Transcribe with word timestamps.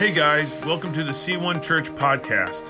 Hey 0.00 0.12
guys, 0.12 0.58
welcome 0.60 0.94
to 0.94 1.04
the 1.04 1.12
C1 1.12 1.62
Church 1.62 1.90
podcast. 1.90 2.62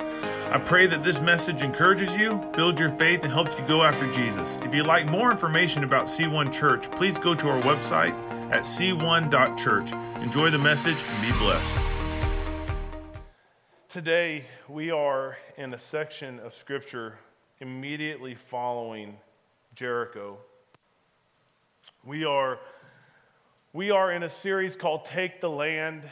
I 0.51 0.59
pray 0.59 0.89
that 0.89 1.05
this 1.05 1.21
message 1.21 1.63
encourages 1.63 2.13
you, 2.15 2.35
builds 2.57 2.81
your 2.81 2.89
faith, 2.97 3.23
and 3.23 3.33
helps 3.33 3.57
you 3.57 3.65
go 3.69 3.85
after 3.85 4.13
Jesus. 4.13 4.59
If 4.63 4.75
you'd 4.75 4.89
like 4.89 5.09
more 5.09 5.31
information 5.31 5.85
about 5.85 6.07
C1 6.07 6.53
Church, 6.53 6.91
please 6.91 7.21
go 7.21 7.37
to 7.37 7.49
our 7.49 7.63
website 7.63 8.11
at 8.51 8.65
c1.church. 8.65 9.93
Enjoy 10.21 10.51
the 10.51 10.59
message 10.59 10.97
and 10.97 11.23
be 11.23 11.39
blessed. 11.39 11.77
Today, 13.89 14.45
we 14.69 14.91
are 14.91 15.39
in 15.57 15.73
a 15.73 15.79
section 15.79 16.41
of 16.41 16.53
Scripture 16.57 17.17
immediately 17.61 18.35
following 18.35 19.17
Jericho. 19.77 20.37
We 22.05 22.25
are, 22.25 22.59
we 23.73 23.93
are 23.93 24.11
in 24.11 24.25
a 24.25 24.29
series 24.29 24.75
called 24.75 25.05
Take 25.05 25.41
the 25.41 25.49
Land 25.49 26.03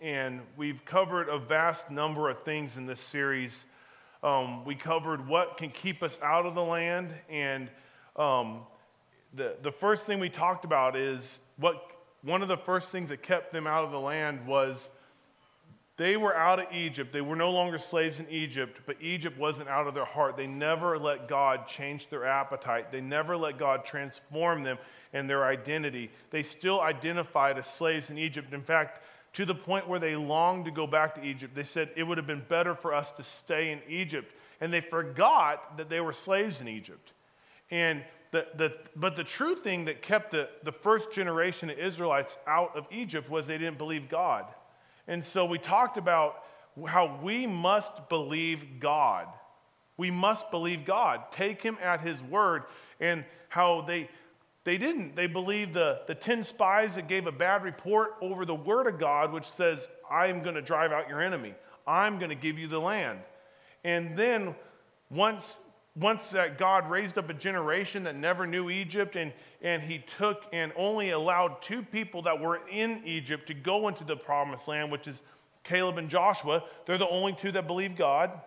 and 0.00 0.40
we've 0.56 0.84
covered 0.84 1.28
a 1.28 1.38
vast 1.38 1.90
number 1.90 2.30
of 2.30 2.42
things 2.42 2.76
in 2.76 2.86
this 2.86 3.00
series. 3.00 3.66
Um, 4.22 4.64
we 4.64 4.74
covered 4.74 5.26
what 5.28 5.56
can 5.58 5.70
keep 5.70 6.02
us 6.02 6.18
out 6.22 6.46
of 6.46 6.54
the 6.54 6.64
land, 6.64 7.12
and 7.28 7.68
um, 8.16 8.60
the, 9.34 9.56
the 9.62 9.72
first 9.72 10.06
thing 10.06 10.18
we 10.18 10.30
talked 10.30 10.64
about 10.64 10.96
is 10.96 11.40
what 11.58 11.82
one 12.22 12.42
of 12.42 12.48
the 12.48 12.56
first 12.56 12.90
things 12.90 13.10
that 13.10 13.22
kept 13.22 13.52
them 13.52 13.66
out 13.66 13.84
of 13.84 13.90
the 13.90 14.00
land 14.00 14.46
was 14.46 14.88
they 15.96 16.16
were 16.16 16.34
out 16.34 16.58
of 16.58 16.72
Egypt. 16.72 17.12
They 17.12 17.20
were 17.20 17.36
no 17.36 17.50
longer 17.50 17.76
slaves 17.76 18.20
in 18.20 18.28
Egypt, 18.30 18.80
but 18.86 18.96
Egypt 19.02 19.38
wasn't 19.38 19.68
out 19.68 19.86
of 19.86 19.92
their 19.92 20.06
heart. 20.06 20.34
They 20.34 20.46
never 20.46 20.98
let 20.98 21.28
God 21.28 21.68
change 21.68 22.08
their 22.08 22.24
appetite. 22.24 22.90
They 22.90 23.02
never 23.02 23.36
let 23.36 23.58
God 23.58 23.84
transform 23.84 24.62
them 24.62 24.78
and 25.12 25.28
their 25.28 25.44
identity. 25.44 26.10
They 26.30 26.42
still 26.42 26.80
identified 26.80 27.58
as 27.58 27.66
slaves 27.66 28.08
in 28.08 28.16
Egypt. 28.16 28.54
In 28.54 28.62
fact, 28.62 29.02
to 29.34 29.44
the 29.44 29.54
point 29.54 29.88
where 29.88 30.00
they 30.00 30.16
longed 30.16 30.64
to 30.64 30.70
go 30.70 30.86
back 30.86 31.14
to 31.14 31.22
Egypt. 31.22 31.54
They 31.54 31.64
said 31.64 31.90
it 31.96 32.02
would 32.02 32.18
have 32.18 32.26
been 32.26 32.44
better 32.48 32.74
for 32.74 32.94
us 32.94 33.12
to 33.12 33.22
stay 33.22 33.70
in 33.70 33.80
Egypt. 33.88 34.34
And 34.60 34.72
they 34.72 34.80
forgot 34.80 35.76
that 35.78 35.88
they 35.88 36.00
were 36.00 36.12
slaves 36.12 36.60
in 36.60 36.68
Egypt. 36.68 37.12
And 37.70 38.02
the, 38.32 38.46
the, 38.56 38.74
but 38.96 39.16
the 39.16 39.24
true 39.24 39.56
thing 39.56 39.86
that 39.86 40.02
kept 40.02 40.32
the, 40.32 40.48
the 40.64 40.72
first 40.72 41.12
generation 41.12 41.70
of 41.70 41.78
Israelites 41.78 42.36
out 42.46 42.76
of 42.76 42.86
Egypt 42.90 43.30
was 43.30 43.46
they 43.46 43.58
didn't 43.58 43.78
believe 43.78 44.08
God. 44.08 44.46
And 45.08 45.24
so 45.24 45.44
we 45.44 45.58
talked 45.58 45.96
about 45.96 46.44
how 46.86 47.18
we 47.22 47.46
must 47.46 48.08
believe 48.08 48.80
God. 48.80 49.26
We 49.96 50.10
must 50.10 50.50
believe 50.50 50.84
God. 50.84 51.22
Take 51.32 51.62
him 51.62 51.78
at 51.82 52.00
his 52.00 52.22
word. 52.22 52.64
And 53.00 53.24
how 53.50 53.82
they, 53.82 54.08
they 54.70 54.78
didn't. 54.78 55.16
They 55.16 55.26
believed 55.26 55.74
the, 55.74 56.02
the 56.06 56.14
10 56.14 56.44
spies 56.44 56.94
that 56.94 57.08
gave 57.08 57.26
a 57.26 57.32
bad 57.32 57.64
report 57.64 58.14
over 58.20 58.44
the 58.44 58.54
word 58.54 58.86
of 58.86 59.00
God, 59.00 59.32
which 59.32 59.44
says, 59.44 59.88
I 60.08 60.28
am 60.28 60.44
going 60.44 60.54
to 60.54 60.62
drive 60.62 60.92
out 60.92 61.08
your 61.08 61.20
enemy. 61.20 61.54
I'm 61.88 62.20
going 62.20 62.28
to 62.28 62.36
give 62.36 62.56
you 62.56 62.68
the 62.68 62.78
land. 62.78 63.18
And 63.82 64.16
then 64.16 64.54
once, 65.10 65.58
once 65.96 66.30
that 66.30 66.56
God 66.56 66.88
raised 66.88 67.18
up 67.18 67.28
a 67.30 67.34
generation 67.34 68.04
that 68.04 68.14
never 68.14 68.46
knew 68.46 68.70
Egypt, 68.70 69.16
and, 69.16 69.32
and 69.60 69.82
he 69.82 70.04
took 70.18 70.44
and 70.52 70.72
only 70.76 71.10
allowed 71.10 71.60
two 71.62 71.82
people 71.82 72.22
that 72.22 72.40
were 72.40 72.60
in 72.70 73.02
Egypt 73.04 73.48
to 73.48 73.54
go 73.54 73.88
into 73.88 74.04
the 74.04 74.14
promised 74.14 74.68
land, 74.68 74.92
which 74.92 75.08
is 75.08 75.20
Caleb 75.64 75.98
and 75.98 76.08
Joshua. 76.08 76.62
They're 76.86 76.96
the 76.96 77.08
only 77.08 77.32
two 77.32 77.50
that 77.50 77.66
believe 77.66 77.96
God. 77.96 78.40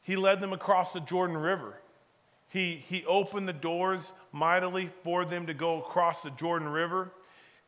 He 0.00 0.16
led 0.16 0.40
them 0.40 0.54
across 0.54 0.94
the 0.94 1.00
Jordan 1.00 1.36
River. 1.36 1.76
He, 2.50 2.82
he 2.88 3.04
opened 3.06 3.48
the 3.48 3.52
doors 3.52 4.12
mightily 4.32 4.90
for 5.04 5.24
them 5.24 5.46
to 5.46 5.54
go 5.54 5.78
across 5.78 6.22
the 6.22 6.30
Jordan 6.30 6.68
River. 6.68 7.12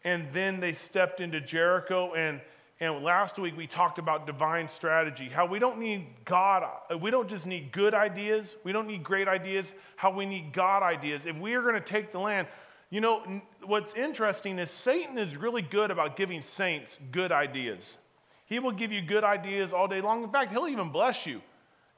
And 0.04 0.26
then 0.32 0.58
they 0.58 0.72
stepped 0.72 1.20
into 1.20 1.40
Jericho. 1.40 2.14
And, 2.14 2.40
and 2.80 3.04
last 3.04 3.38
week 3.38 3.56
we 3.56 3.68
talked 3.68 4.00
about 4.00 4.26
divine 4.26 4.66
strategy, 4.68 5.28
how 5.28 5.46
we 5.46 5.60
don't 5.60 5.78
need 5.78 6.06
God, 6.24 6.68
we 7.00 7.12
don't 7.12 7.28
just 7.28 7.46
need 7.46 7.70
good 7.70 7.94
ideas, 7.94 8.56
we 8.64 8.72
don't 8.72 8.88
need 8.88 9.04
great 9.04 9.28
ideas, 9.28 9.72
how 9.94 10.10
we 10.10 10.26
need 10.26 10.52
God 10.52 10.82
ideas. 10.82 11.22
If 11.26 11.36
we 11.36 11.54
are 11.54 11.62
going 11.62 11.74
to 11.74 11.80
take 11.80 12.10
the 12.10 12.18
land, 12.18 12.48
you 12.90 13.00
know, 13.00 13.22
what's 13.64 13.94
interesting 13.94 14.58
is 14.58 14.68
Satan 14.68 15.16
is 15.16 15.36
really 15.36 15.62
good 15.62 15.92
about 15.92 16.16
giving 16.16 16.42
saints 16.42 16.98
good 17.12 17.30
ideas. 17.30 17.98
He 18.46 18.58
will 18.58 18.72
give 18.72 18.90
you 18.90 19.00
good 19.00 19.22
ideas 19.22 19.72
all 19.72 19.86
day 19.86 20.00
long. 20.00 20.24
In 20.24 20.30
fact, 20.30 20.50
he'll 20.50 20.66
even 20.66 20.90
bless 20.90 21.24
you 21.24 21.40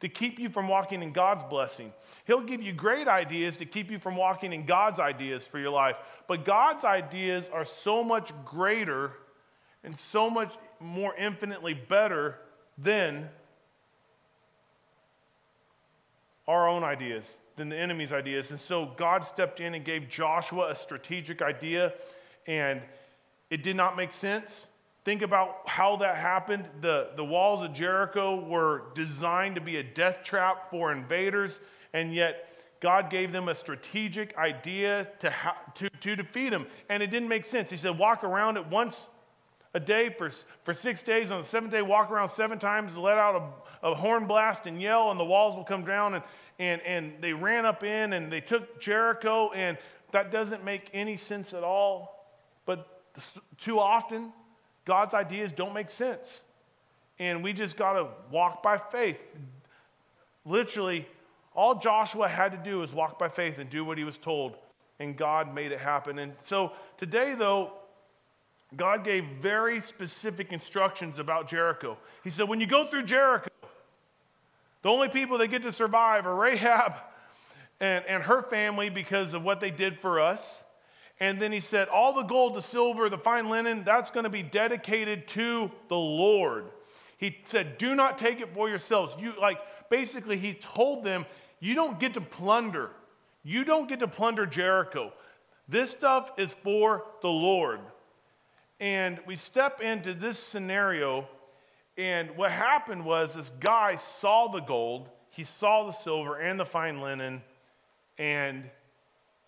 to 0.00 0.09
keep 0.09 0.38
you 0.38 0.49
from 0.49 0.69
walking 0.69 1.03
in 1.03 1.12
God's 1.12 1.44
blessing. 1.44 1.93
He'll 2.27 2.43
give 2.43 2.60
you 2.62 2.72
great 2.72 3.09
ideas 3.09 3.56
to 3.59 3.65
keep 3.65 3.91
you 3.91 3.99
from 3.99 4.16
walking 4.16 4.53
in 4.53 4.66
God's 4.66 5.00
ideas 5.00 5.47
for 5.47 5.59
your 5.59 5.71
life. 5.71 5.97
But 6.27 6.44
God's 6.44 6.84
ideas 6.84 7.49
are 7.53 7.65
so 7.65 8.04
much 8.04 8.33
greater 8.44 9.12
and 9.83 9.97
so 9.97 10.28
much 10.28 10.53
more 10.81 11.15
infinitely 11.16 11.75
better 11.75 12.38
than 12.77 13.28
our 16.47 16.69
own 16.69 16.83
ideas, 16.84 17.37
than 17.56 17.69
the 17.69 17.77
enemy's 17.77 18.12
ideas. 18.12 18.50
And 18.50 18.60
so 18.60 18.87
God 18.97 19.25
stepped 19.25 19.60
in 19.60 19.75
and 19.75 19.84
gave 19.84 20.09
Joshua 20.09 20.71
a 20.71 20.75
strategic 20.75 21.41
idea, 21.41 21.94
and 22.47 22.83
it 23.50 23.62
did 23.62 23.77
not 23.77 23.97
make 23.97 24.12
sense. 24.12 24.66
Think 25.04 25.20
about 25.20 25.59
how 25.66 25.97
that 25.97 26.16
happened. 26.16 26.66
The, 26.81 27.10
the 27.15 27.25
walls 27.25 27.62
of 27.62 27.75
Jericho 27.75 28.42
were 28.47 28.84
designed 28.94 29.56
to 29.56 29.60
be 29.60 29.76
a 29.76 29.82
death 29.82 30.25
trap 30.25 30.70
for 30.70 30.92
invaders, 30.92 31.60
and 31.92 32.15
yet 32.15 32.48
God 32.81 33.10
gave 33.10 33.31
them 33.31 33.48
a 33.48 33.54
strategic 33.54 34.37
idea 34.38 35.09
to, 35.20 35.31
ha- 35.31 35.59
to, 35.75 35.91
to 35.91 36.16
defeat 36.16 36.50
them. 36.50 36.66
And 36.88 37.03
it 37.03 37.09
didn't 37.09 37.28
make 37.28 37.44
sense. 37.44 37.70
He 37.70 37.76
said, 37.76 37.98
walk 37.98 38.25
around 38.25 38.56
it 38.56 38.66
once 38.66 39.09
a 39.75 39.81
day 39.81 40.09
for, 40.09 40.31
for 40.62 40.72
six 40.72 41.03
days. 41.03 41.31
On 41.31 41.41
the 41.41 41.47
seventh 41.47 41.72
day, 41.72 41.82
walk 41.82 42.10
around 42.10 42.31
seven 42.31 42.59
times, 42.59 42.97
let 42.97 43.19
out 43.19 43.62
a, 43.82 43.88
a 43.91 43.94
horn 43.94 44.26
blast 44.26 44.66
and 44.66 44.81
yell, 44.81 45.10
and 45.10 45.21
the 45.21 45.25
walls 45.25 45.54
will 45.54 45.65
come 45.65 45.84
down. 45.84 46.15
And, 46.15 46.25
and, 46.59 46.81
and 46.82 47.12
they 47.21 47.32
ran 47.34 47.66
up 47.66 47.84
in 47.84 48.15
and 48.15 48.32
they 48.32 48.41
took 48.41 48.81
Jericho, 48.81 49.50
and 49.53 49.76
that 50.12 50.31
doesn't 50.31 50.65
make 50.65 50.88
any 50.94 51.16
sense 51.16 51.53
at 51.53 51.62
all. 51.62 52.26
But 52.65 52.88
too 53.59 53.78
often, 53.78 54.32
God's 54.84 55.15
ideas 55.15 55.53
don't 55.53 55.72
make 55.72 55.91
sense. 55.91 56.43
And 57.19 57.43
we 57.45 57.53
just 57.53 57.77
got 57.77 57.93
to 57.93 58.09
walk 58.31 58.62
by 58.62 58.78
faith. 58.78 59.21
Literally, 60.45 61.06
all 61.55 61.77
Joshua 61.77 62.28
had 62.28 62.53
to 62.53 62.59
do 62.59 62.81
was 62.81 62.93
walk 62.93 63.19
by 63.19 63.28
faith 63.28 63.59
and 63.59 63.71
do 63.71 63.84
what 63.84 63.97
he 63.97 64.05
was 64.05 64.19
told, 64.19 64.56
and 64.99 65.17
God 65.17 65.55
made 65.55 65.71
it 65.71 65.78
happen. 65.78 66.19
And 66.19 66.33
so 66.45 66.72
today, 66.97 67.34
though, 67.37 67.72
God 68.75 69.05
gave 69.05 69.25
very 69.41 69.81
specific 69.81 70.53
instructions 70.53 71.21
about 71.21 71.49
Jericho. 71.49 71.97
He 72.25 72.31
said, 72.31 72.49
when 72.49 72.61
you 72.61 72.66
go 72.66 72.87
through 72.89 73.05
Jericho, 73.05 73.49
the 74.83 74.89
only 74.89 75.09
people 75.09 75.39
that 75.39 75.47
get 75.49 75.62
to 75.62 75.72
survive 75.72 76.27
are 76.27 76.34
Rahab 76.34 76.95
and, 77.78 78.05
and 78.06 78.22
her 78.25 78.43
family 78.43 78.91
because 78.91 79.33
of 79.33 79.45
what 79.45 79.61
they 79.61 79.71
did 79.71 80.01
for 80.01 80.19
us. 80.19 80.63
And 81.20 81.41
then 81.41 81.52
he 81.52 81.60
said, 81.60 81.88
All 81.88 82.12
the 82.12 82.22
gold, 82.22 82.54
the 82.54 82.62
silver, 82.62 83.08
the 83.08 83.19
fine 83.19 83.48
linen, 83.48 83.84
that's 83.84 84.10
going 84.10 84.25
to 84.25 84.30
be 84.30 84.42
dedicated 84.42 85.28
to 85.28 85.70
the 85.88 85.97
Lord. 85.97 86.66
He 87.16 87.38
said, 87.44 87.78
Do 87.78 87.94
not 87.94 88.19
take 88.19 88.41
it 88.41 88.52
for 88.54 88.69
yourselves. 88.69 89.16
You 89.19 89.32
like 89.41 89.58
basically 89.91 90.38
he 90.38 90.54
told 90.54 91.04
them, 91.04 91.24
You 91.60 91.74
don't 91.74 92.00
get 92.00 92.14
to 92.14 92.20
plunder. 92.20 92.91
You 93.42 93.64
don't 93.64 93.88
get 93.88 94.00
to 94.00 94.08
plunder 94.08 94.47
Jericho. 94.47 95.12
This 95.69 95.91
stuff 95.91 96.32
is 96.36 96.53
for 96.62 97.04
the 97.22 97.28
Lord. 97.28 97.80
And 98.80 99.20
we 99.26 99.36
step 99.36 99.80
into 99.80 100.14
this 100.14 100.38
scenario, 100.38 101.28
and 101.97 102.36
what 102.36 102.50
happened 102.50 103.04
was 103.04 103.34
this 103.34 103.50
guy 103.60 103.97
saw 103.97 104.48
the 104.48 104.60
gold, 104.60 105.08
he 105.30 105.44
saw 105.44 105.84
the 105.86 105.92
silver 105.92 106.36
and 106.36 106.58
the 106.58 106.64
fine 106.64 107.00
linen, 107.00 107.42
and 108.19 108.64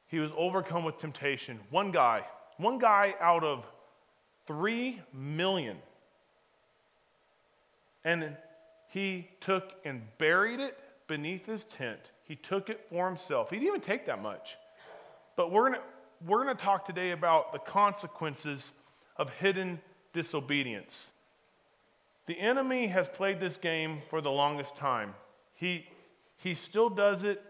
he 0.08 0.18
was 0.18 0.30
overcome 0.36 0.84
with 0.84 0.98
temptation. 0.98 1.58
One 1.70 1.90
guy, 1.90 2.24
one 2.58 2.78
guy 2.78 3.14
out 3.20 3.44
of 3.44 3.64
three 4.46 5.00
million. 5.12 5.78
And 8.04 8.36
he 8.88 9.28
took 9.40 9.72
and 9.84 10.02
buried 10.18 10.60
it 10.60 10.78
beneath 11.08 11.46
his 11.46 11.64
tent. 11.64 11.98
He 12.22 12.36
took 12.36 12.70
it 12.70 12.86
for 12.88 13.06
himself. 13.06 13.50
He 13.50 13.56
didn't 13.56 13.68
even 13.68 13.80
take 13.80 14.06
that 14.06 14.22
much. 14.22 14.56
But 15.34 15.50
we're 15.50 15.68
going 15.68 15.74
to 15.74 15.86
we're 16.24 16.44
going 16.44 16.56
to 16.56 16.62
talk 16.62 16.86
today 16.86 17.10
about 17.10 17.52
the 17.52 17.58
consequences 17.58 18.72
of 19.16 19.30
hidden 19.30 19.80
disobedience. 20.12 21.10
The 22.26 22.38
enemy 22.38 22.86
has 22.86 23.08
played 23.08 23.38
this 23.38 23.56
game 23.56 24.00
for 24.08 24.20
the 24.20 24.30
longest 24.30 24.76
time. 24.76 25.14
He, 25.54 25.86
he 26.38 26.54
still 26.54 26.88
does 26.88 27.22
it 27.22 27.42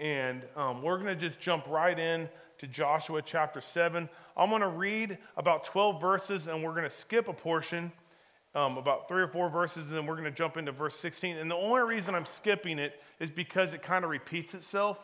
and 0.00 0.42
um, 0.56 0.82
we're 0.82 0.96
going 0.96 1.14
to 1.14 1.14
just 1.14 1.40
jump 1.40 1.66
right 1.68 1.96
in 1.98 2.28
to 2.58 2.66
Joshua 2.66 3.20
chapter 3.22 3.60
7. 3.60 4.08
I'm 4.36 4.48
going 4.48 4.62
to 4.62 4.68
read 4.68 5.18
about 5.36 5.64
12 5.64 6.00
verses, 6.00 6.46
and 6.46 6.64
we're 6.64 6.72
going 6.72 6.84
to 6.84 6.90
skip 6.90 7.28
a 7.28 7.32
portion, 7.34 7.92
um, 8.54 8.78
about 8.78 9.08
three 9.08 9.22
or 9.22 9.28
four 9.28 9.50
verses, 9.50 9.84
and 9.86 9.94
then 9.94 10.06
we're 10.06 10.14
going 10.14 10.24
to 10.24 10.30
jump 10.30 10.56
into 10.56 10.72
verse 10.72 10.96
16. 10.96 11.36
And 11.36 11.50
the 11.50 11.54
only 11.54 11.82
reason 11.82 12.14
I'm 12.14 12.24
skipping 12.24 12.78
it 12.78 13.00
is 13.20 13.30
because 13.30 13.74
it 13.74 13.82
kind 13.82 14.02
of 14.04 14.10
repeats 14.10 14.54
itself. 14.54 14.98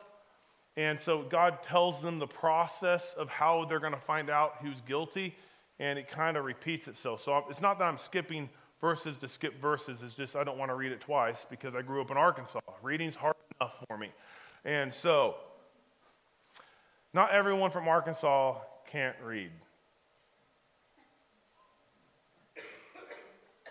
And 0.79 0.99
so 0.99 1.23
God 1.23 1.63
tells 1.63 2.03
them 2.03 2.19
the 2.19 2.27
process 2.27 3.15
of 3.19 3.29
how 3.29 3.67
they're 3.67 3.81
going 3.81 3.93
to 3.93 4.01
find 4.01 4.31
out 4.31 4.57
who's 4.63 4.81
guilty. 4.81 5.37
and 5.79 5.99
it 5.99 6.09
kind 6.09 6.39
of 6.39 6.45
repeats 6.45 6.89
itself. 6.89 7.23
So 7.23 7.45
it's 7.51 7.61
not 7.61 7.79
that 7.79 7.85
I'm 7.85 7.99
skipping 7.99 8.49
verses 8.81 9.17
to 9.19 9.29
skip 9.29 9.61
verses, 9.61 10.03
it's 10.03 10.15
just 10.15 10.37
I 10.37 10.45
don't 10.45 10.59
want 10.59 10.71
to 10.71 10.75
read 10.75 10.93
it 10.93 11.01
twice 11.01 11.47
because 11.49 11.75
I 11.75 11.83
grew 11.83 12.01
up 12.01 12.11
in 12.11 12.17
Arkansas. 12.17 12.61
Reading's 12.83 13.15
hard 13.15 13.37
enough 13.61 13.75
for 13.89 13.99
me. 13.99 14.11
And 14.67 14.93
so, 14.93 15.37
not 17.15 17.31
everyone 17.31 17.71
from 17.71 17.87
Arkansas 17.87 18.57
can't 18.89 19.15
read. 19.25 19.53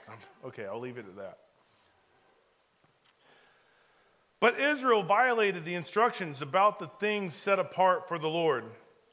Um, 0.08 0.16
okay, 0.46 0.66
I'll 0.66 0.80
leave 0.80 0.98
it 0.98 1.06
at 1.06 1.18
that. 1.18 1.40
But 4.40 4.58
Israel 4.58 5.04
violated 5.04 5.66
the 5.66 5.76
instructions 5.76 6.42
about 6.42 6.80
the 6.80 6.88
things 6.88 7.34
set 7.34 7.60
apart 7.60 8.08
for 8.08 8.18
the 8.18 8.30
Lord. 8.30 8.64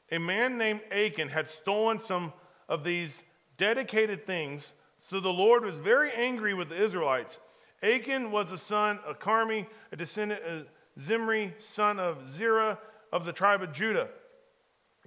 A 0.09 0.19
man 0.19 0.57
named 0.57 0.79
Achan 0.89 1.27
had 1.27 1.49
stolen 1.49 1.99
some 1.99 2.31
of 2.69 2.85
these 2.85 3.23
dedicated 3.57 4.25
things, 4.25 4.71
so 4.99 5.19
the 5.19 5.33
Lord 5.33 5.65
was 5.65 5.75
very 5.75 6.13
angry 6.13 6.53
with 6.53 6.69
the 6.69 6.81
Israelites. 6.81 7.41
Achan 7.81 8.31
was 8.31 8.51
the 8.51 8.57
son 8.57 8.99
of 9.05 9.19
Carmi, 9.19 9.67
a 9.91 9.97
descendant 9.97 10.41
of 10.43 10.67
Zimri, 10.99 11.53
son 11.57 11.99
of 11.99 12.29
Zerah 12.29 12.79
of 13.11 13.25
the 13.25 13.33
tribe 13.33 13.61
of 13.61 13.73
Judah. 13.73 14.09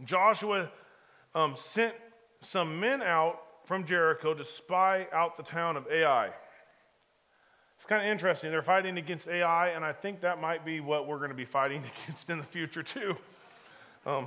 Joshua 0.05 0.71
um, 1.35 1.55
sent 1.57 1.95
some 2.41 2.81
men 2.81 3.03
out 3.03 3.41
from 3.65 3.85
Jericho 3.85 4.35
to 4.35 4.45
spy 4.45 5.07
out 5.13 5.37
the 5.37 5.43
town 5.43 5.77
of 5.77 5.87
Ai. 5.91 6.31
It's 7.77 7.87
kind 7.87 8.03
of 8.03 8.11
interesting. 8.11 8.51
They're 8.51 8.63
fighting 8.63 8.97
against 8.97 9.29
Ai, 9.29 9.69
and 9.69 9.85
I 9.85 9.93
think 9.93 10.21
that 10.21 10.41
might 10.41 10.65
be 10.65 10.81
what 10.81 11.07
we're 11.07 11.19
going 11.19 11.31
to 11.31 11.37
be 11.37 11.45
fighting 11.45 11.83
against 12.05 12.31
in 12.31 12.39
the 12.39 12.45
future, 12.45 12.83
too. 12.83 13.17
Um, 14.07 14.27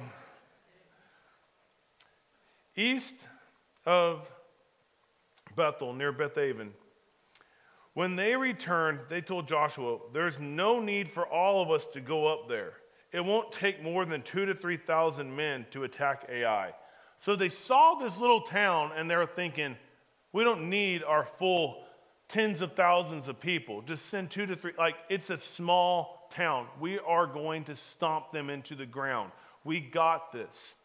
east 2.75 3.15
of 3.85 4.29
Bethel, 5.55 5.93
near 5.93 6.11
Beth 6.11 6.37
Aven, 6.37 6.71
when 7.99 8.15
they 8.15 8.33
returned, 8.33 8.97
they 9.09 9.19
told 9.19 9.45
Joshua, 9.45 9.97
There's 10.13 10.39
no 10.39 10.79
need 10.79 11.11
for 11.11 11.27
all 11.27 11.61
of 11.61 11.69
us 11.69 11.85
to 11.87 11.99
go 11.99 12.27
up 12.27 12.47
there. 12.47 12.71
It 13.11 13.19
won't 13.19 13.51
take 13.51 13.83
more 13.83 14.05
than 14.05 14.21
two 14.21 14.45
to 14.45 14.55
3,000 14.55 15.35
men 15.35 15.65
to 15.71 15.83
attack 15.83 16.25
Ai. 16.29 16.71
So 17.17 17.35
they 17.35 17.49
saw 17.49 17.95
this 17.95 18.21
little 18.21 18.39
town 18.39 18.93
and 18.95 19.11
they're 19.11 19.25
thinking, 19.25 19.75
we 20.31 20.45
don't 20.45 20.69
need 20.69 21.03
our 21.03 21.25
full 21.25 21.83
tens 22.29 22.61
of 22.61 22.71
thousands 22.71 23.27
of 23.27 23.41
people. 23.41 23.81
Just 23.81 24.05
send 24.05 24.29
two 24.29 24.45
to 24.45 24.55
three. 24.55 24.71
Like, 24.77 24.95
it's 25.09 25.29
a 25.29 25.37
small 25.37 26.29
town. 26.31 26.67
We 26.79 26.99
are 26.99 27.27
going 27.27 27.65
to 27.65 27.75
stomp 27.75 28.31
them 28.31 28.49
into 28.49 28.75
the 28.75 28.85
ground. 28.85 29.33
We 29.65 29.81
got 29.81 30.31
this. 30.31 30.77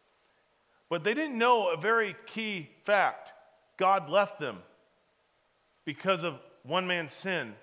But 0.89 1.05
they 1.05 1.13
didn't 1.13 1.37
know 1.37 1.69
a 1.69 1.77
very 1.77 2.13
key 2.25 2.71
fact 2.83 3.31
God 3.77 4.09
left 4.09 4.37
them 4.37 4.57
because 5.85 6.21
of 6.21 6.41
one 6.65 6.87
man's 6.87 7.13
sin. 7.13 7.53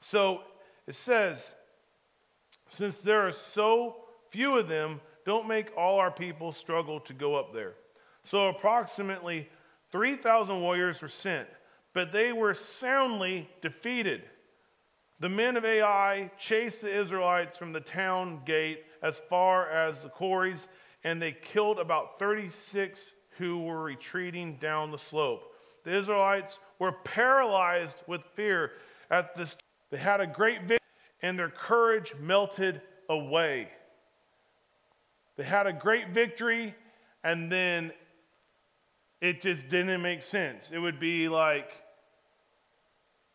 So 0.00 0.42
it 0.86 0.94
says, 0.94 1.54
since 2.68 3.00
there 3.00 3.26
are 3.26 3.32
so 3.32 3.96
few 4.30 4.58
of 4.58 4.68
them, 4.68 5.00
don't 5.24 5.48
make 5.48 5.76
all 5.76 5.98
our 5.98 6.10
people 6.10 6.52
struggle 6.52 7.00
to 7.00 7.12
go 7.12 7.34
up 7.34 7.52
there. 7.52 7.74
So 8.22 8.48
approximately 8.48 9.48
3,000 9.92 10.60
warriors 10.60 11.02
were 11.02 11.08
sent, 11.08 11.48
but 11.92 12.12
they 12.12 12.32
were 12.32 12.54
soundly 12.54 13.48
defeated. 13.60 14.22
The 15.18 15.28
men 15.28 15.56
of 15.56 15.64
Ai 15.64 16.30
chased 16.38 16.80
the 16.80 16.98
Israelites 16.98 17.56
from 17.56 17.72
the 17.72 17.80
town 17.80 18.40
gate 18.44 18.84
as 19.02 19.18
far 19.18 19.68
as 19.68 20.02
the 20.02 20.08
quarries, 20.08 20.68
and 21.04 21.20
they 21.20 21.32
killed 21.32 21.78
about 21.78 22.18
36 22.18 23.14
who 23.38 23.62
were 23.64 23.82
retreating 23.82 24.56
down 24.56 24.90
the 24.90 24.98
slope. 24.98 25.49
The 25.84 25.96
Israelites 25.96 26.60
were 26.78 26.92
paralyzed 26.92 27.98
with 28.06 28.22
fear 28.34 28.72
at 29.10 29.34
this. 29.34 29.56
They 29.90 29.98
had 29.98 30.20
a 30.20 30.26
great 30.26 30.60
victory, 30.60 30.78
and 31.22 31.38
their 31.38 31.50
courage 31.50 32.14
melted 32.20 32.80
away. 33.08 33.68
They 35.36 35.44
had 35.44 35.66
a 35.66 35.72
great 35.72 36.10
victory, 36.10 36.74
and 37.24 37.50
then 37.50 37.92
it 39.20 39.42
just 39.42 39.68
didn't 39.68 40.02
make 40.02 40.22
sense. 40.22 40.70
It 40.72 40.78
would 40.78 41.00
be 41.00 41.28
like, 41.28 41.70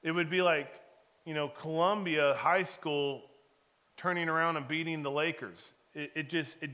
it 0.04 0.12
would 0.12 0.30
be 0.30 0.42
like, 0.42 0.72
you 1.26 1.34
know, 1.34 1.48
Columbia 1.48 2.36
High 2.36 2.64
School 2.64 3.24
turning 3.98 4.30
around 4.30 4.58
and 4.58 4.68
beating 4.68 5.04
the 5.04 5.12
Lakers. 5.12 5.74
It, 5.94 6.12
it 6.16 6.30
just, 6.30 6.58
it, 6.62 6.72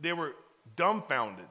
they 0.00 0.12
were 0.12 0.34
dumbfounded. 0.76 1.46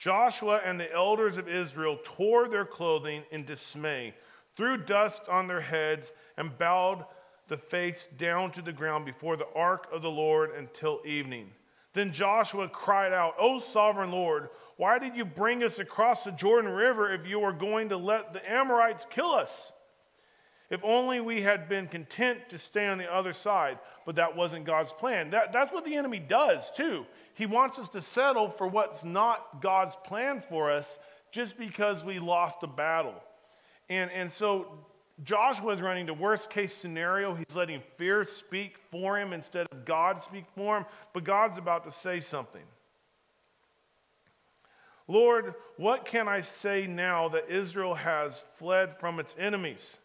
Joshua 0.00 0.62
and 0.64 0.80
the 0.80 0.90
elders 0.90 1.36
of 1.36 1.46
Israel 1.46 1.98
tore 2.02 2.48
their 2.48 2.64
clothing 2.64 3.22
in 3.30 3.44
dismay, 3.44 4.14
threw 4.56 4.78
dust 4.78 5.28
on 5.28 5.46
their 5.46 5.60
heads, 5.60 6.12
and 6.38 6.56
bowed 6.56 7.04
the 7.48 7.58
face 7.58 8.08
down 8.16 8.50
to 8.52 8.62
the 8.62 8.72
ground 8.72 9.04
before 9.04 9.36
the 9.36 9.48
ark 9.54 9.88
of 9.92 10.00
the 10.00 10.10
Lord 10.10 10.52
until 10.56 11.02
evening. 11.04 11.50
Then 11.92 12.12
Joshua 12.12 12.66
cried 12.66 13.12
out, 13.12 13.34
O 13.38 13.58
sovereign 13.58 14.10
Lord, 14.10 14.48
why 14.78 14.98
did 14.98 15.16
you 15.16 15.26
bring 15.26 15.62
us 15.62 15.78
across 15.78 16.24
the 16.24 16.32
Jordan 16.32 16.70
River 16.70 17.12
if 17.12 17.26
you 17.26 17.38
were 17.38 17.52
going 17.52 17.90
to 17.90 17.98
let 17.98 18.32
the 18.32 18.50
Amorites 18.50 19.06
kill 19.10 19.32
us? 19.32 19.70
If 20.70 20.80
only 20.82 21.20
we 21.20 21.42
had 21.42 21.68
been 21.68 21.88
content 21.88 22.48
to 22.48 22.56
stay 22.56 22.86
on 22.86 22.96
the 22.96 23.12
other 23.12 23.34
side, 23.34 23.78
but 24.06 24.14
that 24.14 24.34
wasn't 24.34 24.64
God's 24.64 24.92
plan. 24.92 25.30
That, 25.30 25.52
that's 25.52 25.72
what 25.72 25.84
the 25.84 25.96
enemy 25.96 26.20
does, 26.20 26.70
too. 26.70 27.04
He 27.40 27.46
wants 27.46 27.78
us 27.78 27.88
to 27.90 28.02
settle 28.02 28.50
for 28.50 28.66
what's 28.66 29.02
not 29.02 29.62
God's 29.62 29.96
plan 30.04 30.42
for 30.46 30.70
us 30.70 30.98
just 31.32 31.56
because 31.56 32.04
we 32.04 32.18
lost 32.18 32.58
a 32.62 32.66
battle. 32.66 33.14
And, 33.88 34.10
and 34.10 34.30
so 34.30 34.84
Joshua 35.24 35.72
is 35.72 35.80
running 35.80 36.04
the 36.04 36.12
worst 36.12 36.50
case 36.50 36.74
scenario. 36.74 37.34
He's 37.34 37.56
letting 37.56 37.80
fear 37.96 38.24
speak 38.24 38.76
for 38.90 39.18
him 39.18 39.32
instead 39.32 39.66
of 39.72 39.86
God 39.86 40.20
speak 40.20 40.44
for 40.54 40.76
him. 40.76 40.84
But 41.14 41.24
God's 41.24 41.56
about 41.56 41.84
to 41.84 41.90
say 41.90 42.20
something. 42.20 42.60
Lord, 45.08 45.54
what 45.78 46.04
can 46.04 46.28
I 46.28 46.42
say 46.42 46.86
now 46.86 47.30
that 47.30 47.48
Israel 47.48 47.94
has 47.94 48.42
fled 48.56 49.00
from 49.00 49.18
its 49.18 49.34
enemies? 49.38 49.96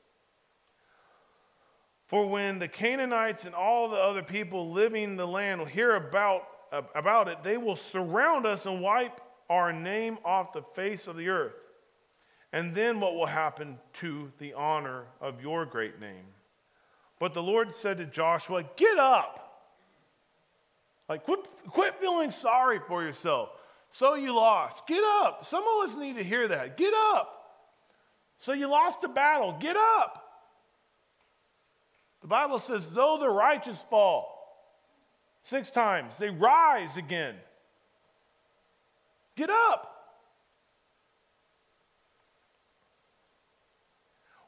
For 2.08 2.26
when 2.30 2.60
the 2.60 2.70
Canaanites 2.70 3.44
and 3.44 3.54
all 3.54 3.90
the 3.90 3.98
other 3.98 4.24
people 4.24 4.72
living 4.72 5.18
the 5.18 5.28
land 5.28 5.60
will 5.60 5.68
hear 5.68 5.96
about, 5.96 6.48
about 6.72 7.28
it, 7.28 7.38
they 7.44 7.57
will 7.57 7.76
surround 7.76 8.45
us 8.45 8.66
and 8.66 8.81
wipe 8.81 9.22
our 9.50 9.72
name 9.72 10.18
off 10.26 10.54
the 10.54 10.62
face 10.62 11.07
of 11.07 11.18
the 11.18 11.30
earth. 11.30 11.54
And 12.52 12.74
then 12.74 13.00
what 13.00 13.16
will 13.16 13.26
happen 13.26 13.78
to 13.94 14.31
the 14.38 14.54
honor 14.54 15.04
of 15.19 15.42
your 15.42 15.66
great 15.66 16.00
name? 16.00 16.26
But 17.19 17.34
the 17.34 17.44
Lord 17.44 17.74
said 17.74 17.98
to 17.98 18.06
Joshua, 18.06 18.64
Get 18.78 18.98
up. 18.98 19.42
Like, 21.07 21.24
quit, 21.24 21.40
quit 21.68 21.95
feeling 22.00 22.31
sorry 22.31 22.80
for 22.88 23.04
yourself. 23.04 23.50
So 23.90 24.16
you 24.16 24.34
lost. 24.34 24.88
Get 24.88 25.04
up. 25.04 25.45
Some 25.45 25.64
of 25.64 25.88
us 25.88 25.95
need 25.95 26.18
to 26.18 26.24
hear 26.24 26.48
that. 26.48 26.78
Get 26.78 26.94
up. 26.94 27.31
So 28.40 28.54
you 28.54 28.68
lost 28.68 29.02
the 29.02 29.07
battle. 29.07 29.56
Get 29.60 29.76
up. 29.76 30.22
The 32.22 32.28
Bible 32.28 32.60
says, 32.60 32.92
though 32.92 33.18
the 33.19 33.30
righteous 33.30 33.84
fall 33.90 34.34
six 35.45 35.69
times, 35.69 36.18
they 36.18 36.31
rise 36.31 36.97
again. 36.97 37.35
Get 39.35 39.49
up. 39.52 39.92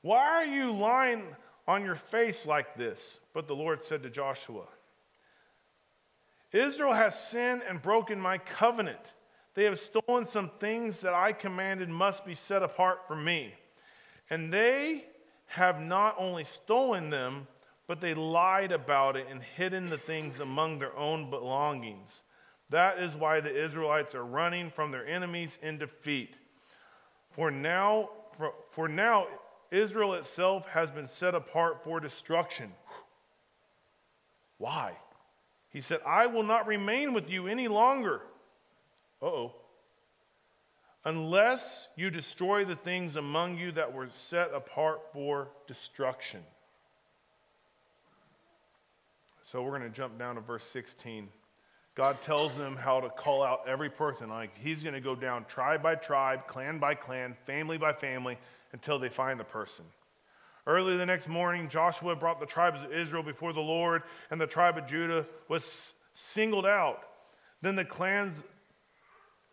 Why 0.01 0.25
are 0.27 0.45
you 0.45 0.71
lying 0.71 1.23
on 1.67 1.83
your 1.83 1.95
face 1.95 2.47
like 2.47 2.75
this? 2.75 3.19
But 3.33 3.47
the 3.47 3.55
Lord 3.55 3.83
said 3.83 4.01
to 4.03 4.09
Joshua, 4.09 4.63
Israel 6.51 6.93
has 6.93 7.19
sinned 7.19 7.61
and 7.67 7.81
broken 7.81 8.19
my 8.19 8.39
covenant. 8.39 9.13
They 9.53 9.65
have 9.65 9.79
stolen 9.79 10.25
some 10.25 10.49
things 10.59 11.01
that 11.01 11.13
I 11.13 11.31
commanded 11.31 11.89
must 11.89 12.25
be 12.25 12.33
set 12.33 12.63
apart 12.63 13.07
for 13.07 13.15
me. 13.15 13.53
And 14.29 14.51
they 14.51 15.05
have 15.47 15.79
not 15.79 16.15
only 16.17 16.43
stolen 16.43 17.09
them, 17.09 17.47
but 17.87 18.01
they 18.01 18.13
lied 18.13 18.73
about 18.73 19.15
it 19.15 19.27
and 19.31 19.41
hidden 19.41 19.89
the 19.89 19.97
things 19.97 20.39
among 20.41 20.77
their 20.77 20.95
own 20.95 21.29
belongings. 21.29 22.23
That 22.69 22.99
is 22.99 23.15
why 23.15 23.39
the 23.39 23.55
Israelites 23.55 24.13
are 24.13 24.25
running 24.25 24.69
from 24.69 24.91
their 24.91 25.07
enemies 25.07 25.57
in 25.61 25.77
defeat. 25.77 26.35
For 27.31 27.49
now, 27.49 28.09
for, 28.37 28.53
for 28.71 28.89
now 28.89 29.27
Israel 29.71 30.15
itself 30.15 30.67
has 30.67 30.91
been 30.91 31.07
set 31.07 31.33
apart 31.33 31.83
for 31.83 32.01
destruction. 32.01 32.71
Why? 34.57 34.97
He 35.69 35.81
said, 35.81 35.99
I 36.05 36.27
will 36.27 36.43
not 36.43 36.67
remain 36.67 37.13
with 37.13 37.29
you 37.29 37.47
any 37.47 37.67
longer. 37.69 38.21
Uh 39.21 39.25
oh. 39.25 39.55
Unless 41.05 41.87
you 41.95 42.09
destroy 42.09 42.65
the 42.65 42.75
things 42.75 43.15
among 43.15 43.57
you 43.57 43.71
that 43.73 43.93
were 43.93 44.09
set 44.09 44.53
apart 44.53 44.99
for 45.13 45.47
destruction. 45.65 46.43
So 49.51 49.63
we're 49.63 49.79
going 49.79 49.89
to 49.89 49.89
jump 49.89 50.19
down 50.19 50.35
to 50.35 50.41
verse 50.41 50.65
16. 50.65 51.29
God 51.95 52.21
tells 52.21 52.57
them 52.57 52.75
how 52.75 52.99
to 52.99 53.07
call 53.07 53.43
out 53.43 53.61
every 53.65 53.89
person. 53.89 54.27
Like 54.27 54.51
he's 54.57 54.83
going 54.83 54.93
to 54.93 54.99
go 54.99 55.15
down 55.15 55.45
tribe 55.45 55.81
by 55.81 55.95
tribe, 55.95 56.47
clan 56.47 56.79
by 56.79 56.95
clan, 56.95 57.33
family 57.45 57.77
by 57.77 57.93
family 57.93 58.37
until 58.73 58.99
they 58.99 59.07
find 59.07 59.39
the 59.39 59.45
person. 59.45 59.85
Early 60.65 60.97
the 60.97 61.05
next 61.05 61.29
morning, 61.29 61.69
Joshua 61.69 62.13
brought 62.13 62.41
the 62.41 62.45
tribes 62.45 62.83
of 62.83 62.91
Israel 62.91 63.23
before 63.23 63.53
the 63.53 63.61
Lord, 63.61 64.03
and 64.29 64.41
the 64.41 64.47
tribe 64.47 64.77
of 64.77 64.85
Judah 64.85 65.25
was 65.47 65.93
singled 66.13 66.65
out. 66.65 66.99
Then 67.61 67.77
the 67.77 67.85
clans 67.85 68.43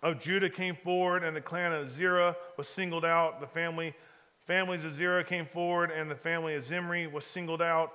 of 0.02 0.18
Judah 0.18 0.50
came 0.50 0.74
forward, 0.74 1.22
and 1.22 1.36
the 1.36 1.40
clan 1.40 1.72
of 1.72 1.88
Zerah 1.88 2.34
was 2.56 2.66
singled 2.66 3.04
out. 3.04 3.38
The 3.40 3.46
family, 3.46 3.94
families 4.44 4.82
of 4.82 4.92
Zerah 4.92 5.22
came 5.22 5.46
forward, 5.46 5.92
and 5.92 6.10
the 6.10 6.16
family 6.16 6.56
of 6.56 6.64
Zimri 6.64 7.06
was 7.06 7.24
singled 7.24 7.62
out. 7.62 7.92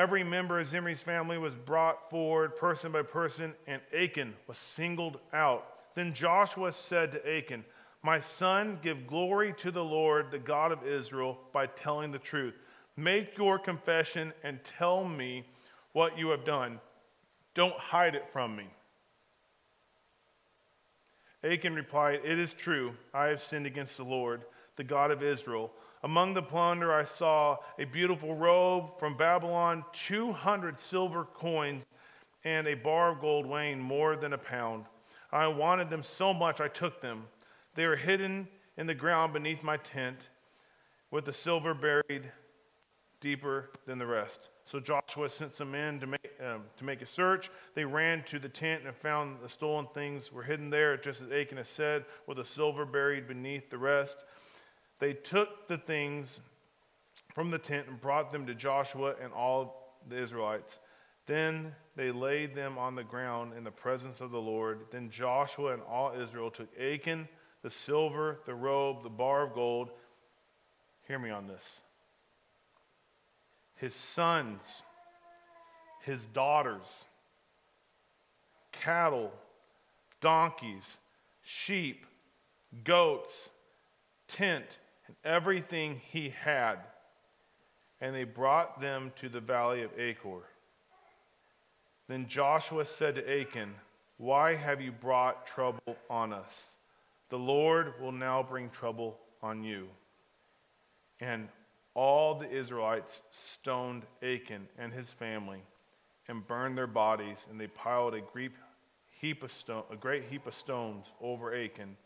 Every 0.00 0.24
member 0.24 0.58
of 0.58 0.66
Zimri's 0.66 1.02
family 1.02 1.36
was 1.36 1.54
brought 1.54 2.08
forward, 2.08 2.56
person 2.56 2.90
by 2.90 3.02
person, 3.02 3.52
and 3.66 3.82
Achan 3.94 4.32
was 4.46 4.56
singled 4.56 5.18
out. 5.34 5.66
Then 5.94 6.14
Joshua 6.14 6.72
said 6.72 7.12
to 7.12 7.36
Achan, 7.36 7.66
my 8.02 8.18
son, 8.18 8.78
give 8.80 9.06
glory 9.06 9.52
to 9.58 9.70
the 9.70 9.84
Lord, 9.84 10.30
the 10.30 10.38
God 10.38 10.72
of 10.72 10.86
Israel, 10.86 11.36
by 11.52 11.66
telling 11.66 12.12
the 12.12 12.18
truth. 12.18 12.54
Make 12.96 13.36
your 13.36 13.58
confession 13.58 14.32
and 14.42 14.64
tell 14.64 15.04
me 15.04 15.44
what 15.92 16.16
you 16.16 16.30
have 16.30 16.46
done. 16.46 16.80
Don't 17.52 17.78
hide 17.78 18.14
it 18.14 18.24
from 18.32 18.56
me. 18.56 18.68
Achan 21.44 21.74
replied, 21.74 22.20
It 22.24 22.38
is 22.38 22.54
true, 22.54 22.94
I 23.12 23.26
have 23.26 23.42
sinned 23.42 23.66
against 23.66 23.98
the 23.98 24.04
Lord, 24.04 24.44
the 24.76 24.84
God 24.84 25.10
of 25.10 25.22
Israel. 25.22 25.70
Among 26.02 26.32
the 26.32 26.42
plunder, 26.42 26.92
I 26.92 27.04
saw 27.04 27.58
a 27.78 27.84
beautiful 27.84 28.34
robe 28.34 28.98
from 28.98 29.16
Babylon, 29.16 29.84
200 29.92 30.78
silver 30.78 31.24
coins, 31.24 31.84
and 32.42 32.66
a 32.66 32.74
bar 32.74 33.12
of 33.12 33.20
gold 33.20 33.44
weighing 33.44 33.80
more 33.80 34.16
than 34.16 34.32
a 34.32 34.38
pound. 34.38 34.86
I 35.30 35.46
wanted 35.48 35.90
them 35.90 36.02
so 36.02 36.32
much, 36.32 36.60
I 36.60 36.68
took 36.68 37.02
them. 37.02 37.24
They 37.74 37.84
are 37.84 37.96
hidden 37.96 38.48
in 38.78 38.86
the 38.86 38.94
ground 38.94 39.34
beneath 39.34 39.62
my 39.62 39.76
tent, 39.76 40.30
with 41.10 41.26
the 41.26 41.32
silver 41.34 41.74
buried 41.74 42.32
deeper 43.20 43.68
than 43.86 43.98
the 43.98 44.06
rest. 44.06 44.48
So 44.64 44.80
Joshua 44.80 45.28
sent 45.28 45.52
some 45.52 45.72
men 45.72 46.00
to 46.00 46.06
make, 46.06 46.32
um, 46.42 46.62
to 46.78 46.84
make 46.84 47.02
a 47.02 47.06
search. 47.06 47.50
They 47.74 47.84
ran 47.84 48.22
to 48.24 48.38
the 48.38 48.48
tent 48.48 48.86
and 48.86 48.96
found 48.96 49.38
the 49.42 49.48
stolen 49.48 49.86
things 49.92 50.32
were 50.32 50.44
hidden 50.44 50.70
there, 50.70 50.96
just 50.96 51.20
as 51.20 51.30
Achan 51.30 51.58
had 51.58 51.66
said, 51.66 52.04
with 52.26 52.38
the 52.38 52.44
silver 52.44 52.86
buried 52.86 53.28
beneath 53.28 53.68
the 53.68 53.78
rest. 53.78 54.24
They 55.00 55.14
took 55.14 55.66
the 55.66 55.78
things 55.78 56.40
from 57.34 57.50
the 57.50 57.58
tent 57.58 57.88
and 57.88 58.00
brought 58.00 58.30
them 58.30 58.46
to 58.46 58.54
Joshua 58.54 59.14
and 59.20 59.32
all 59.32 59.98
the 60.08 60.22
Israelites. 60.22 60.78
Then 61.26 61.74
they 61.96 62.12
laid 62.12 62.54
them 62.54 62.78
on 62.78 62.94
the 62.94 63.04
ground 63.04 63.54
in 63.56 63.64
the 63.64 63.70
presence 63.70 64.20
of 64.20 64.30
the 64.30 64.40
Lord. 64.40 64.86
Then 64.90 65.10
Joshua 65.10 65.72
and 65.72 65.82
all 65.82 66.12
Israel 66.12 66.50
took 66.50 66.68
Achan 66.78 67.28
the 67.62 67.70
silver, 67.70 68.38
the 68.46 68.54
robe, 68.54 69.02
the 69.02 69.10
bar 69.10 69.42
of 69.42 69.54
gold. 69.54 69.90
Hear 71.06 71.18
me 71.18 71.30
on 71.30 71.46
this. 71.46 71.82
His 73.76 73.94
sons, 73.94 74.82
his 76.02 76.26
daughters, 76.26 77.04
cattle, 78.72 79.32
donkeys, 80.20 80.98
sheep, 81.42 82.06
goats, 82.84 83.50
tent, 84.28 84.78
and 85.10 85.32
everything 85.32 86.00
he 86.10 86.30
had. 86.30 86.76
And 88.00 88.14
they 88.14 88.24
brought 88.24 88.80
them 88.80 89.12
to 89.16 89.28
the 89.28 89.40
valley 89.40 89.82
of 89.82 89.90
Achor. 89.98 90.42
Then 92.08 92.26
Joshua 92.28 92.84
said 92.84 93.16
to 93.16 93.40
Achan, 93.40 93.74
Why 94.16 94.54
have 94.54 94.80
you 94.80 94.92
brought 94.92 95.46
trouble 95.46 95.96
on 96.08 96.32
us? 96.32 96.68
The 97.28 97.38
Lord 97.38 97.94
will 98.00 98.12
now 98.12 98.42
bring 98.42 98.70
trouble 98.70 99.18
on 99.42 99.62
you. 99.62 99.88
And 101.20 101.48
all 101.94 102.36
the 102.36 102.50
Israelites 102.50 103.20
stoned 103.30 104.04
Achan 104.22 104.68
and 104.78 104.92
his 104.92 105.10
family 105.10 105.62
and 106.28 106.46
burned 106.46 106.78
their 106.78 106.86
bodies, 106.86 107.46
and 107.50 107.60
they 107.60 107.66
piled 107.66 108.14
a 108.14 108.22
heap 109.20 109.42
of, 109.42 109.50
stone, 109.50 109.82
a 109.90 109.96
great 109.96 110.24
heap 110.30 110.46
of 110.46 110.54
stones 110.54 111.12
over 111.20 111.54
Achan, 111.54 111.96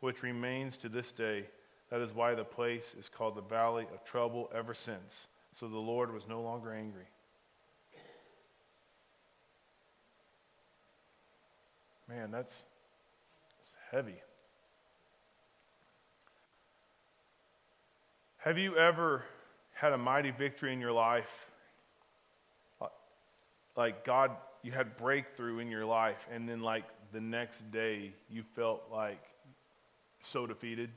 which 0.00 0.22
remains 0.22 0.76
to 0.78 0.88
this 0.88 1.12
day. 1.12 1.46
That 1.90 2.00
is 2.00 2.14
why 2.14 2.34
the 2.34 2.44
place 2.44 2.94
is 2.98 3.08
called 3.08 3.36
the 3.36 3.42
Valley 3.42 3.86
of 3.92 4.04
Trouble 4.04 4.48
ever 4.54 4.74
since. 4.74 5.26
So 5.58 5.68
the 5.68 5.78
Lord 5.78 6.12
was 6.12 6.28
no 6.28 6.40
longer 6.40 6.72
angry. 6.72 7.06
Man, 12.08 12.30
that's, 12.30 12.64
that's 13.58 13.74
heavy. 13.90 14.20
Have 18.38 18.56
you 18.56 18.76
ever 18.76 19.24
had 19.74 19.92
a 19.92 19.98
mighty 19.98 20.30
victory 20.30 20.72
in 20.72 20.80
your 20.80 20.92
life? 20.92 21.46
Like 23.76 24.04
God, 24.04 24.32
you 24.62 24.72
had 24.72 24.96
breakthrough 24.96 25.58
in 25.58 25.68
your 25.68 25.84
life, 25.84 26.26
and 26.32 26.48
then 26.48 26.60
like 26.60 26.84
the 27.12 27.20
next 27.20 27.70
day 27.70 28.12
you 28.28 28.42
felt 28.42 28.82
like 28.90 29.22
so 30.22 30.46
defeated? 30.46 30.90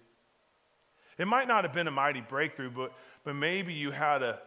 It 1.23 1.27
might 1.27 1.47
not 1.47 1.63
have 1.63 1.71
been 1.71 1.87
a 1.87 1.91
mighty 1.91 2.19
breakthrough, 2.19 2.69
but, 2.69 2.91
but 3.23 3.33
maybe 3.33 3.73
you 3.73 3.91
had 3.91 4.21
a, 4.21 4.39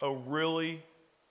a 0.00 0.14
really, 0.14 0.80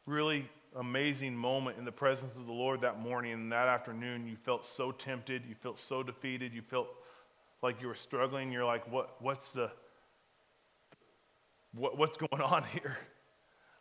really 0.06 0.50
amazing 0.76 1.34
moment 1.34 1.78
in 1.78 1.86
the 1.86 1.94
presence 1.94 2.36
of 2.36 2.46
the 2.46 2.52
Lord 2.52 2.82
that 2.82 3.00
morning 3.00 3.32
and 3.32 3.50
that 3.54 3.70
afternoon. 3.70 4.28
You 4.28 4.36
felt 4.36 4.66
so 4.66 4.92
tempted, 4.92 5.44
you 5.48 5.56
felt 5.56 5.80
so 5.80 6.04
defeated, 6.04 6.54
you 6.54 6.62
felt 6.62 6.90
like 7.64 7.82
you 7.82 7.88
were 7.88 7.96
struggling. 7.96 8.52
You're 8.52 8.66
like, 8.66 8.86
what, 8.92 9.16
what's 9.22 9.54
the 9.54 9.72
what, 11.74 11.98
what's 11.98 12.18
going 12.18 12.42
on 12.42 12.64
here? 12.74 12.98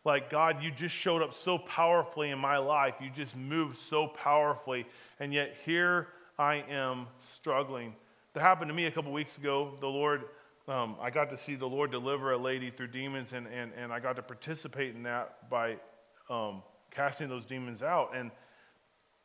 Like, 0.04 0.30
God, 0.30 0.62
you 0.62 0.70
just 0.70 0.94
showed 0.94 1.22
up 1.22 1.34
so 1.34 1.58
powerfully 1.58 2.30
in 2.30 2.38
my 2.38 2.58
life. 2.58 2.94
You 3.00 3.10
just 3.10 3.36
moved 3.36 3.78
so 3.78 4.06
powerfully. 4.06 4.86
And 5.18 5.34
yet, 5.34 5.56
here 5.64 6.06
I 6.38 6.64
am 6.70 7.08
struggling. 7.26 7.96
That 8.34 8.42
happened 8.42 8.68
to 8.68 8.74
me 8.74 8.84
a 8.84 8.92
couple 8.92 9.10
weeks 9.10 9.38
ago. 9.38 9.72
The 9.80 9.88
Lord, 9.88 10.26
um, 10.70 10.96
I 11.00 11.10
got 11.10 11.30
to 11.30 11.36
see 11.36 11.54
the 11.54 11.66
Lord 11.66 11.90
deliver 11.90 12.32
a 12.32 12.38
lady 12.38 12.70
through 12.70 12.88
demons, 12.88 13.32
and, 13.32 13.46
and, 13.46 13.72
and 13.76 13.92
I 13.92 14.00
got 14.00 14.16
to 14.16 14.22
participate 14.22 14.94
in 14.94 15.02
that 15.02 15.50
by 15.50 15.76
um, 16.28 16.62
casting 16.90 17.28
those 17.28 17.44
demons 17.44 17.82
out. 17.82 18.12
And, 18.14 18.30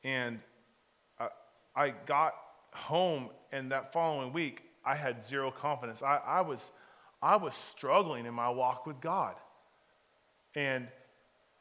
and 0.03 0.39
I, 1.19 1.27
I 1.75 1.89
got 2.05 2.33
home, 2.73 3.29
and 3.51 3.71
that 3.71 3.93
following 3.93 4.33
week, 4.33 4.63
I 4.83 4.95
had 4.95 5.25
zero 5.25 5.51
confidence. 5.51 6.01
I, 6.01 6.17
I 6.17 6.41
was 6.41 6.71
I 7.21 7.37
was 7.37 7.55
struggling 7.55 8.27
in 8.27 8.33
my 8.35 8.49
walk 8.49 8.85
with 8.85 9.01
God. 9.01 9.33
And 10.53 10.87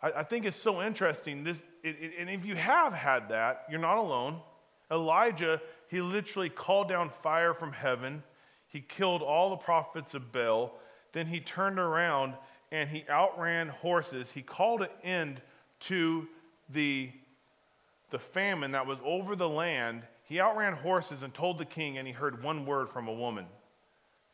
I, 0.02 0.12
I 0.16 0.22
think 0.22 0.44
it's 0.44 0.58
so 0.58 0.82
interesting. 0.82 1.42
This, 1.42 1.62
it, 1.82 1.96
it, 2.00 2.12
and 2.18 2.28
if 2.28 2.44
you 2.44 2.54
have 2.54 2.92
had 2.92 3.30
that, 3.30 3.64
you're 3.70 3.80
not 3.80 3.96
alone. 3.96 4.40
Elijah, 4.90 5.62
he 5.88 6.02
literally 6.02 6.50
called 6.50 6.90
down 6.90 7.10
fire 7.22 7.54
from 7.54 7.72
heaven. 7.72 8.22
He 8.74 8.80
killed 8.80 9.22
all 9.22 9.50
the 9.50 9.56
prophets 9.56 10.14
of 10.14 10.32
Baal. 10.32 10.74
Then 11.12 11.28
he 11.28 11.38
turned 11.38 11.78
around 11.78 12.34
and 12.72 12.90
he 12.90 13.04
outran 13.08 13.68
horses. 13.68 14.32
He 14.32 14.42
called 14.42 14.82
an 14.82 14.88
end 15.04 15.40
to 15.80 16.26
the, 16.68 17.12
the 18.10 18.18
famine 18.18 18.72
that 18.72 18.86
was 18.86 18.98
over 19.04 19.36
the 19.36 19.48
land. 19.48 20.02
He 20.24 20.40
outran 20.40 20.74
horses 20.74 21.22
and 21.22 21.32
told 21.32 21.58
the 21.58 21.64
king, 21.64 21.98
and 21.98 22.06
he 22.06 22.12
heard 22.12 22.42
one 22.42 22.66
word 22.66 22.90
from 22.90 23.06
a 23.06 23.12
woman, 23.12 23.46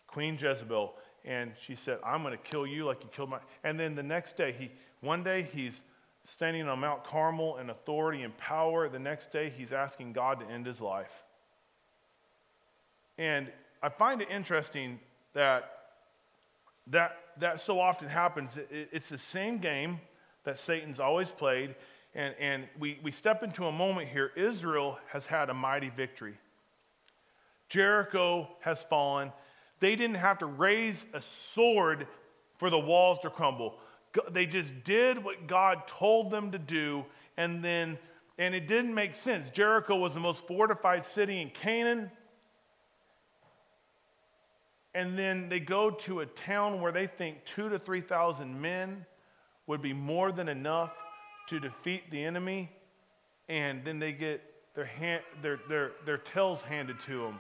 Queen 0.06 0.38
Jezebel 0.40 0.94
and 1.24 1.52
she 1.60 1.74
said, 1.74 1.98
I'm 2.02 2.22
going 2.22 2.32
to 2.32 2.42
kill 2.42 2.66
you 2.66 2.86
like 2.86 3.02
you 3.02 3.10
killed 3.14 3.28
my. 3.28 3.40
And 3.62 3.78
then 3.78 3.94
the 3.94 4.02
next 4.02 4.36
day, 4.36 4.54
he, 4.58 4.70
one 5.00 5.22
day 5.22 5.46
he's 5.52 5.82
standing 6.24 6.66
on 6.66 6.80
Mount 6.80 7.04
Carmel 7.04 7.58
in 7.58 7.68
authority 7.68 8.22
and 8.22 8.34
power. 8.38 8.88
The 8.88 8.98
next 8.98 9.30
day, 9.30 9.50
he's 9.50 9.72
asking 9.72 10.12
God 10.14 10.40
to 10.40 10.46
end 10.46 10.66
his 10.66 10.80
life. 10.80 11.12
And 13.18 13.48
I 13.82 13.88
find 13.88 14.20
it 14.20 14.28
interesting 14.30 15.00
that 15.32 15.76
that, 16.88 17.16
that 17.38 17.60
so 17.60 17.80
often 17.80 18.08
happens. 18.08 18.56
It, 18.56 18.88
it's 18.92 19.08
the 19.08 19.18
same 19.18 19.58
game 19.58 20.00
that 20.44 20.58
Satan's 20.58 21.00
always 21.00 21.30
played. 21.30 21.74
And, 22.14 22.34
and 22.40 22.64
we, 22.78 22.98
we 23.02 23.12
step 23.12 23.42
into 23.42 23.66
a 23.66 23.72
moment 23.72 24.08
here. 24.08 24.32
Israel 24.36 24.98
has 25.08 25.26
had 25.26 25.48
a 25.50 25.54
mighty 25.54 25.90
victory. 25.90 26.34
Jericho 27.68 28.48
has 28.60 28.82
fallen. 28.82 29.32
They 29.78 29.94
didn't 29.96 30.16
have 30.16 30.38
to 30.38 30.46
raise 30.46 31.06
a 31.14 31.20
sword 31.20 32.06
for 32.58 32.68
the 32.68 32.78
walls 32.78 33.20
to 33.20 33.30
crumble. 33.30 33.78
They 34.30 34.46
just 34.46 34.82
did 34.82 35.22
what 35.22 35.46
God 35.46 35.86
told 35.86 36.32
them 36.32 36.50
to 36.50 36.58
do, 36.58 37.04
and 37.36 37.64
then, 37.64 37.96
and 38.38 38.56
it 38.56 38.66
didn't 38.66 38.92
make 38.92 39.14
sense. 39.14 39.50
Jericho 39.50 39.96
was 39.96 40.14
the 40.14 40.20
most 40.20 40.44
fortified 40.48 41.06
city 41.06 41.40
in 41.40 41.50
Canaan. 41.50 42.10
And 44.94 45.18
then 45.18 45.48
they 45.48 45.60
go 45.60 45.90
to 45.90 46.20
a 46.20 46.26
town 46.26 46.80
where 46.80 46.92
they 46.92 47.06
think 47.06 47.44
two 47.44 47.68
to 47.68 47.78
3,000 47.78 48.60
men 48.60 49.06
would 49.66 49.82
be 49.82 49.92
more 49.92 50.32
than 50.32 50.48
enough 50.48 50.92
to 51.48 51.60
defeat 51.60 52.10
the 52.10 52.22
enemy, 52.24 52.70
and 53.48 53.84
then 53.84 53.98
they 53.98 54.12
get 54.12 54.42
their, 54.74 54.84
hand, 54.84 55.22
their, 55.42 55.60
their, 55.68 55.92
their 56.04 56.18
tails 56.18 56.62
handed 56.62 56.98
to 57.00 57.22
them. 57.22 57.38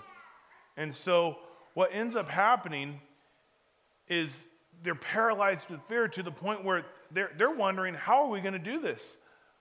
And 0.76 0.94
so, 0.94 1.38
what 1.74 1.90
ends 1.92 2.16
up 2.16 2.28
happening 2.28 3.00
is 4.08 4.46
they're 4.82 4.94
paralyzed 4.94 5.68
with 5.70 5.80
fear 5.88 6.08
to 6.08 6.22
the 6.22 6.30
point 6.30 6.64
where 6.64 6.84
they're, 7.12 7.30
they're 7.36 7.50
wondering, 7.50 7.94
how 7.94 8.24
are 8.24 8.28
we 8.28 8.40
going 8.40 8.54
to 8.54 8.58
do 8.58 8.80
this? 8.80 9.16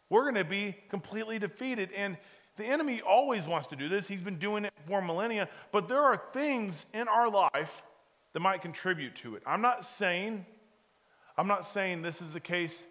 We're 0.10 0.24
going 0.24 0.36
to 0.36 0.43
be 0.43 0.75
completely 0.89 1.39
defeated. 1.39 1.91
And 1.96 2.17
the 2.59 2.65
enemy 2.65 3.01
always 3.01 3.47
wants 3.47 3.67
to 3.67 3.75
do 3.77 3.87
this. 3.87 4.07
He's 4.07 4.21
been 4.21 4.37
doing 4.37 4.65
it 4.65 4.73
for 4.85 5.01
millennia. 5.01 5.47
But 5.71 5.87
there 5.87 6.01
are 6.01 6.21
things 6.33 6.85
in 6.93 7.07
our 7.07 7.29
life 7.29 7.81
that 8.33 8.41
might 8.41 8.61
contribute 8.61 9.15
to 9.17 9.35
it. 9.35 9.43
I'm 9.47 9.61
not 9.61 9.85
saying, 9.85 10.45
I'm 11.37 11.47
not 11.47 11.65
saying 11.65 12.01
this 12.01 12.21
is 12.21 12.33
the 12.33 12.39
case 12.41 12.83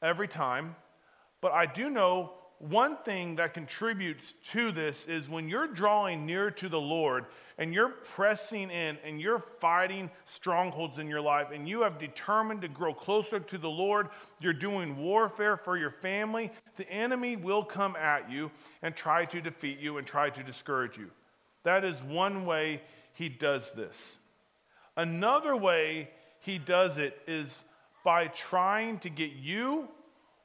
every 0.00 0.28
time, 0.28 0.76
but 1.40 1.52
I 1.52 1.66
do 1.66 1.90
know 1.90 2.32
one 2.60 2.96
thing 3.04 3.36
that 3.36 3.54
contributes 3.54 4.34
to 4.50 4.72
this 4.72 5.06
is 5.06 5.28
when 5.28 5.48
you're 5.48 5.68
drawing 5.68 6.26
near 6.26 6.50
to 6.50 6.68
the 6.68 6.80
Lord 6.80 7.26
and 7.56 7.72
you're 7.72 7.90
pressing 7.90 8.70
in 8.70 8.98
and 9.04 9.20
you're 9.20 9.44
fighting 9.60 10.10
strongholds 10.24 10.98
in 10.98 11.08
your 11.08 11.20
life 11.20 11.48
and 11.52 11.68
you 11.68 11.82
have 11.82 11.98
determined 11.98 12.62
to 12.62 12.68
grow 12.68 12.92
closer 12.92 13.38
to 13.38 13.58
the 13.58 13.70
Lord, 13.70 14.08
you're 14.40 14.52
doing 14.52 14.96
warfare 14.96 15.56
for 15.56 15.78
your 15.78 15.92
family, 15.92 16.50
the 16.76 16.90
enemy 16.90 17.36
will 17.36 17.62
come 17.62 17.94
at 17.94 18.28
you 18.28 18.50
and 18.82 18.94
try 18.96 19.24
to 19.26 19.40
defeat 19.40 19.78
you 19.78 19.98
and 19.98 20.06
try 20.06 20.28
to 20.28 20.42
discourage 20.42 20.98
you. 20.98 21.10
That 21.62 21.84
is 21.84 22.02
one 22.02 22.44
way 22.44 22.82
he 23.14 23.28
does 23.28 23.70
this. 23.70 24.18
Another 24.96 25.54
way 25.56 26.10
he 26.40 26.58
does 26.58 26.98
it 26.98 27.20
is 27.28 27.62
by 28.04 28.26
trying 28.26 28.98
to 29.00 29.10
get 29.10 29.30
you 29.32 29.86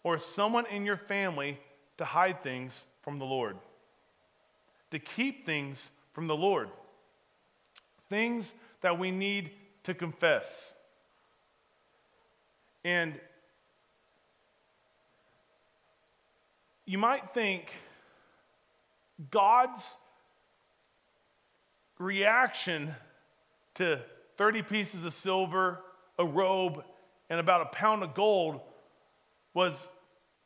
or 0.04 0.20
someone 0.20 0.68
in 0.68 0.86
your 0.86 0.98
family 0.98 1.58
to 1.98 2.06
hide 2.06 2.42
things 2.44 2.84
from 3.02 3.20
the 3.20 3.26
Lord, 3.26 3.58
to 4.92 5.00
keep 5.00 5.46
things 5.46 5.90
from 6.14 6.28
the 6.28 6.36
Lord, 6.36 6.70
things 8.10 8.54
that 8.82 8.98
we 8.98 9.12
need 9.12 9.52
to 9.84 9.94
confess. 9.94 10.74
And 12.84 13.20
you 16.86 16.98
might 16.98 17.34
think 17.34 17.72
God's 19.32 19.96
reaction 21.98 22.94
to 23.76 24.00
30 24.38 24.62
pieces 24.64 25.06
of 25.06 25.14
silver, 25.14 25.80
a 26.20 26.26
robe, 26.26 26.84
and 27.30 27.40
about 27.40 27.62
a 27.62 27.66
pound 27.66 28.04
of 28.04 28.14
gold 28.14 28.60
was 29.54 29.88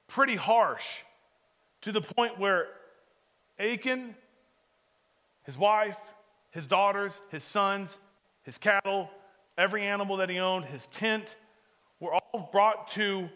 pretty 0.08 0.36
harsh 0.36 0.86
to 1.82 1.92
the 1.92 2.02
point 2.02 2.40
where 2.40 2.68
Achan, 3.60 4.16
his 5.44 5.58
wife, 5.58 5.98
his 6.52 6.68
daughters, 6.68 7.14
his 7.30 7.44
sons, 7.44 7.98
his 8.44 8.58
cattle, 8.58 9.10
every 9.58 9.84
animal 9.84 10.18
that 10.18 10.30
he 10.30 10.40
owned, 10.40 10.66
his 10.66 10.88
tent, 10.88 11.36
were 12.00 12.14
all 12.14 12.50
brought 12.52 12.88
to 12.90 13.30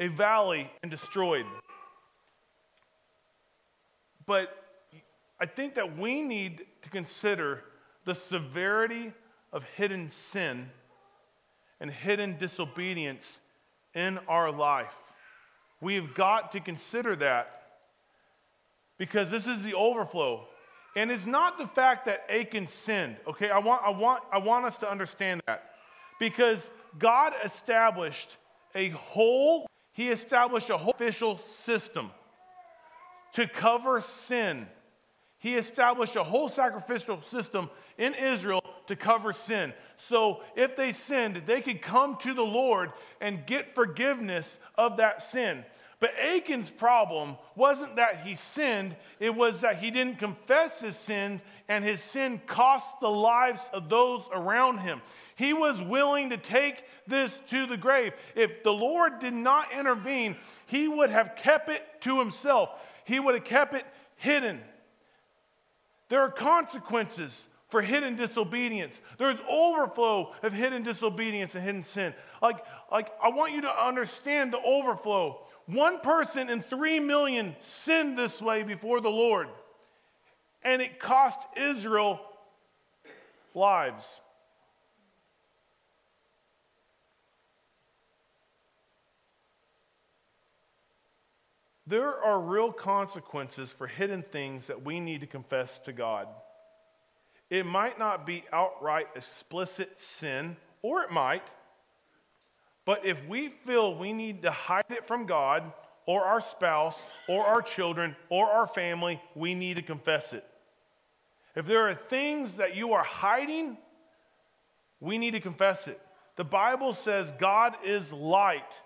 a 0.00 0.08
valley 0.08 0.70
and 0.82 0.90
destroyed. 0.90 1.46
But 4.26 4.54
I 5.40 5.46
think 5.46 5.74
that 5.74 5.96
we 5.96 6.22
need 6.22 6.66
to 6.82 6.90
consider 6.90 7.64
the 8.04 8.14
severity 8.14 9.12
of 9.52 9.64
hidden 9.76 10.10
sin 10.10 10.70
and 11.80 11.90
hidden 11.90 12.36
disobedience 12.38 13.38
in 13.94 14.18
our 14.28 14.50
life. 14.50 14.94
We've 15.80 16.14
got 16.14 16.52
to 16.52 16.60
consider 16.60 17.14
that 17.16 17.62
because 18.98 19.30
this 19.30 19.46
is 19.46 19.62
the 19.62 19.74
overflow. 19.74 20.46
And 20.96 21.10
it's 21.10 21.26
not 21.26 21.58
the 21.58 21.66
fact 21.68 22.06
that 22.06 22.28
Achan 22.28 22.66
sinned, 22.66 23.16
okay? 23.28 23.50
I 23.50 23.58
want, 23.58 23.82
I, 23.84 23.90
want, 23.90 24.24
I 24.32 24.38
want 24.38 24.64
us 24.64 24.78
to 24.78 24.90
understand 24.90 25.40
that. 25.46 25.70
Because 26.18 26.68
God 26.98 27.32
established 27.44 28.36
a 28.74 28.88
whole, 28.90 29.68
He 29.92 30.08
established 30.08 30.70
a 30.70 30.76
whole 30.76 30.92
official 30.92 31.38
system 31.38 32.10
to 33.34 33.46
cover 33.46 34.00
sin. 34.00 34.66
He 35.38 35.54
established 35.54 36.16
a 36.16 36.24
whole 36.24 36.48
sacrificial 36.48 37.20
system 37.20 37.70
in 37.96 38.14
Israel 38.14 38.60
to 38.88 38.96
cover 38.96 39.32
sin. 39.32 39.72
So 39.96 40.42
if 40.56 40.76
they 40.76 40.92
sinned, 40.92 41.42
they 41.46 41.60
could 41.60 41.80
come 41.80 42.16
to 42.18 42.34
the 42.34 42.42
Lord 42.42 42.92
and 43.20 43.46
get 43.46 43.74
forgiveness 43.74 44.58
of 44.76 44.98
that 44.98 45.22
sin. 45.22 45.64
But 46.00 46.12
Achan's 46.16 46.70
problem 46.70 47.36
wasn't 47.56 47.96
that 47.96 48.20
he 48.20 48.36
sinned, 48.36 48.94
it 49.18 49.34
was 49.34 49.62
that 49.62 49.78
he 49.78 49.90
didn't 49.90 50.20
confess 50.20 50.78
his 50.80 50.96
sin, 50.96 51.40
and 51.68 51.84
his 51.84 52.00
sin 52.00 52.40
cost 52.46 53.00
the 53.00 53.10
lives 53.10 53.68
of 53.72 53.88
those 53.88 54.28
around 54.32 54.78
him. 54.78 55.02
He 55.34 55.52
was 55.52 55.80
willing 55.80 56.30
to 56.30 56.36
take 56.36 56.84
this 57.08 57.42
to 57.50 57.66
the 57.66 57.76
grave. 57.76 58.12
If 58.36 58.62
the 58.62 58.72
Lord 58.72 59.18
did 59.18 59.34
not 59.34 59.72
intervene, 59.72 60.36
he 60.66 60.86
would 60.86 61.10
have 61.10 61.34
kept 61.34 61.68
it 61.68 61.82
to 62.02 62.20
himself, 62.20 62.70
he 63.04 63.18
would 63.18 63.34
have 63.34 63.44
kept 63.44 63.74
it 63.74 63.84
hidden. 64.16 64.60
There 66.08 66.20
are 66.20 66.30
consequences 66.30 67.44
for 67.68 67.82
hidden 67.82 68.16
disobedience. 68.16 69.00
There's 69.18 69.40
overflow 69.48 70.34
of 70.42 70.52
hidden 70.52 70.82
disobedience 70.82 71.54
and 71.54 71.62
hidden 71.62 71.84
sin. 71.84 72.14
Like, 72.40 72.64
like 72.90 73.10
I 73.22 73.28
want 73.28 73.52
you 73.52 73.62
to 73.62 73.86
understand 73.86 74.52
the 74.52 74.60
overflow. 74.60 75.46
One 75.66 76.00
person 76.00 76.48
in 76.48 76.62
three 76.62 76.98
million 76.98 77.54
sinned 77.60 78.18
this 78.18 78.40
way 78.40 78.62
before 78.62 79.00
the 79.00 79.10
Lord, 79.10 79.48
and 80.62 80.80
it 80.80 80.98
cost 80.98 81.40
Israel 81.56 82.20
lives. 83.54 84.20
There 91.86 92.22
are 92.22 92.38
real 92.38 92.70
consequences 92.70 93.70
for 93.70 93.86
hidden 93.86 94.22
things 94.22 94.66
that 94.66 94.84
we 94.84 95.00
need 95.00 95.22
to 95.22 95.26
confess 95.26 95.78
to 95.80 95.92
God. 95.92 96.28
It 97.50 97.64
might 97.64 97.98
not 97.98 98.26
be 98.26 98.44
outright 98.52 99.08
explicit 99.14 100.00
sin, 100.00 100.56
or 100.82 101.02
it 101.02 101.10
might. 101.10 101.42
But 102.84 103.04
if 103.04 103.24
we 103.26 103.48
feel 103.66 103.94
we 103.94 104.12
need 104.12 104.42
to 104.42 104.50
hide 104.50 104.84
it 104.90 105.06
from 105.06 105.26
God, 105.26 105.72
or 106.06 106.24
our 106.24 106.40
spouse, 106.40 107.02
or 107.28 107.44
our 107.44 107.60
children, 107.60 108.16
or 108.30 108.48
our 108.48 108.66
family, 108.66 109.20
we 109.34 109.54
need 109.54 109.76
to 109.76 109.82
confess 109.82 110.32
it. 110.32 110.44
If 111.54 111.66
there 111.66 111.88
are 111.88 111.94
things 111.94 112.56
that 112.56 112.76
you 112.76 112.92
are 112.94 113.02
hiding, 113.02 113.76
we 115.00 115.18
need 115.18 115.32
to 115.32 115.40
confess 115.40 115.86
it. 115.86 116.00
The 116.36 116.44
Bible 116.44 116.92
says 116.92 117.32
God 117.38 117.76
is 117.84 118.12
light, 118.12 118.80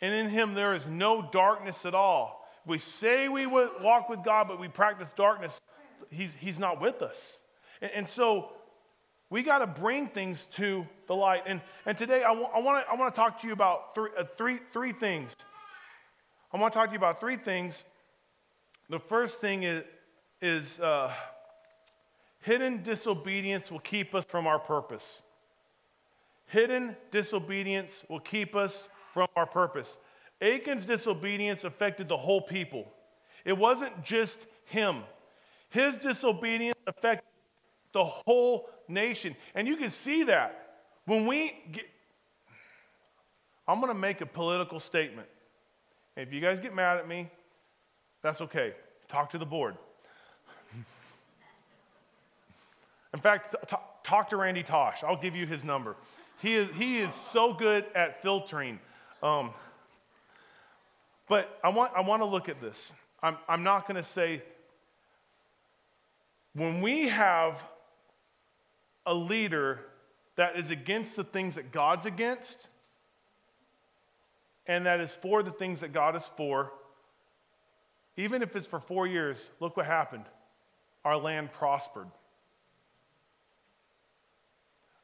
and 0.00 0.14
in 0.14 0.28
him 0.28 0.54
there 0.54 0.74
is 0.74 0.86
no 0.86 1.28
darkness 1.32 1.84
at 1.84 1.94
all. 1.94 2.48
we 2.64 2.78
say 2.78 3.28
we 3.28 3.46
walk 3.46 4.08
with 4.08 4.22
God, 4.24 4.48
but 4.48 4.60
we 4.60 4.68
practice 4.68 5.12
darkness, 5.12 5.60
he's, 6.10 6.34
he's 6.38 6.58
not 6.58 6.80
with 6.80 7.02
us. 7.02 7.40
And, 7.82 8.08
so 8.08 8.52
we 9.28 9.42
got 9.42 9.58
to 9.58 9.66
bring 9.66 10.06
things 10.06 10.46
to 10.54 10.86
the 11.08 11.14
light. 11.14 11.42
And, 11.46 11.60
and 11.84 11.98
today 11.98 12.22
I, 12.22 12.28
w- 12.28 12.48
I 12.54 12.60
want 12.60 12.84
to 12.84 12.90
I 12.90 12.94
wanna 12.94 13.10
talk 13.10 13.40
to 13.40 13.46
you 13.46 13.52
about 13.52 13.94
three, 13.94 14.10
uh, 14.16 14.24
three, 14.36 14.60
three 14.72 14.92
things. 14.92 15.36
I 16.52 16.58
want 16.58 16.72
to 16.72 16.78
talk 16.78 16.88
to 16.88 16.92
you 16.92 16.98
about 16.98 17.18
three 17.18 17.36
things. 17.36 17.84
The 18.88 19.00
first 19.00 19.40
thing 19.40 19.64
is, 19.64 19.84
is 20.40 20.80
uh, 20.80 21.12
hidden 22.40 22.82
disobedience 22.82 23.70
will 23.70 23.80
keep 23.80 24.14
us 24.14 24.24
from 24.24 24.46
our 24.46 24.58
purpose. 24.58 25.22
Hidden 26.46 26.94
disobedience 27.10 28.04
will 28.08 28.20
keep 28.20 28.54
us 28.54 28.88
from 29.14 29.28
our 29.34 29.46
purpose. 29.46 29.96
Achan's 30.42 30.84
disobedience 30.84 31.64
affected 31.64 32.08
the 32.08 32.16
whole 32.16 32.42
people. 32.42 32.86
It 33.44 33.56
wasn't 33.56 34.04
just 34.04 34.46
him. 34.66 35.02
His 35.70 35.96
disobedience 35.96 36.76
affected 36.86 37.31
the 37.92 38.04
whole 38.04 38.68
nation. 38.88 39.36
And 39.54 39.68
you 39.68 39.76
can 39.76 39.90
see 39.90 40.24
that 40.24 40.76
when 41.04 41.26
we 41.26 41.54
get, 41.70 41.84
I'm 43.66 43.80
going 43.80 43.92
to 43.92 43.98
make 43.98 44.20
a 44.20 44.26
political 44.26 44.80
statement. 44.80 45.28
If 46.16 46.32
you 46.32 46.40
guys 46.40 46.60
get 46.60 46.74
mad 46.74 46.98
at 46.98 47.08
me, 47.08 47.30
that's 48.22 48.40
okay. 48.40 48.74
Talk 49.08 49.30
to 49.30 49.38
the 49.38 49.46
board. 49.46 49.76
In 53.14 53.20
fact, 53.20 53.54
talk 54.04 54.30
to 54.30 54.36
Randy 54.36 54.62
Tosh. 54.62 55.04
I'll 55.04 55.20
give 55.20 55.36
you 55.36 55.46
his 55.46 55.64
number. 55.64 55.96
He 56.40 56.54
is, 56.54 56.68
he 56.76 56.98
is 56.98 57.14
so 57.14 57.52
good 57.52 57.84
at 57.94 58.22
filtering. 58.22 58.80
Um, 59.22 59.50
but 61.28 61.58
I 61.62 61.68
want, 61.68 61.92
I 61.94 62.00
want 62.00 62.22
to 62.22 62.26
look 62.26 62.48
at 62.48 62.60
this. 62.60 62.92
I'm, 63.22 63.36
I'm 63.48 63.62
not 63.62 63.86
going 63.86 63.96
to 63.96 64.08
say, 64.08 64.42
when 66.54 66.80
we 66.80 67.08
have 67.08 67.62
a 69.06 69.14
leader 69.14 69.80
that 70.36 70.56
is 70.56 70.70
against 70.70 71.16
the 71.16 71.24
things 71.24 71.56
that 71.56 71.72
God's 71.72 72.06
against, 72.06 72.58
and 74.66 74.86
that 74.86 75.00
is 75.00 75.10
for 75.10 75.42
the 75.42 75.50
things 75.50 75.80
that 75.80 75.92
God 75.92 76.16
is 76.16 76.28
for, 76.36 76.72
even 78.16 78.42
if 78.42 78.54
it's 78.56 78.66
for 78.66 78.80
four 78.80 79.06
years, 79.06 79.38
look 79.60 79.76
what 79.76 79.86
happened. 79.86 80.24
Our 81.04 81.16
land 81.16 81.52
prospered. 81.52 82.06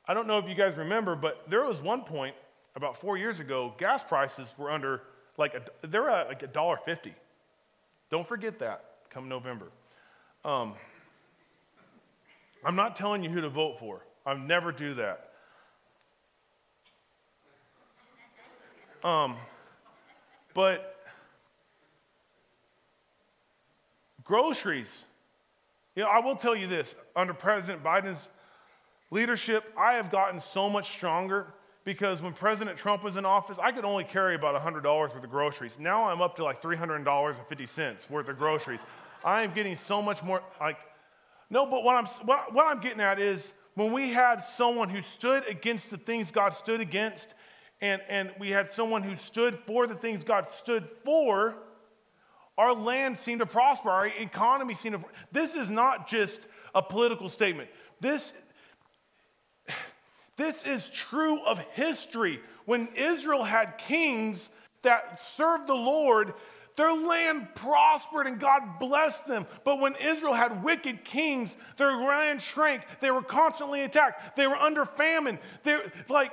I 0.06 0.14
don't 0.14 0.26
know 0.26 0.38
if 0.38 0.48
you 0.48 0.54
guys 0.54 0.76
remember, 0.76 1.16
but 1.16 1.44
there 1.50 1.64
was 1.64 1.80
one 1.80 2.02
point 2.02 2.34
about 2.76 2.96
four 2.96 3.18
years 3.18 3.40
ago, 3.40 3.74
gas 3.78 4.02
prices 4.02 4.54
were 4.56 4.70
under 4.70 5.02
like 5.36 5.54
a, 5.54 5.86
they're 5.86 6.08
at 6.08 6.28
like 6.28 6.42
a 6.42 6.46
dollar 6.46 6.78
fifty. 6.84 7.14
Don't 8.10 8.26
forget 8.26 8.58
that 8.60 8.84
come 9.10 9.28
November. 9.28 9.66
Um, 10.44 10.74
I'm 12.64 12.76
not 12.76 12.96
telling 12.96 13.22
you 13.22 13.30
who 13.30 13.40
to 13.40 13.48
vote 13.48 13.78
for. 13.78 14.04
I 14.26 14.34
never 14.34 14.72
do 14.72 14.94
that. 14.94 15.30
Um, 19.04 19.36
but 20.54 20.96
groceries. 24.24 25.04
You 25.94 26.02
know, 26.02 26.08
I 26.08 26.18
will 26.18 26.36
tell 26.36 26.54
you 26.54 26.66
this 26.66 26.94
under 27.16 27.32
President 27.32 27.82
Biden's 27.82 28.28
leadership, 29.10 29.64
I 29.76 29.94
have 29.94 30.10
gotten 30.10 30.40
so 30.40 30.68
much 30.68 30.92
stronger 30.92 31.46
because 31.84 32.20
when 32.20 32.32
President 32.32 32.76
Trump 32.76 33.02
was 33.02 33.16
in 33.16 33.24
office, 33.24 33.58
I 33.60 33.72
could 33.72 33.84
only 33.84 34.04
carry 34.04 34.34
about 34.34 34.60
$100 34.60 34.84
worth 34.84 35.14
of 35.14 35.30
groceries. 35.30 35.78
Now 35.78 36.10
I'm 36.10 36.20
up 36.20 36.36
to 36.36 36.44
like 36.44 36.60
$300.50 36.60 38.10
worth 38.10 38.28
of 38.28 38.38
groceries. 38.38 38.80
I 39.24 39.42
am 39.42 39.52
getting 39.54 39.74
so 39.74 40.02
much 40.02 40.22
more, 40.22 40.42
like, 40.60 40.76
no, 41.50 41.66
but 41.66 41.82
what 41.82 41.96
I'm, 41.96 42.06
what, 42.26 42.52
what 42.52 42.66
I'm 42.66 42.80
getting 42.80 43.00
at 43.00 43.18
is 43.18 43.52
when 43.74 43.92
we 43.92 44.10
had 44.10 44.42
someone 44.42 44.88
who 44.88 45.00
stood 45.00 45.46
against 45.46 45.90
the 45.90 45.96
things 45.96 46.30
God 46.30 46.52
stood 46.52 46.80
against, 46.80 47.34
and, 47.80 48.02
and 48.08 48.30
we 48.38 48.50
had 48.50 48.70
someone 48.70 49.02
who 49.02 49.16
stood 49.16 49.58
for 49.66 49.86
the 49.86 49.94
things 49.94 50.24
God 50.24 50.48
stood 50.48 50.88
for, 51.04 51.54
our 52.58 52.74
land 52.74 53.16
seemed 53.16 53.38
to 53.38 53.46
prosper, 53.46 53.88
our 53.88 54.08
economy 54.08 54.74
seemed 54.74 54.96
to. 54.96 55.04
This 55.30 55.54
is 55.54 55.70
not 55.70 56.08
just 56.08 56.42
a 56.74 56.82
political 56.82 57.28
statement. 57.28 57.70
This, 58.00 58.34
this 60.36 60.66
is 60.66 60.90
true 60.90 61.40
of 61.44 61.60
history. 61.72 62.40
When 62.64 62.88
Israel 62.96 63.44
had 63.44 63.78
kings 63.78 64.48
that 64.82 65.22
served 65.22 65.68
the 65.68 65.74
Lord, 65.74 66.34
their 66.78 66.94
land 66.94 67.48
prospered 67.56 68.28
and 68.28 68.38
God 68.38 68.78
blessed 68.78 69.26
them. 69.26 69.48
But 69.64 69.80
when 69.80 69.96
Israel 69.96 70.32
had 70.32 70.62
wicked 70.62 71.04
kings, 71.04 71.56
their 71.76 71.96
land 71.96 72.40
shrank. 72.40 72.82
They 73.00 73.10
were 73.10 73.20
constantly 73.20 73.82
attacked. 73.82 74.36
They 74.36 74.46
were 74.46 74.54
under 74.54 74.86
famine. 74.86 75.40
They're 75.64 75.92
like, 76.08 76.32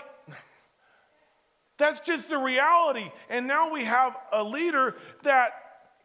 that's 1.78 2.00
just 2.02 2.30
the 2.30 2.38
reality. 2.38 3.10
And 3.28 3.48
now 3.48 3.74
we 3.74 3.86
have 3.86 4.16
a 4.32 4.44
leader 4.44 4.98
that, 5.24 5.54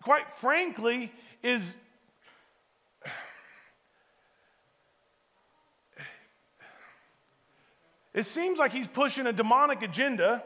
quite 0.03 0.24
frankly, 0.38 1.12
is 1.42 1.76
It 8.14 8.24
seems 8.24 8.59
like 8.59 8.72
he's 8.72 8.87
pushing 8.87 9.26
a 9.26 9.35
demonic 9.35 9.83
agenda 9.83 10.42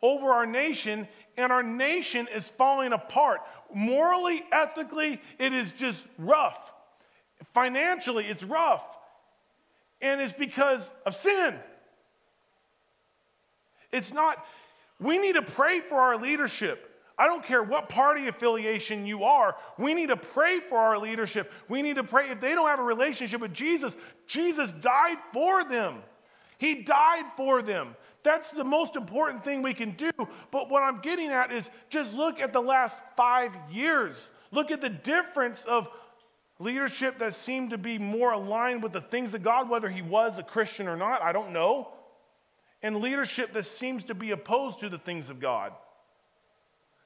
over 0.00 0.30
our 0.30 0.46
nation, 0.46 1.08
and 1.38 1.52
our 1.52 1.62
nation 1.62 2.28
is 2.34 2.48
falling 2.48 2.92
apart. 2.92 3.40
Morally, 3.72 4.44
ethically, 4.52 5.22
it 5.38 5.52
is 5.52 5.72
just 5.72 6.04
rough. 6.18 6.72
Financially, 7.54 8.26
it's 8.26 8.42
rough. 8.42 8.84
And 10.02 10.20
it's 10.20 10.32
because 10.32 10.90
of 11.06 11.14
sin. 11.14 11.54
It's 13.92 14.12
not, 14.12 14.44
we 15.00 15.18
need 15.18 15.34
to 15.34 15.42
pray 15.42 15.80
for 15.80 15.96
our 15.96 16.18
leadership. 16.18 16.84
I 17.16 17.26
don't 17.26 17.44
care 17.44 17.62
what 17.62 17.88
party 17.88 18.28
affiliation 18.28 19.06
you 19.06 19.24
are, 19.24 19.56
we 19.78 19.94
need 19.94 20.08
to 20.08 20.16
pray 20.16 20.60
for 20.60 20.78
our 20.78 20.98
leadership. 20.98 21.52
We 21.68 21.82
need 21.82 21.96
to 21.96 22.04
pray. 22.04 22.30
If 22.30 22.40
they 22.40 22.54
don't 22.54 22.68
have 22.68 22.80
a 22.80 22.84
relationship 22.84 23.40
with 23.40 23.52
Jesus, 23.54 23.96
Jesus 24.26 24.72
died 24.72 25.18
for 25.32 25.64
them. 25.64 25.98
He 26.58 26.82
died 26.82 27.24
for 27.36 27.62
them. 27.62 27.94
That's 28.28 28.50
the 28.50 28.62
most 28.62 28.94
important 28.94 29.42
thing 29.42 29.62
we 29.62 29.72
can 29.72 29.92
do. 29.92 30.10
But 30.50 30.68
what 30.68 30.82
I'm 30.82 31.00
getting 31.00 31.30
at 31.30 31.50
is 31.50 31.70
just 31.88 32.14
look 32.14 32.40
at 32.40 32.52
the 32.52 32.60
last 32.60 33.00
five 33.16 33.52
years. 33.70 34.28
Look 34.50 34.70
at 34.70 34.82
the 34.82 34.90
difference 34.90 35.64
of 35.64 35.88
leadership 36.58 37.20
that 37.20 37.34
seemed 37.34 37.70
to 37.70 37.78
be 37.78 37.96
more 37.96 38.32
aligned 38.32 38.82
with 38.82 38.92
the 38.92 39.00
things 39.00 39.32
of 39.32 39.42
God, 39.42 39.70
whether 39.70 39.88
he 39.88 40.02
was 40.02 40.36
a 40.36 40.42
Christian 40.42 40.88
or 40.88 40.94
not, 40.94 41.22
I 41.22 41.32
don't 41.32 41.54
know, 41.54 41.88
and 42.82 42.96
leadership 42.96 43.54
that 43.54 43.64
seems 43.64 44.04
to 44.04 44.14
be 44.14 44.32
opposed 44.32 44.80
to 44.80 44.90
the 44.90 44.98
things 44.98 45.30
of 45.30 45.40
God. 45.40 45.72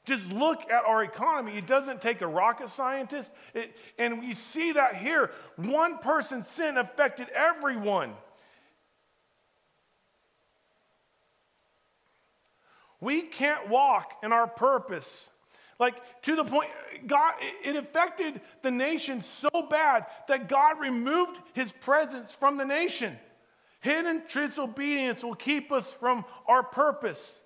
Just 0.05 0.33
look 0.33 0.69
at 0.73 0.85
our 0.85 1.05
economy. 1.05 1.57
It 1.57 1.69
doesn't 1.69 2.01
take 2.01 2.21
a 2.23 2.27
rocket 2.27 2.69
scientist. 2.69 3.31
It, 3.55 3.77
and 3.97 4.19
we 4.19 4.35
see 4.35 4.73
that 4.73 4.97
here. 4.97 5.31
One 5.55 5.99
person's 5.99 6.49
sin 6.49 6.79
affected 6.79 7.29
everyone. 7.29 8.15
We 13.03 13.23
can't 13.23 13.69
walk 13.69 14.21
in 14.23 14.33
our 14.33 14.47
purpose. 14.47 15.29
Like 15.81 15.97
to 16.23 16.37
the 16.37 16.45
point, 16.45 16.71
God, 17.09 17.35
it 17.65 17.75
affected 17.75 18.41
the 18.63 18.71
nation 18.71 19.21
so 19.21 19.51
bad 19.69 20.07
that 20.29 20.49
God 20.49 20.79
removed 20.79 21.41
his 21.53 21.73
presence 21.73 22.33
from 22.33 22.57
the 22.57 22.65
nation. 22.65 23.19
Hidden 23.81 24.23
disobedience 24.33 25.25
will 25.25 25.35
keep 25.35 25.73
us 25.73 25.91
from 25.91 26.25
our 26.47 26.63
purpose. 26.63 27.41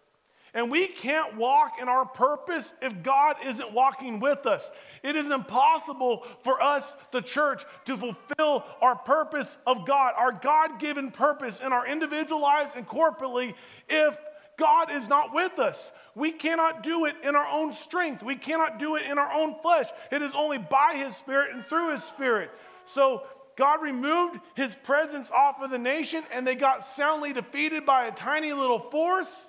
And 0.53 0.71
we 0.71 0.88
can't 0.88 1.37
walk 1.37 1.81
in 1.81 1.88
our 1.88 2.05
purpose 2.05 2.75
if 2.83 3.03
God 3.03 3.37
isn't 3.42 3.73
walking 3.73 4.21
with 4.21 4.45
us. 4.45 4.71
It 5.03 5.16
is 5.16 5.31
impossible 5.31 6.27
for 6.45 6.62
us, 6.62 6.97
the 7.12 7.23
church, 7.23 7.64
to 7.87 7.97
fulfill 7.97 8.64
our 8.83 8.97
purpose 8.97 9.57
of 9.66 9.87
God, 9.87 10.12
our 10.19 10.33
God 10.33 10.79
given 10.79 11.11
purpose 11.11 11.61
in 11.61 11.73
our 11.73 11.87
individual 11.87 12.42
lives 12.42 12.77
and 12.77 12.87
corporately, 12.87 13.55
if 13.88 14.19
God 14.57 14.90
is 14.90 15.09
not 15.09 15.35
with 15.35 15.59
us. 15.59 15.92
We 16.14 16.33
cannot 16.33 16.83
do 16.83 17.05
it 17.05 17.16
in 17.23 17.37
our 17.37 17.47
own 17.47 17.73
strength. 17.73 18.23
We 18.23 18.37
cannot 18.37 18.79
do 18.79 18.97
it 18.97 19.05
in 19.05 19.19
our 19.19 19.31
own 19.33 19.57
flesh. 19.61 19.87
It 20.11 20.23
is 20.23 20.33
only 20.35 20.59
by 20.59 20.95
His 20.97 21.14
Spirit 21.14 21.55
and 21.55 21.64
through 21.66 21.92
His 21.92 22.03
Spirit. 22.03 22.51
So 22.87 23.25
God 23.57 23.83
removed 23.83 24.40
His 24.55 24.75
presence 24.75 25.31
off 25.31 25.61
of 25.61 25.71
the 25.71 25.79
nation, 25.79 26.25
and 26.33 26.47
they 26.47 26.55
got 26.55 26.85
soundly 26.85 27.33
defeated 27.33 27.85
by 27.85 28.07
a 28.07 28.12
tiny 28.12 28.53
little 28.53 28.79
force. 28.79 29.49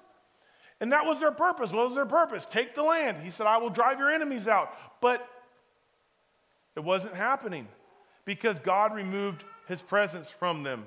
And 0.79 0.91
that 0.91 1.05
was 1.05 1.19
their 1.19 1.31
purpose. 1.31 1.71
What 1.71 1.85
was 1.85 1.95
their 1.95 2.05
purpose? 2.05 2.45
Take 2.45 2.75
the 2.75 2.83
land. 2.83 3.23
He 3.23 3.29
said, 3.29 3.47
I 3.47 3.57
will 3.57 3.69
drive 3.69 3.99
your 3.99 4.11
enemies 4.11 4.47
out. 4.47 4.73
But 5.01 5.27
it 6.75 6.83
wasn't 6.83 7.15
happening 7.15 7.67
because 8.25 8.59
God 8.59 8.93
removed 8.93 9.43
His 9.67 9.81
presence 9.81 10.29
from 10.29 10.63
them. 10.63 10.85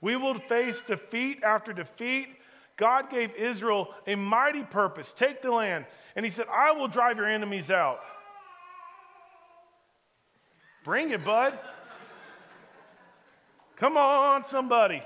We 0.00 0.16
will 0.16 0.34
face 0.34 0.80
defeat 0.80 1.42
after 1.42 1.72
defeat 1.72 2.28
God 2.76 3.10
gave 3.10 3.34
Israel 3.34 3.94
a 4.06 4.14
mighty 4.14 4.62
purpose 4.62 5.12
take 5.12 5.42
the 5.42 5.50
land. 5.50 5.86
And 6.16 6.24
he 6.24 6.30
said, 6.30 6.46
I 6.52 6.72
will 6.72 6.88
drive 6.88 7.16
your 7.16 7.26
enemies 7.26 7.70
out. 7.70 8.00
Bring 10.84 11.10
it, 11.10 11.24
bud. 11.24 11.58
Come 13.76 13.96
on, 13.96 14.44
somebody. 14.44 15.02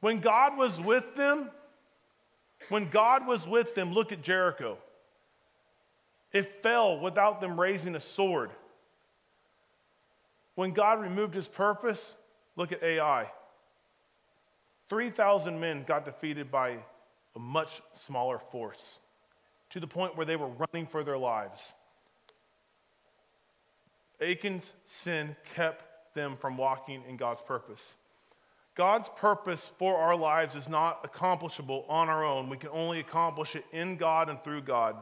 When 0.00 0.20
God 0.20 0.56
was 0.56 0.80
with 0.80 1.14
them, 1.14 1.50
when 2.70 2.88
God 2.88 3.26
was 3.26 3.46
with 3.46 3.74
them, 3.74 3.92
look 3.92 4.12
at 4.12 4.22
Jericho. 4.22 4.78
It 6.32 6.62
fell 6.62 6.98
without 6.98 7.40
them 7.40 7.60
raising 7.60 7.94
a 7.94 8.00
sword. 8.00 8.50
When 10.54 10.72
God 10.72 11.00
removed 11.00 11.34
his 11.34 11.48
purpose, 11.48 12.14
look 12.56 12.72
at 12.72 12.82
Ai. 12.82 13.30
3,000 14.88 15.58
men 15.58 15.84
got 15.86 16.04
defeated 16.04 16.50
by 16.50 16.78
a 17.36 17.38
much 17.38 17.80
smaller 17.94 18.38
force 18.50 18.98
to 19.70 19.80
the 19.80 19.86
point 19.86 20.16
where 20.16 20.26
they 20.26 20.36
were 20.36 20.48
running 20.48 20.86
for 20.86 21.04
their 21.04 21.18
lives. 21.18 21.72
Achan's 24.20 24.74
sin 24.86 25.36
kept 25.54 25.84
them 26.14 26.36
from 26.36 26.56
walking 26.56 27.02
in 27.08 27.16
God's 27.16 27.40
purpose. 27.40 27.94
God's 28.74 29.08
purpose 29.16 29.72
for 29.78 29.96
our 29.96 30.16
lives 30.16 30.54
is 30.54 30.68
not 30.68 31.00
accomplishable 31.04 31.84
on 31.88 32.08
our 32.08 32.24
own. 32.24 32.48
We 32.48 32.56
can 32.56 32.70
only 32.70 33.00
accomplish 33.00 33.54
it 33.54 33.64
in 33.72 33.96
God 33.96 34.28
and 34.28 34.42
through 34.42 34.62
God. 34.62 34.96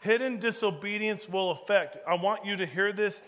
Hidden 0.00 0.38
disobedience 0.40 1.28
will 1.28 1.50
affect, 1.50 1.96
I 2.06 2.14
want 2.14 2.44
you 2.44 2.56
to 2.56 2.66
hear 2.66 2.92
this 2.92 3.22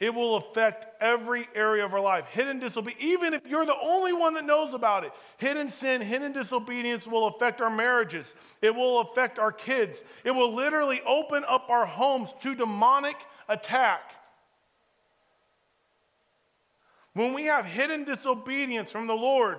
it 0.00 0.14
will 0.14 0.36
affect 0.36 0.86
every 1.02 1.48
area 1.56 1.84
of 1.84 1.92
our 1.92 2.00
life. 2.00 2.26
Hidden 2.26 2.60
disobedience, 2.60 3.02
even 3.02 3.34
if 3.34 3.44
you're 3.46 3.66
the 3.66 3.78
only 3.82 4.12
one 4.12 4.34
that 4.34 4.44
knows 4.44 4.72
about 4.72 5.02
it, 5.02 5.12
hidden 5.38 5.68
sin, 5.68 6.00
hidden 6.00 6.32
disobedience 6.32 7.04
will 7.06 7.26
affect 7.26 7.60
our 7.60 7.70
marriages. 7.70 8.36
It 8.62 8.74
will 8.74 9.00
affect 9.00 9.40
our 9.40 9.50
kids. 9.50 10.04
It 10.22 10.30
will 10.30 10.54
literally 10.54 11.00
open 11.04 11.44
up 11.48 11.68
our 11.68 11.84
homes 11.84 12.32
to 12.42 12.54
demonic 12.54 13.16
attack. 13.48 14.12
When 17.14 17.34
we 17.34 17.46
have 17.46 17.66
hidden 17.66 18.04
disobedience 18.04 18.92
from 18.92 19.08
the 19.08 19.14
Lord, 19.14 19.58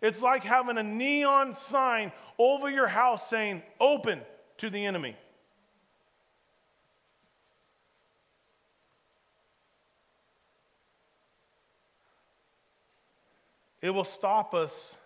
it's 0.00 0.22
like 0.22 0.44
having 0.44 0.78
a 0.78 0.84
neon 0.84 1.52
sign 1.52 2.12
over 2.38 2.70
your 2.70 2.86
house 2.86 3.28
saying, 3.28 3.62
Open 3.80 4.20
to 4.58 4.70
the 4.70 4.86
enemy. 4.86 5.16
It 13.84 13.90
will 13.90 14.04
stop 14.04 14.54
us 14.54 14.96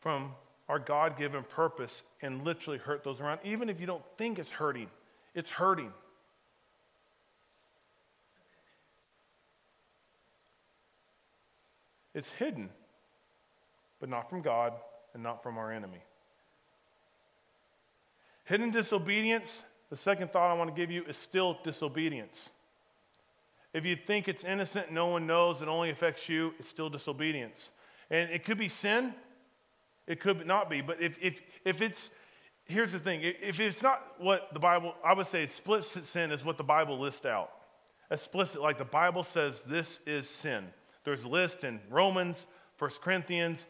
from 0.00 0.34
our 0.68 0.78
God 0.78 1.16
given 1.16 1.42
purpose 1.42 2.02
and 2.20 2.44
literally 2.44 2.76
hurt 2.76 3.02
those 3.02 3.18
around. 3.18 3.40
Even 3.44 3.70
if 3.70 3.80
you 3.80 3.86
don't 3.86 4.02
think 4.18 4.38
it's 4.38 4.50
hurting, 4.50 4.90
it's 5.34 5.48
hurting. 5.48 5.90
It's 12.12 12.28
hidden, 12.28 12.68
but 14.00 14.10
not 14.10 14.28
from 14.28 14.42
God 14.42 14.74
and 15.14 15.22
not 15.22 15.42
from 15.42 15.56
our 15.56 15.72
enemy. 15.72 16.02
Hidden 18.44 18.70
disobedience, 18.70 19.62
the 19.88 19.96
second 19.96 20.30
thought 20.30 20.50
I 20.50 20.54
want 20.58 20.68
to 20.68 20.78
give 20.78 20.90
you 20.90 21.04
is 21.06 21.16
still 21.16 21.56
disobedience. 21.64 22.50
If 23.76 23.84
you 23.84 23.94
think 23.94 24.26
it's 24.26 24.42
innocent, 24.42 24.90
no 24.90 25.08
one 25.08 25.26
knows, 25.26 25.60
it 25.60 25.68
only 25.68 25.90
affects 25.90 26.30
you, 26.30 26.54
it's 26.58 26.66
still 26.66 26.88
disobedience. 26.88 27.72
And 28.10 28.30
it 28.30 28.42
could 28.42 28.56
be 28.56 28.68
sin, 28.68 29.12
it 30.06 30.18
could 30.18 30.46
not 30.46 30.70
be. 30.70 30.80
But 30.80 31.02
if, 31.02 31.18
if, 31.20 31.42
if 31.62 31.82
it's, 31.82 32.10
here's 32.64 32.92
the 32.92 32.98
thing 32.98 33.20
if 33.22 33.60
it's 33.60 33.82
not 33.82 34.14
what 34.18 34.48
the 34.54 34.58
Bible, 34.58 34.94
I 35.04 35.12
would 35.12 35.26
say 35.26 35.42
explicit 35.42 36.06
sin 36.06 36.32
is 36.32 36.42
what 36.42 36.56
the 36.56 36.64
Bible 36.64 36.98
lists 36.98 37.26
out. 37.26 37.50
Explicit, 38.10 38.62
like 38.62 38.78
the 38.78 38.86
Bible 38.86 39.22
says, 39.22 39.60
this 39.60 40.00
is 40.06 40.26
sin. 40.26 40.64
There's 41.04 41.24
a 41.24 41.28
list 41.28 41.62
in 41.62 41.78
Romans, 41.90 42.46
1 42.78 42.90
Corinthians, 43.02 43.66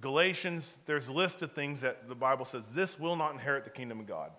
Galatians, 0.00 0.78
there's 0.86 1.06
a 1.06 1.12
list 1.12 1.42
of 1.42 1.52
things 1.52 1.80
that 1.82 2.08
the 2.08 2.16
Bible 2.16 2.44
says 2.44 2.64
this 2.72 2.98
will 2.98 3.14
not 3.14 3.32
inherit 3.32 3.62
the 3.62 3.70
kingdom 3.70 4.00
of 4.00 4.08
God. 4.08 4.32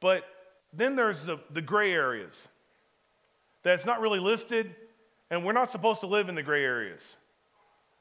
But 0.00 0.24
then 0.72 0.96
there's 0.96 1.26
the, 1.26 1.38
the 1.52 1.62
gray 1.62 1.92
areas 1.92 2.48
that's 3.70 3.86
not 3.86 4.00
really 4.00 4.20
listed, 4.20 4.74
and 5.30 5.44
we're 5.44 5.52
not 5.52 5.70
supposed 5.70 6.00
to 6.00 6.06
live 6.06 6.28
in 6.28 6.34
the 6.34 6.42
gray 6.42 6.62
areas. 6.62 7.16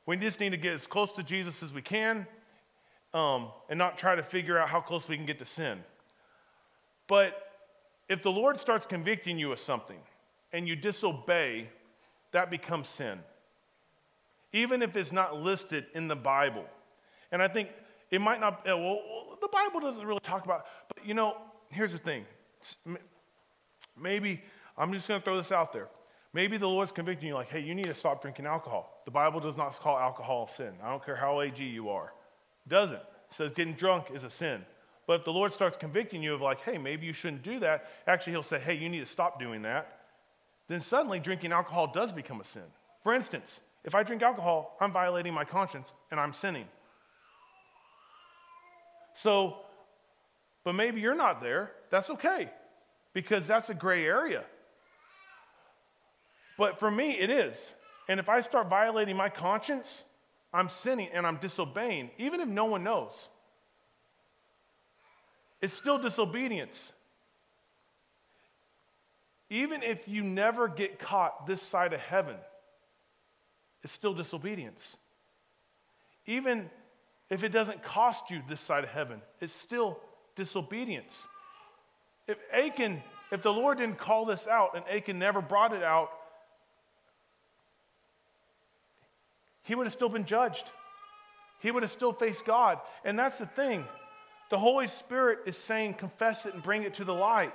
We 0.05 0.15
just 0.17 0.39
need 0.39 0.51
to 0.51 0.57
get 0.57 0.73
as 0.73 0.85
close 0.85 1.11
to 1.13 1.23
Jesus 1.23 1.63
as 1.63 1.73
we 1.73 1.81
can 1.81 2.27
um, 3.13 3.47
and 3.69 3.77
not 3.79 3.97
try 3.97 4.15
to 4.15 4.21
figure 4.21 4.59
out 4.59 4.69
how 4.69 4.79
close 4.79 5.07
we 5.07 5.17
can 5.17 5.25
get 5.25 5.39
to 5.39 5.45
sin. 5.45 5.79
But 7.07 7.51
if 8.09 8.21
the 8.21 8.31
Lord 8.31 8.57
starts 8.57 8.85
convicting 8.85 9.39
you 9.39 9.51
of 9.51 9.59
something 9.59 9.97
and 10.53 10.67
you 10.67 10.75
disobey, 10.75 11.69
that 12.31 12.51
becomes 12.51 12.87
sin. 12.87 13.19
Even 14.53 14.83
if 14.83 14.95
it's 14.95 15.11
not 15.11 15.41
listed 15.41 15.85
in 15.95 16.07
the 16.07 16.15
Bible. 16.15 16.65
And 17.31 17.41
I 17.41 17.47
think 17.47 17.69
it 18.11 18.21
might 18.21 18.39
not, 18.39 18.63
well, 18.65 18.99
the 19.41 19.47
Bible 19.47 19.79
doesn't 19.79 20.05
really 20.05 20.19
talk 20.21 20.45
about, 20.45 20.65
but 20.93 21.05
you 21.05 21.15
know, 21.15 21.37
here's 21.69 21.91
the 21.91 21.97
thing. 21.97 22.25
Maybe 23.99 24.43
I'm 24.77 24.91
just 24.93 25.07
going 25.07 25.19
to 25.19 25.23
throw 25.23 25.37
this 25.37 25.51
out 25.51 25.71
there. 25.73 25.87
Maybe 26.33 26.57
the 26.57 26.67
Lord's 26.67 26.91
convicting 26.91 27.29
you, 27.29 27.33
like, 27.33 27.47
hey, 27.47 27.61
you 27.61 27.73
need 27.73 27.85
to 27.85 27.95
stop 27.95 28.21
drinking 28.21 28.45
alcohol. 28.45 29.01
The 29.05 29.11
Bible 29.11 29.39
does 29.39 29.55
not 29.55 29.73
call 29.79 29.97
alcohol 29.97 30.47
sin. 30.47 30.73
I 30.83 30.89
don't 30.89 31.03
care 31.03 31.15
how 31.15 31.39
AG 31.41 31.63
you 31.63 31.89
are. 31.89 32.11
It 32.65 32.69
doesn't. 32.69 32.97
It 32.97 33.03
says 33.29 33.51
getting 33.53 33.73
drunk 33.73 34.07
is 34.13 34.23
a 34.23 34.29
sin. 34.29 34.65
But 35.07 35.19
if 35.19 35.25
the 35.25 35.31
Lord 35.31 35.53
starts 35.53 35.77
convicting 35.77 36.21
you 36.21 36.33
of, 36.33 36.41
like, 36.41 36.59
hey, 36.61 36.77
maybe 36.77 37.05
you 37.05 37.13
shouldn't 37.13 37.43
do 37.43 37.59
that, 37.59 37.87
actually, 38.05 38.33
He'll 38.33 38.43
say, 38.43 38.59
hey, 38.59 38.75
you 38.75 38.89
need 38.89 38.99
to 38.99 39.05
stop 39.05 39.39
doing 39.39 39.61
that. 39.61 39.99
Then 40.67 40.81
suddenly 40.81 41.19
drinking 41.19 41.51
alcohol 41.51 41.87
does 41.87 42.11
become 42.11 42.41
a 42.41 42.43
sin. 42.43 42.63
For 43.03 43.13
instance, 43.13 43.61
if 43.85 43.93
I 43.93 44.03
drink 44.03 44.23
alcohol, 44.23 44.75
I'm 44.81 44.91
violating 44.91 45.33
my 45.33 45.45
conscience 45.45 45.93
and 46.11 46.19
I'm 46.19 46.33
sinning. 46.33 46.67
So, 49.13 49.59
but 50.63 50.73
maybe 50.73 50.99
you're 50.99 51.15
not 51.15 51.39
there. 51.41 51.71
That's 51.91 52.09
okay 52.09 52.49
because 53.13 53.47
that's 53.47 53.69
a 53.69 53.73
gray 53.73 54.05
area. 54.05 54.43
But 56.57 56.79
for 56.79 56.89
me, 56.89 57.11
it 57.11 57.29
is. 57.29 57.73
And 58.07 58.19
if 58.19 58.29
I 58.29 58.41
start 58.41 58.69
violating 58.69 59.17
my 59.17 59.29
conscience, 59.29 60.03
I'm 60.53 60.69
sinning 60.69 61.09
and 61.13 61.25
I'm 61.27 61.37
disobeying, 61.37 62.11
even 62.17 62.39
if 62.39 62.47
no 62.47 62.65
one 62.65 62.83
knows. 62.83 63.27
It's 65.61 65.73
still 65.73 65.97
disobedience. 65.97 66.93
Even 69.49 69.83
if 69.83 70.07
you 70.07 70.23
never 70.23 70.67
get 70.67 70.99
caught 70.99 71.45
this 71.45 71.61
side 71.61 71.93
of 71.93 71.99
heaven, 71.99 72.35
it's 73.83 73.93
still 73.93 74.13
disobedience. 74.13 74.97
Even 76.25 76.69
if 77.29 77.43
it 77.43 77.49
doesn't 77.49 77.83
cost 77.83 78.29
you 78.29 78.41
this 78.47 78.61
side 78.61 78.83
of 78.83 78.89
heaven, 78.89 79.21
it's 79.41 79.53
still 79.53 79.99
disobedience. 80.35 81.25
If 82.27 82.37
Achan, 82.51 83.03
if 83.31 83.41
the 83.41 83.53
Lord 83.53 83.77
didn't 83.77 83.97
call 83.97 84.25
this 84.25 84.47
out 84.47 84.75
and 84.75 84.83
Achan 84.87 85.19
never 85.19 85.41
brought 85.41 85.73
it 85.73 85.83
out, 85.83 86.09
he 89.65 89.75
would 89.75 89.85
have 89.85 89.93
still 89.93 90.09
been 90.09 90.25
judged. 90.25 90.71
He 91.61 91.71
would 91.71 91.83
have 91.83 91.91
still 91.91 92.13
faced 92.13 92.45
God. 92.45 92.79
And 93.03 93.17
that's 93.17 93.39
the 93.39 93.45
thing. 93.45 93.83
The 94.49 94.59
Holy 94.59 94.87
Spirit 94.87 95.39
is 95.47 95.57
saying, 95.57 95.95
confess 95.95 96.45
it 96.45 96.53
and 96.53 96.61
bring 96.61 96.83
it 96.83 96.93
to 96.95 97.03
the 97.03 97.13
light. 97.13 97.53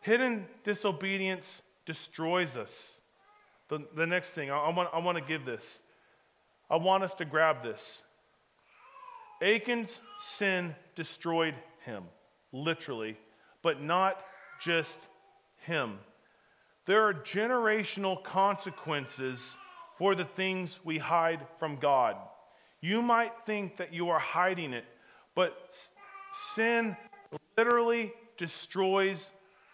Hidden 0.00 0.46
disobedience 0.64 1.62
destroys 1.86 2.56
us. 2.56 3.00
The, 3.68 3.86
the 3.94 4.06
next 4.06 4.30
thing, 4.30 4.50
I, 4.50 4.58
I, 4.58 4.74
want, 4.74 4.88
I 4.92 4.98
want 4.98 5.18
to 5.18 5.24
give 5.24 5.44
this. 5.44 5.80
I 6.68 6.76
want 6.76 7.04
us 7.04 7.14
to 7.14 7.24
grab 7.24 7.62
this. 7.62 8.02
Achan's 9.40 10.02
sin 10.18 10.74
destroyed 10.96 11.54
him, 11.84 12.04
literally, 12.52 13.16
but 13.62 13.80
not 13.80 14.20
just 14.60 14.98
him. 15.58 15.98
There 16.88 17.06
are 17.06 17.12
generational 17.12 18.24
consequences 18.24 19.58
for 19.98 20.14
the 20.14 20.24
things 20.24 20.80
we 20.82 20.96
hide 20.96 21.46
from 21.58 21.76
God. 21.76 22.16
You 22.80 23.02
might 23.02 23.32
think 23.44 23.76
that 23.76 23.92
you 23.92 24.08
are 24.08 24.18
hiding 24.18 24.72
it, 24.72 24.86
but 25.34 25.52
sin 26.32 26.96
literally 27.58 28.14
destroys 28.38 29.28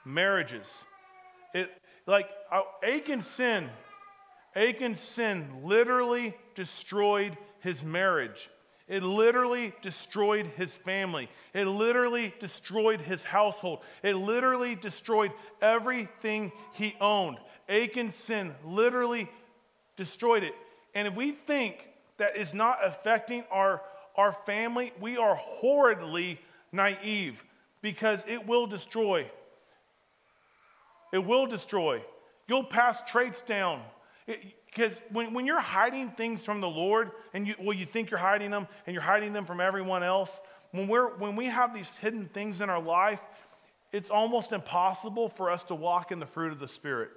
marriages. 0.05 0.83
It, 1.55 1.70
like 2.09 2.29
uh, 2.50 2.62
Achan's 2.83 3.29
sin, 3.29 3.70
Achan's 4.57 4.98
sin 4.98 5.46
literally 5.62 6.35
destroyed 6.57 7.38
his 7.61 7.85
marriage. 7.85 8.50
It 8.87 9.03
literally 9.03 9.73
destroyed 9.81 10.47
his 10.57 10.75
family. 10.75 11.31
It 11.55 11.64
literally 11.64 12.35
destroyed 12.38 13.01
his 13.01 13.23
household. 13.23 13.81
It 14.03 14.14
literally 14.14 14.75
destroyed 14.75 15.33
everything 15.62 16.53
he 16.75 16.94
owned. 17.01 17.38
Achan's 17.68 18.14
sin 18.14 18.55
literally 18.64 19.31
destroyed 19.97 20.44
it. 20.44 20.55
And 20.94 21.09
if 21.09 21.14
we 21.14 21.33
think 21.33 21.88
that 22.18 22.37
is 22.37 22.53
not 22.53 22.79
affecting 22.85 23.44
our, 23.51 23.81
our 24.16 24.33
family, 24.44 24.92
we 25.01 25.16
are 25.16 25.35
horridly 25.35 26.38
naive 26.70 27.42
because 27.81 28.23
it 28.29 28.47
will 28.47 28.66
destroy. 28.66 29.27
It 31.12 31.25
will 31.25 31.47
destroy. 31.47 32.03
You'll 32.47 32.64
pass 32.64 33.03
traits 33.03 33.40
down. 33.40 33.83
It, 34.27 34.42
because 34.74 35.00
when, 35.10 35.32
when 35.34 35.46
you're 35.46 35.60
hiding 35.60 36.10
things 36.10 36.42
from 36.42 36.60
the 36.60 36.68
Lord, 36.68 37.12
and 37.32 37.46
you, 37.46 37.54
well, 37.60 37.76
you 37.76 37.87
think 37.87 38.10
you're 38.10 38.18
hiding 38.18 38.50
them, 38.50 38.66
and 38.87 38.94
you're 38.94 39.02
hiding 39.02 39.32
them 39.32 39.46
from 39.46 39.60
everyone 39.60 40.02
else, 40.02 40.40
when, 40.72 40.88
we're, 40.88 41.16
when 41.16 41.37
we 41.37 41.46
have 41.46 41.72
these 41.72 41.94
hidden 41.96 42.26
things 42.26 42.60
in 42.60 42.68
our 42.68 42.82
life, 42.82 43.20
it's 43.92 44.10
almost 44.10 44.50
impossible 44.52 45.28
for 45.28 45.50
us 45.50 45.62
to 45.64 45.76
walk 45.76 46.10
in 46.10 46.18
the 46.18 46.26
fruit 46.26 46.50
of 46.50 46.58
the 46.58 46.66
Spirit. 46.66 47.10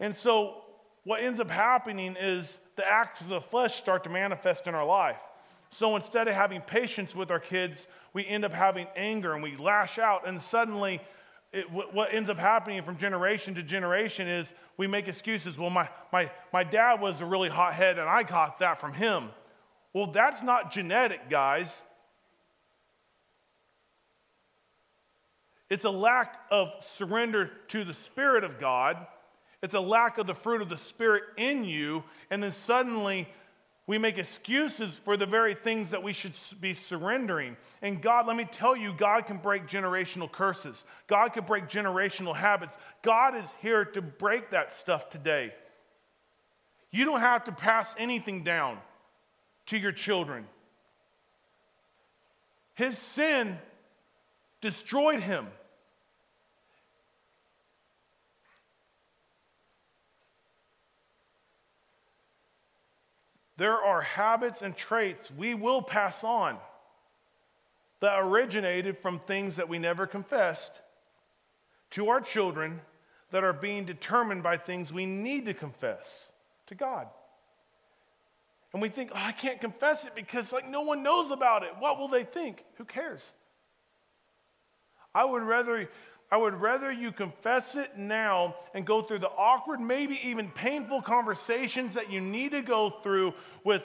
And 0.00 0.16
so, 0.16 0.62
what 1.04 1.22
ends 1.22 1.38
up 1.38 1.50
happening 1.50 2.16
is 2.18 2.58
the 2.76 2.88
acts 2.88 3.20
of 3.20 3.28
the 3.28 3.42
flesh 3.42 3.76
start 3.76 4.04
to 4.04 4.10
manifest 4.10 4.66
in 4.66 4.74
our 4.74 4.86
life. 4.86 5.20
So, 5.68 5.96
instead 5.96 6.28
of 6.28 6.34
having 6.34 6.62
patience 6.62 7.14
with 7.14 7.30
our 7.30 7.40
kids, 7.40 7.86
we 8.14 8.26
end 8.26 8.46
up 8.46 8.52
having 8.52 8.86
anger 8.96 9.34
and 9.34 9.42
we 9.42 9.56
lash 9.56 9.98
out, 9.98 10.26
and 10.26 10.40
suddenly, 10.40 11.02
it, 11.54 11.70
what 11.70 12.12
ends 12.12 12.28
up 12.28 12.36
happening 12.36 12.82
from 12.82 12.96
generation 12.96 13.54
to 13.54 13.62
generation 13.62 14.26
is 14.26 14.52
we 14.76 14.88
make 14.88 15.06
excuses. 15.06 15.56
Well, 15.56 15.70
my, 15.70 15.88
my, 16.12 16.30
my 16.52 16.64
dad 16.64 17.00
was 17.00 17.20
a 17.20 17.24
really 17.24 17.48
hot 17.48 17.74
head 17.74 17.98
and 17.98 18.08
I 18.08 18.24
got 18.24 18.58
that 18.58 18.80
from 18.80 18.92
him. 18.92 19.30
Well, 19.92 20.08
that's 20.08 20.42
not 20.42 20.72
genetic, 20.72 21.30
guys. 21.30 21.80
It's 25.70 25.84
a 25.84 25.90
lack 25.90 26.40
of 26.50 26.72
surrender 26.80 27.50
to 27.68 27.84
the 27.84 27.94
Spirit 27.94 28.42
of 28.42 28.58
God. 28.58 29.06
It's 29.62 29.74
a 29.74 29.80
lack 29.80 30.18
of 30.18 30.26
the 30.26 30.34
fruit 30.34 30.60
of 30.60 30.68
the 30.68 30.76
Spirit 30.76 31.22
in 31.36 31.64
you. 31.64 32.02
And 32.30 32.42
then 32.42 32.50
suddenly, 32.50 33.28
We 33.86 33.98
make 33.98 34.16
excuses 34.16 34.96
for 34.96 35.16
the 35.18 35.26
very 35.26 35.54
things 35.54 35.90
that 35.90 36.02
we 36.02 36.14
should 36.14 36.34
be 36.58 36.72
surrendering. 36.72 37.56
And 37.82 38.00
God, 38.00 38.26
let 38.26 38.34
me 38.34 38.46
tell 38.50 38.74
you, 38.74 38.94
God 38.94 39.26
can 39.26 39.36
break 39.36 39.66
generational 39.66 40.30
curses. 40.30 40.84
God 41.06 41.34
can 41.34 41.44
break 41.44 41.68
generational 41.68 42.34
habits. 42.34 42.78
God 43.02 43.36
is 43.36 43.46
here 43.60 43.84
to 43.84 44.00
break 44.00 44.50
that 44.50 44.74
stuff 44.74 45.10
today. 45.10 45.52
You 46.90 47.04
don't 47.04 47.20
have 47.20 47.44
to 47.44 47.52
pass 47.52 47.94
anything 47.98 48.42
down 48.42 48.78
to 49.66 49.76
your 49.76 49.92
children. 49.92 50.46
His 52.74 52.96
sin 52.96 53.58
destroyed 54.62 55.20
him. 55.20 55.46
There 63.56 63.76
are 63.76 64.00
habits 64.00 64.62
and 64.62 64.76
traits 64.76 65.30
we 65.30 65.54
will 65.54 65.82
pass 65.82 66.24
on 66.24 66.58
that 68.00 68.18
originated 68.18 68.98
from 68.98 69.18
things 69.20 69.56
that 69.56 69.68
we 69.68 69.78
never 69.78 70.06
confessed 70.06 70.80
to 71.92 72.08
our 72.08 72.20
children 72.20 72.80
that 73.30 73.44
are 73.44 73.52
being 73.52 73.84
determined 73.84 74.42
by 74.42 74.56
things 74.56 74.92
we 74.92 75.06
need 75.06 75.46
to 75.46 75.54
confess 75.54 76.32
to 76.66 76.74
God. 76.74 77.06
And 78.72 78.82
we 78.82 78.88
think, 78.88 79.12
oh, 79.14 79.18
I 79.18 79.32
can't 79.32 79.60
confess 79.60 80.04
it 80.04 80.16
because 80.16 80.52
like 80.52 80.68
no 80.68 80.82
one 80.82 81.04
knows 81.04 81.30
about 81.30 81.62
it. 81.62 81.70
What 81.78 81.98
will 81.98 82.08
they 82.08 82.24
think? 82.24 82.64
Who 82.76 82.84
cares? 82.84 83.32
I 85.14 85.24
would 85.24 85.44
rather 85.44 85.88
I 86.30 86.36
would 86.36 86.60
rather 86.60 86.90
you 86.90 87.12
confess 87.12 87.76
it 87.76 87.96
now 87.96 88.56
and 88.74 88.84
go 88.84 89.02
through 89.02 89.20
the 89.20 89.30
awkward, 89.30 89.80
maybe 89.80 90.20
even 90.28 90.50
painful 90.50 91.02
conversations 91.02 91.94
that 91.94 92.10
you 92.10 92.20
need 92.20 92.52
to 92.52 92.62
go 92.62 92.90
through 92.90 93.34
with, 93.62 93.82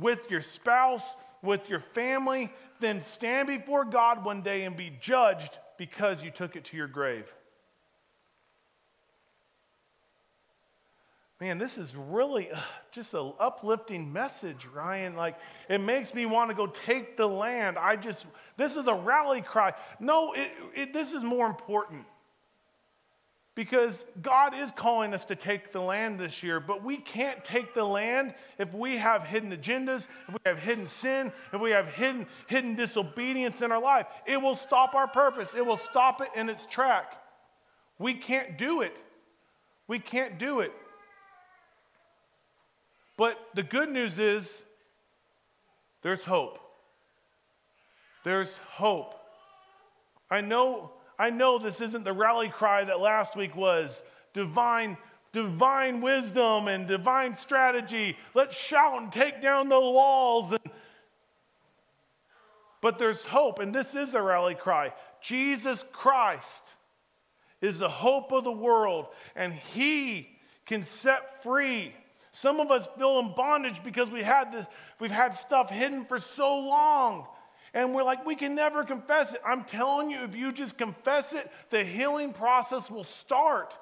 with 0.00 0.30
your 0.30 0.42
spouse, 0.42 1.14
with 1.42 1.68
your 1.68 1.80
family, 1.80 2.52
than 2.80 3.00
stand 3.00 3.48
before 3.48 3.84
God 3.84 4.24
one 4.24 4.42
day 4.42 4.64
and 4.64 4.76
be 4.76 4.92
judged 5.00 5.58
because 5.76 6.22
you 6.22 6.30
took 6.30 6.56
it 6.56 6.64
to 6.66 6.76
your 6.76 6.88
grave. 6.88 7.32
Man, 11.42 11.58
this 11.58 11.76
is 11.76 11.96
really 11.96 12.52
uh, 12.52 12.58
just 12.92 13.14
an 13.14 13.32
uplifting 13.40 14.12
message, 14.12 14.64
Ryan. 14.72 15.16
Like, 15.16 15.36
it 15.68 15.80
makes 15.80 16.14
me 16.14 16.24
want 16.24 16.50
to 16.50 16.54
go 16.54 16.68
take 16.68 17.16
the 17.16 17.26
land. 17.26 17.76
I 17.78 17.96
just, 17.96 18.26
this 18.56 18.76
is 18.76 18.86
a 18.86 18.94
rally 18.94 19.40
cry. 19.42 19.72
No, 19.98 20.34
it, 20.34 20.52
it, 20.72 20.92
this 20.92 21.12
is 21.12 21.24
more 21.24 21.48
important. 21.48 22.04
Because 23.56 24.06
God 24.22 24.54
is 24.54 24.70
calling 24.70 25.12
us 25.14 25.24
to 25.24 25.34
take 25.34 25.72
the 25.72 25.80
land 25.80 26.20
this 26.20 26.44
year, 26.44 26.60
but 26.60 26.84
we 26.84 26.96
can't 26.96 27.44
take 27.44 27.74
the 27.74 27.82
land 27.82 28.34
if 28.58 28.72
we 28.72 28.96
have 28.98 29.24
hidden 29.24 29.50
agendas, 29.50 30.06
if 30.28 30.34
we 30.34 30.40
have 30.46 30.60
hidden 30.60 30.86
sin, 30.86 31.32
if 31.52 31.60
we 31.60 31.72
have 31.72 31.88
hidden, 31.88 32.28
hidden 32.46 32.76
disobedience 32.76 33.62
in 33.62 33.72
our 33.72 33.82
life. 33.82 34.06
It 34.26 34.40
will 34.40 34.54
stop 34.54 34.94
our 34.94 35.08
purpose, 35.08 35.56
it 35.56 35.66
will 35.66 35.76
stop 35.76 36.20
it 36.20 36.28
in 36.36 36.48
its 36.48 36.66
track. 36.66 37.20
We 37.98 38.14
can't 38.14 38.56
do 38.56 38.82
it. 38.82 38.96
We 39.88 39.98
can't 39.98 40.38
do 40.38 40.60
it. 40.60 40.72
But 43.16 43.38
the 43.54 43.62
good 43.62 43.88
news 43.88 44.18
is 44.18 44.62
there's 46.02 46.24
hope. 46.24 46.58
There's 48.24 48.54
hope. 48.54 49.14
I 50.30 50.40
know, 50.40 50.92
I 51.18 51.30
know 51.30 51.58
this 51.58 51.80
isn't 51.80 52.04
the 52.04 52.12
rally 52.12 52.48
cry 52.48 52.84
that 52.84 53.00
last 53.00 53.36
week 53.36 53.54
was 53.54 54.02
divine, 54.32 54.96
divine 55.32 56.00
wisdom 56.00 56.68
and 56.68 56.86
divine 56.88 57.34
strategy. 57.34 58.16
Let's 58.34 58.56
shout 58.56 59.02
and 59.02 59.12
take 59.12 59.42
down 59.42 59.68
the 59.68 59.78
walls. 59.78 60.54
But 62.80 62.98
there's 62.98 63.24
hope, 63.24 63.58
and 63.58 63.74
this 63.74 63.94
is 63.94 64.14
a 64.14 64.22
rally 64.22 64.54
cry. 64.54 64.92
Jesus 65.20 65.84
Christ 65.92 66.64
is 67.60 67.78
the 67.78 67.88
hope 67.88 68.32
of 68.32 68.42
the 68.42 68.52
world, 68.52 69.06
and 69.36 69.52
He 69.52 70.28
can 70.66 70.82
set 70.82 71.42
free 71.42 71.94
some 72.32 72.60
of 72.60 72.70
us 72.70 72.88
feel 72.96 73.18
in 73.18 73.34
bondage 73.34 73.84
because 73.84 74.10
we 74.10 74.22
had 74.22 74.52
this, 74.52 74.66
we've 74.98 75.10
had 75.10 75.34
stuff 75.34 75.70
hidden 75.70 76.04
for 76.06 76.18
so 76.18 76.58
long. 76.58 77.26
And 77.74 77.94
we're 77.94 78.02
like, 78.02 78.26
we 78.26 78.36
can 78.36 78.54
never 78.54 78.84
confess 78.84 79.32
it. 79.32 79.40
I'm 79.46 79.64
telling 79.64 80.10
you, 80.10 80.24
if 80.24 80.34
you 80.34 80.52
just 80.52 80.76
confess 80.76 81.32
it, 81.32 81.50
the 81.70 81.84
healing 81.84 82.32
process 82.32 82.90
will 82.90 83.04
start. 83.04 83.74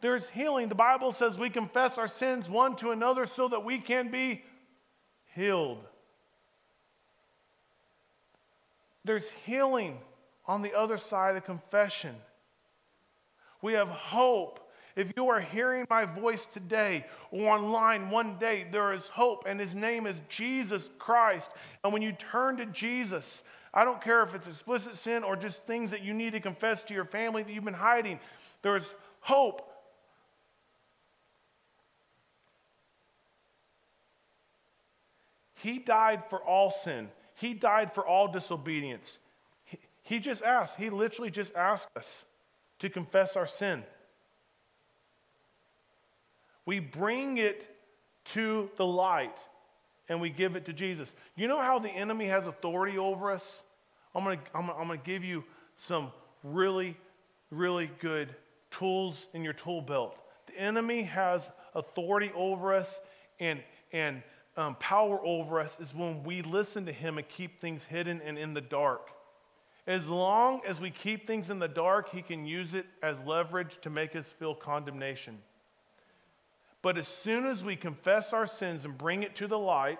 There's 0.00 0.28
healing. 0.28 0.68
The 0.68 0.74
Bible 0.74 1.12
says 1.12 1.38
we 1.38 1.50
confess 1.50 1.98
our 1.98 2.08
sins 2.08 2.48
one 2.48 2.76
to 2.76 2.90
another 2.90 3.26
so 3.26 3.48
that 3.48 3.64
we 3.64 3.78
can 3.78 4.10
be 4.10 4.44
healed. 5.34 5.78
There's 9.04 9.30
healing 9.44 9.98
on 10.46 10.62
the 10.62 10.74
other 10.76 10.96
side 10.96 11.36
of 11.36 11.44
confession. 11.44 12.14
We 13.62 13.74
have 13.74 13.88
hope 13.88 14.59
if 14.96 15.12
you 15.16 15.28
are 15.28 15.40
hearing 15.40 15.86
my 15.88 16.04
voice 16.04 16.46
today 16.46 17.06
or 17.30 17.50
online 17.50 18.10
one 18.10 18.38
day, 18.38 18.66
there 18.70 18.92
is 18.92 19.08
hope, 19.08 19.44
and 19.46 19.60
his 19.60 19.74
name 19.74 20.06
is 20.06 20.22
Jesus 20.28 20.90
Christ. 20.98 21.52
And 21.84 21.92
when 21.92 22.02
you 22.02 22.12
turn 22.12 22.56
to 22.56 22.66
Jesus, 22.66 23.42
I 23.72 23.84
don't 23.84 24.02
care 24.02 24.22
if 24.22 24.34
it's 24.34 24.48
explicit 24.48 24.96
sin 24.96 25.22
or 25.22 25.36
just 25.36 25.64
things 25.66 25.90
that 25.92 26.02
you 26.02 26.12
need 26.12 26.32
to 26.32 26.40
confess 26.40 26.82
to 26.84 26.94
your 26.94 27.04
family 27.04 27.42
that 27.42 27.52
you've 27.52 27.64
been 27.64 27.74
hiding, 27.74 28.18
there 28.62 28.76
is 28.76 28.92
hope. 29.20 29.66
He 35.54 35.78
died 35.78 36.22
for 36.30 36.42
all 36.42 36.70
sin. 36.70 37.10
He 37.34 37.54
died 37.54 37.94
for 37.94 38.06
all 38.06 38.28
disobedience. 38.28 39.18
He, 39.64 39.78
he 40.02 40.18
just 40.18 40.42
asked, 40.42 40.76
he 40.76 40.90
literally 40.90 41.30
just 41.30 41.54
asked 41.54 41.88
us 41.96 42.24
to 42.80 42.88
confess 42.88 43.36
our 43.36 43.46
sin. 43.46 43.84
We 46.66 46.78
bring 46.78 47.38
it 47.38 47.66
to 48.26 48.70
the 48.76 48.86
light 48.86 49.38
and 50.08 50.20
we 50.20 50.30
give 50.30 50.56
it 50.56 50.64
to 50.66 50.72
Jesus. 50.72 51.14
You 51.36 51.48
know 51.48 51.60
how 51.60 51.78
the 51.78 51.88
enemy 51.88 52.26
has 52.26 52.46
authority 52.46 52.98
over 52.98 53.30
us? 53.30 53.62
I'm 54.14 54.24
going 54.24 54.38
to 54.38 54.44
I'm 54.54 54.66
gonna, 54.66 54.78
I'm 54.78 54.88
gonna 54.88 55.00
give 55.02 55.24
you 55.24 55.44
some 55.76 56.12
really, 56.42 56.96
really 57.50 57.90
good 58.00 58.34
tools 58.70 59.28
in 59.34 59.44
your 59.44 59.52
tool 59.52 59.82
belt. 59.82 60.18
The 60.46 60.58
enemy 60.58 61.02
has 61.02 61.50
authority 61.74 62.30
over 62.34 62.74
us 62.74 63.00
and, 63.38 63.62
and 63.92 64.22
um, 64.56 64.74
power 64.76 65.20
over 65.24 65.60
us 65.60 65.78
is 65.80 65.94
when 65.94 66.22
we 66.22 66.42
listen 66.42 66.86
to 66.86 66.92
him 66.92 67.18
and 67.18 67.28
keep 67.28 67.60
things 67.60 67.84
hidden 67.84 68.20
and 68.24 68.38
in 68.38 68.54
the 68.54 68.60
dark. 68.60 69.10
As 69.86 70.08
long 70.08 70.60
as 70.66 70.80
we 70.80 70.90
keep 70.90 71.26
things 71.26 71.50
in 71.50 71.58
the 71.58 71.68
dark, 71.68 72.10
he 72.10 72.22
can 72.22 72.46
use 72.46 72.74
it 72.74 72.86
as 73.02 73.18
leverage 73.24 73.78
to 73.82 73.90
make 73.90 74.14
us 74.14 74.30
feel 74.30 74.54
condemnation. 74.54 75.38
But 76.82 76.96
as 76.96 77.08
soon 77.08 77.46
as 77.46 77.62
we 77.62 77.76
confess 77.76 78.32
our 78.32 78.46
sins 78.46 78.84
and 78.84 78.96
bring 78.96 79.22
it 79.22 79.34
to 79.36 79.46
the 79.46 79.58
light, 79.58 79.98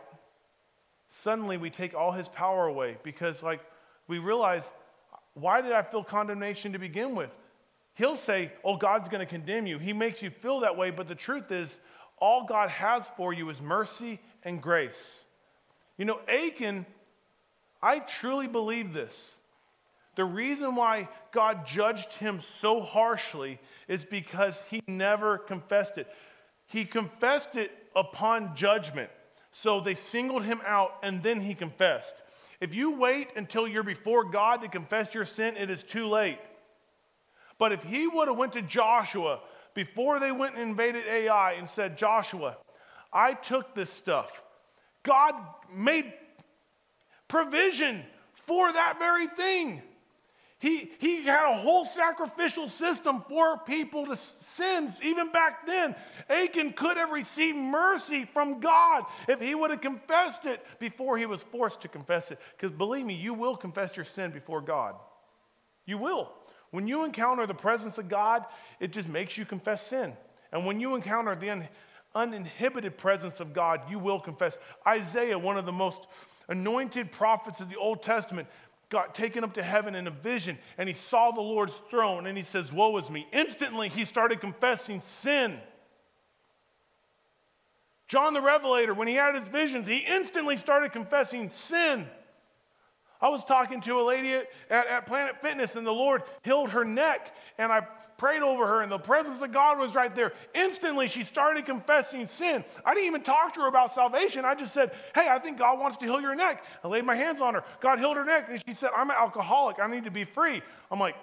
suddenly 1.08 1.56
we 1.56 1.70
take 1.70 1.94
all 1.94 2.12
his 2.12 2.28
power 2.28 2.66
away 2.66 2.96
because, 3.02 3.42
like, 3.42 3.60
we 4.08 4.18
realize, 4.18 4.70
why 5.34 5.60
did 5.60 5.72
I 5.72 5.82
feel 5.82 6.02
condemnation 6.02 6.72
to 6.72 6.78
begin 6.78 7.14
with? 7.14 7.30
He'll 7.94 8.16
say, 8.16 8.52
Oh, 8.64 8.76
God's 8.76 9.08
going 9.08 9.24
to 9.24 9.30
condemn 9.30 9.66
you. 9.66 9.78
He 9.78 9.92
makes 9.92 10.22
you 10.22 10.30
feel 10.30 10.60
that 10.60 10.76
way, 10.76 10.90
but 10.90 11.06
the 11.06 11.14
truth 11.14 11.52
is, 11.52 11.78
all 12.18 12.44
God 12.44 12.70
has 12.70 13.06
for 13.16 13.32
you 13.32 13.48
is 13.50 13.60
mercy 13.60 14.20
and 14.42 14.60
grace. 14.60 15.22
You 15.96 16.04
know, 16.06 16.20
Achan, 16.28 16.86
I 17.82 17.98
truly 17.98 18.46
believe 18.46 18.92
this. 18.92 19.34
The 20.16 20.24
reason 20.24 20.74
why 20.74 21.08
God 21.32 21.66
judged 21.66 22.12
him 22.14 22.40
so 22.40 22.82
harshly 22.82 23.58
is 23.88 24.04
because 24.04 24.62
he 24.70 24.82
never 24.86 25.38
confessed 25.38 25.98
it. 25.98 26.08
He 26.70 26.84
confessed 26.84 27.56
it 27.56 27.72
upon 27.96 28.54
judgment. 28.54 29.10
So 29.50 29.80
they 29.80 29.96
singled 29.96 30.44
him 30.44 30.60
out 30.64 30.98
and 31.02 31.20
then 31.20 31.40
he 31.40 31.56
confessed. 31.56 32.22
If 32.60 32.74
you 32.74 32.92
wait 32.92 33.30
until 33.34 33.66
you're 33.66 33.82
before 33.82 34.22
God 34.22 34.62
to 34.62 34.68
confess 34.68 35.12
your 35.12 35.24
sin, 35.24 35.56
it 35.56 35.68
is 35.68 35.82
too 35.82 36.06
late. 36.06 36.38
But 37.58 37.72
if 37.72 37.82
he 37.82 38.06
would 38.06 38.28
have 38.28 38.36
went 38.36 38.52
to 38.52 38.62
Joshua 38.62 39.40
before 39.74 40.20
they 40.20 40.30
went 40.30 40.54
and 40.54 40.70
invaded 40.70 41.06
Ai 41.08 41.54
and 41.54 41.68
said, 41.68 41.98
"Joshua, 41.98 42.56
I 43.12 43.34
took 43.34 43.74
this 43.74 43.90
stuff. 43.90 44.40
God 45.02 45.34
made 45.72 46.14
provision 47.26 48.04
for 48.32 48.72
that 48.72 49.00
very 49.00 49.26
thing. 49.26 49.82
He, 50.60 50.92
he 50.98 51.24
had 51.24 51.50
a 51.50 51.56
whole 51.56 51.86
sacrificial 51.86 52.68
system 52.68 53.24
for 53.26 53.56
people 53.56 54.04
to 54.06 54.14
sins. 54.14 54.92
even 55.02 55.32
back 55.32 55.66
then. 55.66 55.96
Achan 56.28 56.74
could 56.74 56.98
have 56.98 57.10
received 57.10 57.56
mercy 57.56 58.26
from 58.26 58.60
God 58.60 59.04
if 59.26 59.40
he 59.40 59.54
would 59.54 59.70
have 59.70 59.80
confessed 59.80 60.44
it 60.44 60.64
before 60.78 61.16
he 61.16 61.24
was 61.24 61.42
forced 61.44 61.80
to 61.80 61.88
confess 61.88 62.30
it. 62.30 62.38
Because 62.56 62.76
believe 62.76 63.06
me, 63.06 63.14
you 63.14 63.32
will 63.32 63.56
confess 63.56 63.96
your 63.96 64.04
sin 64.04 64.32
before 64.32 64.60
God. 64.60 64.96
You 65.86 65.96
will. 65.96 66.30
When 66.72 66.86
you 66.86 67.04
encounter 67.04 67.46
the 67.46 67.54
presence 67.54 67.96
of 67.96 68.10
God, 68.10 68.44
it 68.80 68.92
just 68.92 69.08
makes 69.08 69.38
you 69.38 69.46
confess 69.46 69.86
sin. 69.86 70.12
And 70.52 70.66
when 70.66 70.78
you 70.78 70.94
encounter 70.94 71.34
then 71.34 71.70
uninhibited 72.14 72.98
presence 72.98 73.40
of 73.40 73.54
God, 73.54 73.80
you 73.88 73.98
will 73.98 74.20
confess. 74.20 74.58
Isaiah, 74.86 75.38
one 75.38 75.56
of 75.56 75.64
the 75.64 75.72
most 75.72 76.02
anointed 76.50 77.12
prophets 77.12 77.60
of 77.60 77.70
the 77.70 77.76
Old 77.76 78.02
Testament, 78.02 78.46
got 78.90 79.14
taken 79.14 79.44
up 79.44 79.54
to 79.54 79.62
heaven 79.62 79.94
in 79.94 80.06
a 80.06 80.10
vision 80.10 80.58
and 80.76 80.88
he 80.88 80.94
saw 80.94 81.30
the 81.30 81.40
Lord's 81.40 81.82
throne 81.90 82.26
and 82.26 82.36
he 82.36 82.42
says, 82.42 82.72
Woe 82.72 82.96
is 82.98 83.08
me. 83.08 83.26
Instantly, 83.32 83.88
he 83.88 84.04
started 84.04 84.40
confessing 84.40 85.00
sin. 85.00 85.58
John 88.08 88.34
the 88.34 88.40
Revelator, 88.40 88.92
when 88.92 89.06
he 89.06 89.14
had 89.14 89.36
his 89.36 89.46
visions, 89.46 89.86
he 89.86 89.98
instantly 89.98 90.56
started 90.56 90.92
confessing 90.92 91.48
sin. 91.50 92.08
I 93.22 93.28
was 93.28 93.44
talking 93.44 93.80
to 93.82 94.00
a 94.00 94.02
lady 94.02 94.32
at, 94.34 94.46
at, 94.70 95.06
Planet 95.06 95.40
Fitness, 95.42 95.76
and 95.76 95.86
the 95.86 95.92
Lord 95.92 96.22
healed 96.42 96.70
her 96.70 96.84
neck, 96.84 97.36
and 97.58 97.70
I 97.70 97.80
prayed 98.16 98.42
over 98.42 98.66
her, 98.66 98.80
and 98.80 98.90
the 98.90 98.98
presence 98.98 99.42
of 99.42 99.52
God 99.52 99.78
was 99.78 99.94
right 99.94 100.14
there. 100.14 100.32
Instantly, 100.54 101.06
she 101.06 101.22
started 101.22 101.66
confessing 101.66 102.26
sin. 102.26 102.64
I 102.84 102.94
didn't 102.94 103.06
even 103.08 103.22
talk 103.22 103.54
to 103.54 103.60
her 103.60 103.68
about 103.68 103.90
salvation. 103.90 104.44
I 104.44 104.54
just 104.54 104.72
said, 104.72 104.92
Hey, 105.14 105.28
I 105.28 105.38
think 105.38 105.58
God 105.58 105.78
wants 105.78 105.98
to 105.98 106.06
heal 106.06 106.20
your 106.20 106.34
neck. 106.34 106.64
I 106.82 106.88
laid 106.88 107.04
my 107.04 107.14
hands 107.14 107.40
on 107.40 107.54
her. 107.54 107.64
God 107.80 107.98
healed 107.98 108.16
her 108.16 108.24
neck, 108.24 108.46
and 108.48 108.62
she 108.66 108.74
said, 108.74 108.90
I'm 108.96 109.10
an 109.10 109.16
alcoholic. 109.18 109.78
I 109.80 109.86
need 109.86 110.04
to 110.04 110.10
be 110.10 110.24
free. 110.24 110.62
I'm 110.90 110.98
like, 110.98 111.16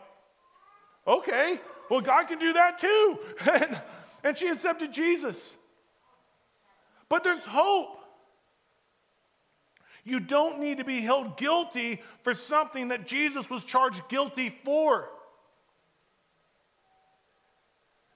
Okay, 1.08 1.60
well, 1.90 2.02
God 2.02 2.28
can 2.28 2.38
do 2.38 2.54
that 2.54 2.80
too. 2.80 3.20
and 4.24 4.38
she 4.38 4.48
accepted 4.50 4.92
Jesus. 4.92 5.56
But 7.10 7.24
there's 7.24 7.46
hope. 7.46 7.98
You 10.08 10.22
don't 10.22 10.62
need 10.62 10.78
to 10.78 10.86
be 10.86 11.02
held 11.02 11.36
guilty 11.36 12.02
for 12.24 12.34
something 12.34 12.88
that 12.88 13.06
Jesus 13.08 13.50
was 13.50 13.66
charged 13.66 14.08
guilty 14.08 14.58
for. 14.64 15.10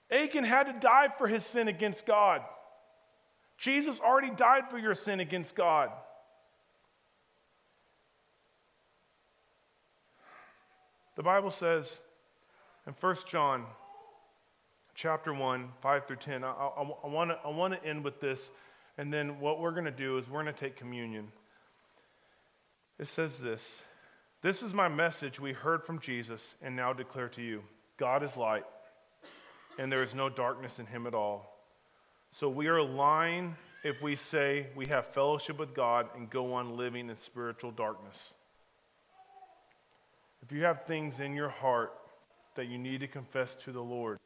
Achan 0.10 0.46
had 0.46 0.68
to 0.68 0.74
die 0.74 1.10
for 1.18 1.28
his 1.28 1.46
sin 1.46 1.68
against 1.68 2.06
God. 2.06 2.44
Jesus 3.58 4.00
already 4.00 4.30
died 4.30 4.70
for 4.70 4.78
your 4.78 4.96
sin 4.96 5.20
against 5.20 5.54
God. 5.54 5.90
The 11.18 11.24
Bible 11.24 11.52
says 11.52 12.00
in 12.88 12.94
1 12.94 13.16
John 13.28 13.66
chapter 14.96 15.34
1, 15.34 15.70
5 15.82 16.08
through 16.08 16.16
10, 16.16 16.46
I, 16.46 16.52
I, 16.52 16.90
I 17.04 17.08
want 17.50 17.74
to 17.74 17.86
end 17.86 18.06
with 18.06 18.22
this, 18.22 18.50
and 18.98 19.12
then 19.12 19.42
what 19.42 19.60
we're 19.60 19.72
going 19.72 19.84
to 19.84 19.92
do 19.92 20.18
is 20.18 20.30
we're 20.30 20.42
going 20.42 20.54
to 20.56 20.60
take 20.60 20.78
communion. 20.78 21.28
It 23.02 23.08
says 23.08 23.40
this 23.40 23.82
This 24.44 24.62
is 24.62 24.74
my 24.76 24.88
message 24.88 25.40
we 25.40 25.54
heard 25.54 25.84
from 25.84 26.00
Jesus 26.00 26.56
and 26.62 26.76
now 26.76 26.94
declare 26.94 27.28
to 27.30 27.42
you 27.42 27.64
God 27.98 28.24
is 28.24 28.38
light, 28.38 28.64
and 29.80 29.92
there 29.92 30.04
is 30.04 30.14
no 30.14 30.30
darkness 30.30 30.78
in 30.78 30.86
him 30.86 31.08
at 31.08 31.16
all. 31.16 31.58
So 32.32 32.48
we 32.48 32.68
are 32.68 32.82
lying 32.82 33.58
if 33.84 34.02
we 34.02 34.16
say 34.16 34.68
we 34.76 34.86
have 34.90 35.08
fellowship 35.08 35.58
with 35.58 35.74
God 35.74 36.08
and 36.16 36.30
go 36.30 36.54
on 36.54 36.78
living 36.78 37.10
in 37.10 37.16
spiritual 37.16 37.72
darkness. 37.72 38.34
If 40.44 40.52
you 40.52 40.64
have 40.64 40.86
things 40.86 41.20
in 41.20 41.34
your 41.34 41.50
heart 41.50 41.94
that 42.56 42.68
you 42.68 42.78
need 42.78 43.00
to 43.00 43.08
confess 43.08 43.56
to 43.56 43.72
the 43.72 43.82
Lord, 43.82 44.20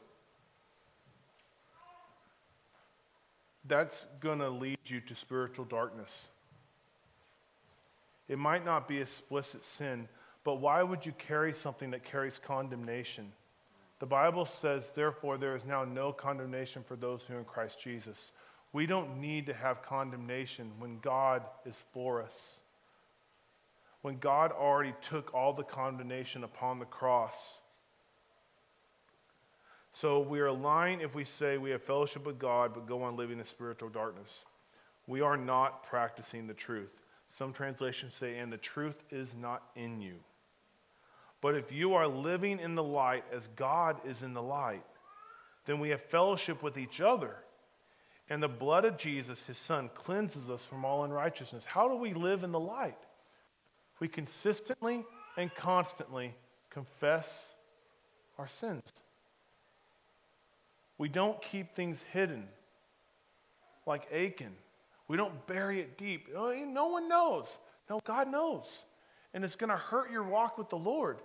that's 3.65 4.05
going 4.19 4.39
to 4.39 4.49
lead 4.49 4.79
you 4.85 4.99
to 5.01 5.15
spiritual 5.15 5.65
darkness. 5.65 6.27
It 8.27 8.39
might 8.39 8.65
not 8.65 8.87
be 8.87 8.99
explicit 8.99 9.63
sin, 9.63 10.07
but 10.43 10.55
why 10.55 10.81
would 10.83 11.05
you 11.05 11.11
carry 11.13 11.53
something 11.53 11.91
that 11.91 12.03
carries 12.03 12.39
condemnation? 12.39 13.31
The 13.99 14.05
Bible 14.05 14.45
says, 14.45 14.91
therefore, 14.91 15.37
there 15.37 15.55
is 15.55 15.65
now 15.65 15.85
no 15.85 16.11
condemnation 16.11 16.83
for 16.83 16.95
those 16.95 17.23
who 17.23 17.35
are 17.35 17.39
in 17.39 17.45
Christ 17.45 17.79
Jesus. 17.79 18.31
We 18.73 18.85
don't 18.85 19.21
need 19.21 19.45
to 19.45 19.53
have 19.53 19.83
condemnation 19.83 20.71
when 20.79 20.99
God 20.99 21.43
is 21.65 21.81
for 21.93 22.21
us. 22.21 22.57
When 24.01 24.17
God 24.17 24.51
already 24.51 24.93
took 25.01 25.33
all 25.33 25.53
the 25.53 25.63
condemnation 25.63 26.43
upon 26.43 26.79
the 26.79 26.85
cross. 26.85 27.59
So 29.93 30.19
we 30.19 30.41
are 30.41 30.51
lying 30.51 30.99
if 30.99 31.15
we 31.15 31.23
say 31.23 31.57
we 31.57 31.71
have 31.71 31.81
fellowship 31.81 32.25
with 32.25 32.37
God 32.37 32.73
but 32.73 32.85
go 32.85 33.01
on 33.03 33.15
living 33.15 33.39
in 33.39 33.45
spiritual 33.45 33.89
darkness. 33.89 34.43
We 35.07 35.21
are 35.21 35.37
not 35.37 35.83
practicing 35.83 36.47
the 36.47 36.53
truth. 36.53 36.91
Some 37.37 37.51
translations 37.51 38.15
say, 38.15 38.37
and 38.37 38.51
the 38.51 38.57
truth 38.57 39.03
is 39.11 39.35
not 39.35 39.61
in 39.75 39.99
you. 39.99 40.15
But 41.41 41.55
if 41.55 41.69
you 41.69 41.95
are 41.95 42.07
living 42.07 42.59
in 42.59 42.75
the 42.75 42.83
light 42.83 43.25
as 43.33 43.49
God 43.55 43.97
is 44.05 44.21
in 44.21 44.33
the 44.33 44.41
light, 44.41 44.85
then 45.65 45.79
we 45.79 45.89
have 45.89 46.01
fellowship 46.01 46.63
with 46.63 46.77
each 46.77 47.01
other. 47.01 47.35
And 48.29 48.41
the 48.41 48.47
blood 48.47 48.85
of 48.85 48.97
Jesus, 48.97 49.45
his 49.45 49.57
son, 49.57 49.89
cleanses 49.93 50.49
us 50.49 50.63
from 50.63 50.85
all 50.85 51.03
unrighteousness. 51.03 51.65
How 51.65 51.89
do 51.89 51.95
we 51.95 52.13
live 52.13 52.45
in 52.45 52.53
the 52.53 52.59
light? 52.59 52.97
We 53.99 54.07
consistently 54.07 55.03
and 55.35 55.53
constantly 55.53 56.33
confess 56.69 57.51
our 58.39 58.47
sins. 58.47 58.81
We 60.97 61.09
don't 61.09 61.41
keep 61.41 61.75
things 61.75 62.01
hidden 62.13 62.47
like 63.85 64.07
Achan. 64.13 64.55
We 65.07 65.17
don't 65.17 65.45
bury 65.47 65.79
it 65.81 65.97
deep. 65.97 66.29
Oh, 66.35 66.53
no 66.53 66.87
one 66.87 67.07
knows. 67.07 67.57
No, 67.89 67.99
God 68.03 68.29
knows. 68.29 68.83
And 69.33 69.43
it's 69.43 69.55
going 69.55 69.69
to 69.69 69.77
hurt 69.77 70.11
your 70.11 70.23
walk 70.23 70.57
with 70.57 70.69
the 70.69 70.77
Lord. 70.77 71.19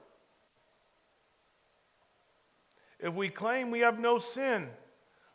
If 2.99 3.15
we 3.15 3.29
claim 3.31 3.71
we 3.71 3.81
have 3.81 3.99
no 3.99 4.19
sin, 4.19 4.69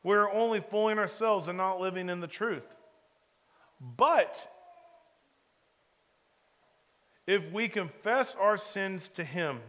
we're 0.03 0.31
only 0.31 0.61
fooling 0.61 0.99
ourselves 0.99 1.47
and 1.47 1.57
not 1.57 1.79
living 1.79 2.09
in 2.09 2.19
the 2.19 2.27
truth. 2.27 2.67
But 3.81 4.47
if 7.25 7.51
we 7.51 7.67
confess 7.67 8.35
our 8.35 8.57
sins 8.57 9.09
to 9.09 9.23
Him, 9.23 9.61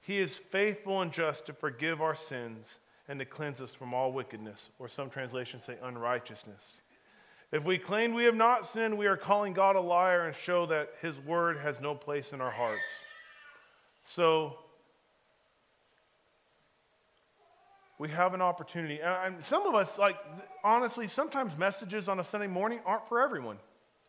He 0.00 0.18
is 0.18 0.34
faithful 0.34 1.00
and 1.00 1.10
just 1.10 1.46
to 1.46 1.54
forgive 1.54 2.02
our 2.02 2.14
sins 2.14 2.78
and 3.08 3.18
to 3.18 3.24
cleanse 3.24 3.62
us 3.62 3.74
from 3.74 3.94
all 3.94 4.12
wickedness, 4.12 4.68
or 4.78 4.88
some 4.88 5.08
translations 5.08 5.64
say 5.64 5.76
unrighteousness. 5.82 6.82
If 7.50 7.64
we 7.64 7.78
claim 7.78 8.12
we 8.12 8.24
have 8.24 8.34
not 8.34 8.66
sinned, 8.66 8.98
we 8.98 9.06
are 9.06 9.16
calling 9.16 9.54
God 9.54 9.76
a 9.76 9.80
liar 9.80 10.26
and 10.26 10.36
show 10.36 10.66
that 10.66 10.90
his 11.00 11.18
word 11.18 11.58
has 11.58 11.80
no 11.80 11.94
place 11.94 12.32
in 12.32 12.42
our 12.42 12.50
hearts. 12.50 13.00
So, 14.04 14.58
we 17.98 18.10
have 18.10 18.34
an 18.34 18.42
opportunity. 18.42 19.00
And 19.00 19.42
some 19.42 19.66
of 19.66 19.74
us, 19.74 19.98
like, 19.98 20.16
honestly, 20.62 21.08
sometimes 21.08 21.56
messages 21.56 22.08
on 22.08 22.20
a 22.20 22.24
Sunday 22.24 22.46
morning 22.46 22.80
aren't 22.84 23.08
for 23.08 23.20
everyone. 23.20 23.56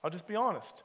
I'll 0.04 0.12
just 0.12 0.28
be 0.28 0.36
honest. 0.36 0.84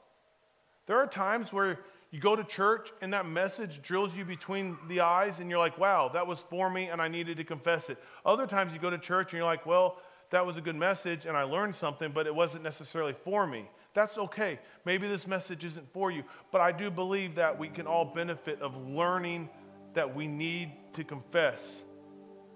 There 0.87 0.97
are 0.97 1.07
times 1.07 1.51
where 1.51 1.79
you 2.11 2.19
go 2.19 2.35
to 2.35 2.43
church 2.43 2.91
and 3.01 3.13
that 3.13 3.27
message 3.27 3.81
drills 3.81 4.15
you 4.15 4.23
between 4.23 4.77
the 4.87 5.01
eyes 5.01 5.39
and 5.39 5.49
you're 5.49 5.59
like, 5.59 5.77
wow, 5.77 6.09
that 6.13 6.25
was 6.25 6.39
for 6.39 6.69
me 6.69 6.85
and 6.85 7.01
I 7.01 7.09
needed 7.09 7.37
to 7.37 7.43
confess 7.43 7.89
it. 7.89 7.97
Other 8.25 8.47
times 8.47 8.73
you 8.73 8.79
go 8.79 8.89
to 8.89 8.97
church 8.97 9.33
and 9.33 9.39
you're 9.39 9.47
like, 9.47 9.65
well, 9.65 9.97
that 10.31 10.45
was 10.45 10.57
a 10.57 10.61
good 10.61 10.75
message 10.75 11.25
and 11.25 11.35
I 11.37 11.43
learned 11.43 11.75
something, 11.75 12.11
but 12.11 12.27
it 12.27 12.35
wasn't 12.35 12.63
necessarily 12.63 13.13
for 13.23 13.45
me. 13.45 13.69
That's 13.93 14.17
okay. 14.17 14.59
Maybe 14.83 15.07
this 15.07 15.25
message 15.25 15.63
isn't 15.63 15.91
for 15.93 16.11
you, 16.11 16.23
but 16.51 16.61
I 16.61 16.71
do 16.71 16.91
believe 16.91 17.35
that 17.35 17.57
we 17.57 17.69
can 17.69 17.87
all 17.87 18.05
benefit 18.05 18.61
of 18.61 18.75
learning 18.87 19.49
that 19.93 20.13
we 20.13 20.27
need 20.27 20.71
to 20.93 21.03
confess. 21.03 21.83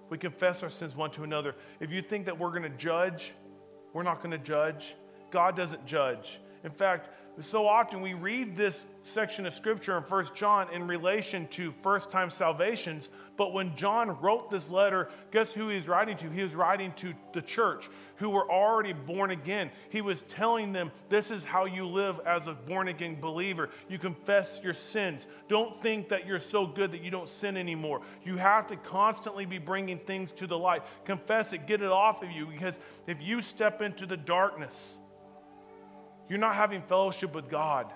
We 0.10 0.18
confess 0.18 0.64
our 0.64 0.70
sins 0.70 0.96
one 0.96 1.12
to 1.12 1.24
another. 1.24 1.56
If 1.80 1.92
you 1.92 2.02
think 2.02 2.26
that 2.26 2.38
we're 2.38 2.50
going 2.50 2.64
to 2.64 2.70
judge, 2.70 3.32
we're 3.94 4.04
not 4.04 4.18
going 4.18 4.32
to 4.32 4.38
judge. 4.38 4.96
God 5.32 5.56
doesn't 5.56 5.86
judge. 5.86 6.40
In 6.64 6.72
fact, 6.72 7.10
so 7.40 7.66
often 7.68 8.02
we 8.02 8.14
read 8.14 8.58
this 8.58 8.86
section 9.10 9.46
of 9.46 9.54
scripture 9.54 9.98
in 9.98 10.04
First 10.04 10.36
John 10.36 10.72
in 10.74 10.88
relation 10.88 11.48
to 11.50 11.74
first 11.82 12.12
time 12.12 12.30
salvations, 12.30 13.10
but 13.38 13.54
when 13.54 13.76
John 13.76 14.20
wrote 14.22 14.50
this 14.50 14.70
letter, 14.70 15.10
guess 15.32 15.52
who 15.52 15.70
he's 15.70 15.88
writing 15.88 16.18
to? 16.18 16.30
He 16.30 16.44
was 16.44 16.54
writing 16.54 16.94
to 16.98 17.14
the 17.34 17.42
church 17.42 17.90
who 18.18 18.30
were 18.30 18.50
already 18.52 18.94
born 18.94 19.32
again. 19.32 19.72
He 19.90 20.02
was 20.02 20.24
telling 20.24 20.74
them, 20.74 20.92
This 21.10 21.32
is 21.32 21.44
how 21.44 21.66
you 21.66 21.86
live 21.88 22.20
as 22.26 22.48
a 22.48 22.54
born 22.54 22.90
again 22.90 23.20
believer. 23.20 23.70
You 23.88 23.98
confess 23.98 24.60
your 24.64 24.74
sins. 24.74 25.28
Don't 25.48 25.82
think 25.82 26.10
that 26.10 26.28
you're 26.28 26.40
so 26.40 26.68
good 26.68 26.92
that 26.92 27.02
you 27.02 27.12
don't 27.12 27.30
sin 27.30 27.58
anymore. 27.58 28.02
You 28.24 28.38
have 28.38 28.68
to 28.68 28.76
constantly 28.76 29.46
be 29.46 29.58
bringing 29.58 30.00
things 30.00 30.32
to 30.34 30.48
the 30.48 30.58
light. 30.58 30.84
Confess 31.06 31.54
it, 31.54 31.66
get 31.66 31.82
it 31.82 31.92
off 31.92 32.24
of 32.24 32.32
you, 32.32 32.46
because 32.46 32.80
if 33.08 33.22
you 33.22 33.42
step 33.42 33.82
into 33.82 34.06
the 34.06 34.18
darkness, 34.18 34.98
you're 36.28 36.40
not 36.40 36.56
having 36.56 36.82
fellowship 36.84 37.34
with 37.34 37.50
God. 37.50 37.92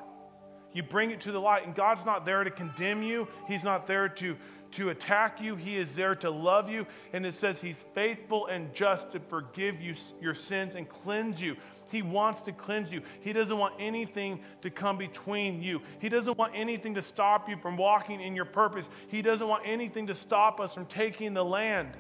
You 0.74 0.84
bring 0.84 1.12
it 1.12 1.22
to 1.22 1.32
the 1.32 1.40
light, 1.40 1.66
and 1.66 1.76
God's 1.76 2.06
not 2.06 2.26
there 2.26 2.44
to 2.44 2.52
condemn 2.52 3.04
you. 3.04 3.28
He's 3.48 3.64
not 3.64 3.86
there 3.86 4.10
to, 4.10 4.36
to 4.72 4.90
attack 4.90 5.40
you. 5.40 5.56
He 5.56 5.78
is 5.78 5.96
there 5.96 6.16
to 6.16 6.32
love 6.32 6.70
you. 6.70 6.88
And 7.14 7.26
it 7.26 7.34
says 7.34 7.62
He's 7.62 7.84
faithful 7.94 8.48
and 8.48 8.74
just 8.74 9.12
to 9.12 9.20
forgive 9.20 9.80
you 9.82 9.96
your 10.20 10.34
sins 10.34 10.76
and 10.76 10.90
cleanse 10.90 11.40
you. 11.40 11.56
He 11.90 12.02
wants 12.02 12.42
to 12.44 12.52
cleanse 12.52 12.92
you. 12.92 13.04
He 13.22 13.34
doesn't 13.34 13.56
want 13.56 13.76
anything 13.78 14.40
to 14.64 14.72
come 14.72 14.98
between 14.98 15.62
you. 15.62 15.80
He 16.00 16.10
doesn't 16.10 16.40
want 16.40 16.54
anything 16.56 16.96
to 16.96 17.04
stop 17.04 17.48
you 17.48 17.56
from 17.56 17.78
walking 17.78 18.20
in 18.20 18.36
your 18.36 18.46
purpose. 18.46 18.90
He 19.10 19.22
doesn't 19.22 19.48
want 19.48 19.62
anything 19.64 20.08
to 20.08 20.16
stop 20.16 20.60
us 20.60 20.74
from 20.74 20.88
taking 20.88 21.36
the 21.36 21.46
land. 21.46 21.92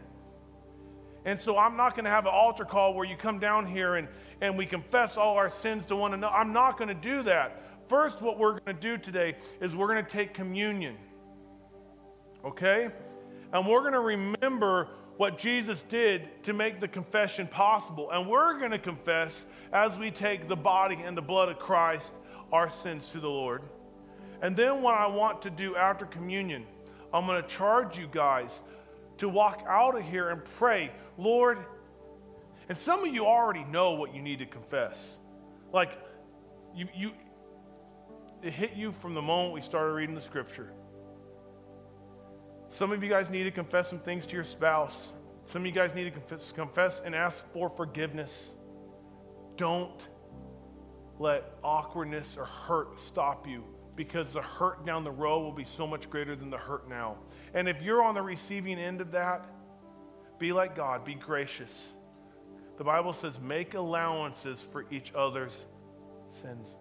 And 1.25 1.39
so 1.39 1.57
I'm 1.57 1.77
not 1.77 1.95
going 1.95 2.05
to 2.05 2.11
have 2.11 2.25
an 2.25 2.33
altar 2.33 2.65
call 2.65 2.95
where 2.95 3.05
you 3.05 3.15
come 3.15 3.39
down 3.39 3.67
here 3.67 3.95
and, 3.95 4.07
and 4.41 4.57
we 4.57 4.65
confess 4.65 5.15
all 5.15 5.35
our 5.35 5.47
sins 5.47 5.85
to 5.85 5.95
one 5.95 6.13
another. 6.13 6.33
I'm 6.33 6.53
not 6.53 6.77
going 6.77 6.89
to 6.89 6.95
do 6.95 7.23
that. 7.23 7.62
First, 7.87 8.21
what 8.21 8.39
we're 8.39 8.59
going 8.59 8.65
to 8.65 8.81
do 8.81 8.97
today 8.97 9.35
is 9.59 9.75
we're 9.75 9.87
going 9.87 10.03
to 10.03 10.09
take 10.09 10.33
communion. 10.33 10.97
Okay? 12.43 12.89
And 13.51 13.67
we're 13.67 13.81
going 13.81 13.93
to 13.93 13.99
remember 13.99 14.89
what 15.17 15.37
Jesus 15.37 15.83
did 15.83 16.43
to 16.43 16.53
make 16.53 16.79
the 16.79 16.87
confession 16.87 17.47
possible. 17.47 18.09
And 18.11 18.27
we're 18.27 18.57
going 18.57 18.71
to 18.71 18.79
confess 18.79 19.45
as 19.71 19.97
we 19.97 20.11
take 20.11 20.47
the 20.47 20.55
body 20.55 20.99
and 21.03 21.15
the 21.15 21.21
blood 21.21 21.49
of 21.49 21.59
Christ 21.59 22.13
our 22.51 22.69
sins 22.69 23.09
to 23.09 23.19
the 23.19 23.29
Lord. 23.29 23.63
And 24.41 24.57
then, 24.57 24.81
what 24.81 24.95
I 24.95 25.07
want 25.07 25.41
to 25.43 25.49
do 25.49 25.75
after 25.75 26.05
communion, 26.05 26.65
I'm 27.13 27.25
going 27.25 27.41
to 27.41 27.47
charge 27.47 27.97
you 27.97 28.07
guys 28.11 28.61
to 29.17 29.29
walk 29.29 29.63
out 29.67 29.97
of 29.97 30.03
here 30.03 30.29
and 30.29 30.43
pray, 30.57 30.91
Lord. 31.17 31.59
And 32.69 32.77
some 32.77 33.05
of 33.05 33.13
you 33.13 33.25
already 33.25 33.63
know 33.65 33.93
what 33.93 34.13
you 34.13 34.21
need 34.21 34.39
to 34.39 34.45
confess. 34.45 35.17
Like, 35.71 35.97
you, 36.75 36.87
you, 36.95 37.11
it 38.43 38.53
hit 38.53 38.73
you 38.73 38.91
from 38.91 39.13
the 39.13 39.21
moment 39.21 39.53
we 39.53 39.61
started 39.61 39.93
reading 39.93 40.15
the 40.15 40.21
scripture. 40.21 40.73
Some 42.69 42.91
of 42.91 43.01
you 43.03 43.09
guys 43.09 43.29
need 43.29 43.43
to 43.43 43.51
confess 43.51 43.89
some 43.89 43.99
things 43.99 44.25
to 44.25 44.35
your 44.35 44.43
spouse. 44.43 45.09
Some 45.47 45.61
of 45.61 45.65
you 45.65 45.71
guys 45.71 45.95
need 45.95 46.05
to 46.05 46.11
confess, 46.11 46.51
confess 46.51 47.01
and 47.05 47.15
ask 47.15 47.45
for 47.53 47.69
forgiveness. 47.69 48.51
Don't 49.55 50.07
let 51.19 51.53
awkwardness 51.63 52.35
or 52.37 52.45
hurt 52.45 52.99
stop 52.99 53.47
you 53.47 53.63
because 53.95 54.33
the 54.33 54.41
hurt 54.41 54.83
down 54.83 55.03
the 55.03 55.11
road 55.11 55.43
will 55.43 55.51
be 55.51 55.63
so 55.63 55.85
much 55.85 56.09
greater 56.09 56.35
than 56.35 56.49
the 56.49 56.57
hurt 56.57 56.89
now. 56.89 57.17
And 57.53 57.69
if 57.69 57.81
you're 57.81 58.03
on 58.03 58.15
the 58.15 58.21
receiving 58.21 58.79
end 58.79 58.99
of 58.99 59.11
that, 59.11 59.45
be 60.39 60.51
like 60.51 60.75
God, 60.75 61.05
be 61.05 61.13
gracious. 61.13 61.93
The 62.77 62.83
Bible 62.83 63.13
says, 63.13 63.39
make 63.39 63.75
allowances 63.75 64.65
for 64.71 64.85
each 64.91 65.13
other's 65.13 65.65
sins, 66.31 66.75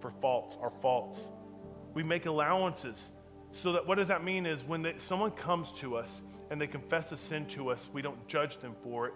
for 0.00 0.10
faults, 0.20 0.56
our 0.60 0.70
faults. 0.82 1.28
We 1.94 2.02
make 2.02 2.26
allowances. 2.26 3.10
So 3.52 3.72
that 3.72 3.86
what 3.86 3.96
does 3.96 4.08
that 4.08 4.22
mean 4.22 4.46
is 4.46 4.64
when 4.64 4.82
they, 4.82 4.94
someone 4.98 5.30
comes 5.32 5.72
to 5.72 5.96
us 5.96 6.22
and 6.50 6.60
they 6.60 6.66
confess 6.66 7.12
a 7.12 7.16
sin 7.16 7.46
to 7.46 7.70
us, 7.70 7.88
we 7.92 8.02
don't 8.02 8.26
judge 8.28 8.58
them 8.58 8.74
for 8.82 9.06
it. 9.06 9.14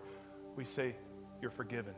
We 0.57 0.65
say, 0.65 0.97
You're 1.41 1.51
forgiven. 1.51 1.95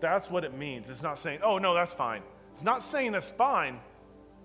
That's 0.00 0.30
what 0.30 0.44
it 0.44 0.54
means. 0.54 0.88
It's 0.90 1.02
not 1.02 1.18
saying, 1.18 1.40
Oh, 1.42 1.58
no, 1.58 1.74
that's 1.74 1.94
fine. 1.94 2.22
It's 2.52 2.62
not 2.62 2.82
saying 2.82 3.12
that's 3.12 3.30
fine. 3.30 3.80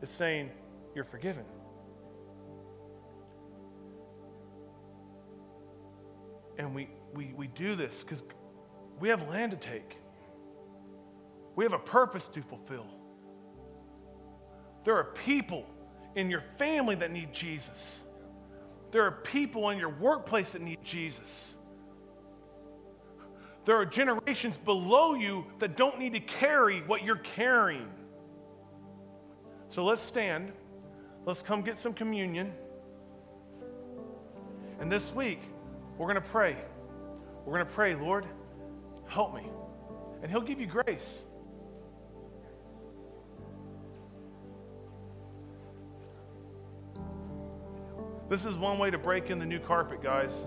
It's 0.01 0.13
saying, 0.13 0.49
You're 0.95 1.05
forgiven. 1.05 1.45
And 6.57 6.75
we, 6.75 6.89
we, 7.13 7.33
we 7.35 7.47
do 7.47 7.75
this 7.75 8.03
because 8.03 8.23
we 8.99 9.09
have 9.09 9.27
land 9.29 9.51
to 9.51 9.57
take, 9.57 9.97
we 11.55 11.65
have 11.65 11.73
a 11.73 11.79
purpose 11.79 12.27
to 12.29 12.41
fulfill. 12.41 12.85
There 14.83 14.95
are 14.95 15.03
people 15.03 15.65
in 16.15 16.29
your 16.29 16.43
family 16.57 16.95
that 16.95 17.11
need 17.11 17.33
Jesus. 17.33 18.03
There 18.91 19.03
are 19.03 19.11
people 19.11 19.69
in 19.69 19.77
your 19.77 19.89
workplace 19.89 20.51
that 20.51 20.61
need 20.61 20.83
Jesus. 20.83 21.55
There 23.63 23.75
are 23.75 23.85
generations 23.85 24.57
below 24.57 25.13
you 25.13 25.45
that 25.59 25.77
don't 25.77 25.99
need 25.99 26.13
to 26.13 26.19
carry 26.19 26.81
what 26.81 27.03
you're 27.03 27.17
carrying. 27.17 27.89
So 29.69 29.85
let's 29.85 30.01
stand. 30.01 30.51
Let's 31.25 31.41
come 31.41 31.61
get 31.61 31.77
some 31.77 31.93
communion. 31.93 32.51
And 34.79 34.91
this 34.91 35.13
week, 35.13 35.39
we're 35.97 36.07
going 36.07 36.21
to 36.21 36.29
pray. 36.29 36.57
We're 37.45 37.53
going 37.53 37.65
to 37.65 37.71
pray, 37.71 37.95
Lord, 37.95 38.25
help 39.07 39.35
me. 39.35 39.47
And 40.21 40.31
He'll 40.31 40.41
give 40.41 40.59
you 40.59 40.67
grace. 40.67 41.23
This 48.31 48.45
is 48.45 48.55
one 48.55 48.77
way 48.77 48.89
to 48.89 48.97
break 48.97 49.29
in 49.29 49.39
the 49.39 49.45
new 49.45 49.59
carpet, 49.59 50.01
guys. 50.01 50.45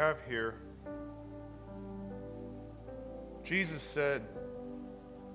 Have 0.00 0.16
here, 0.26 0.54
Jesus 3.44 3.82
said 3.82 4.22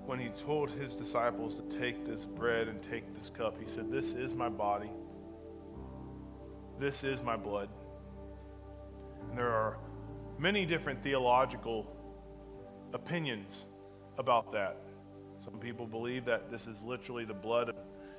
when 0.07 0.19
he 0.19 0.29
told 0.29 0.71
his 0.71 0.95
disciples 0.95 1.53
to 1.53 1.79
take 1.79 2.03
this 2.03 2.25
bread 2.25 2.67
and 2.67 2.81
take 2.81 3.15
this 3.15 3.29
cup, 3.29 3.59
he 3.59 3.67
said, 3.67 3.91
This 3.91 4.13
is 4.13 4.33
my 4.33 4.49
body, 4.49 4.89
this 6.79 7.03
is 7.03 7.21
my 7.21 7.37
blood. 7.37 7.69
And 9.29 9.37
there 9.37 9.51
are 9.51 9.77
many 10.39 10.65
different 10.65 11.03
theological 11.03 11.85
opinions 12.91 13.67
about 14.17 14.51
that. 14.53 14.77
Some 15.43 15.59
people 15.59 15.85
believe 15.85 16.25
that 16.25 16.49
this 16.49 16.65
is 16.65 16.81
literally 16.81 17.25
the 17.25 17.35
blood 17.35 17.71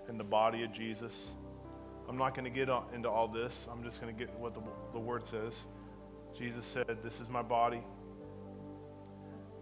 and 0.06 0.20
the 0.20 0.24
body 0.24 0.62
of 0.62 0.72
Jesus. 0.72 1.32
I'm 2.08 2.16
not 2.16 2.36
going 2.36 2.44
to 2.44 2.56
get 2.56 2.68
into 2.94 3.10
all 3.10 3.26
this. 3.26 3.66
I'm 3.68 3.82
just 3.82 4.00
going 4.00 4.14
to 4.14 4.24
get 4.26 4.32
what 4.38 4.54
the, 4.54 4.60
the 4.92 5.00
word 5.00 5.26
says. 5.26 5.64
Jesus 6.38 6.66
said, 6.66 6.98
This 7.02 7.20
is 7.20 7.28
my 7.28 7.42
body. 7.42 7.82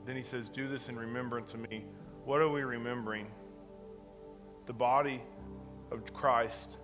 Then 0.06 0.16
he 0.16 0.22
says, 0.22 0.48
Do 0.48 0.68
this 0.68 0.88
in 0.88 0.96
remembrance 0.96 1.54
of 1.54 1.60
me. 1.60 1.84
What 2.24 2.40
are 2.40 2.48
we 2.48 2.62
remembering? 2.62 3.26
The 4.66 4.72
body 4.72 5.22
of 5.90 6.12
Christ 6.12 6.78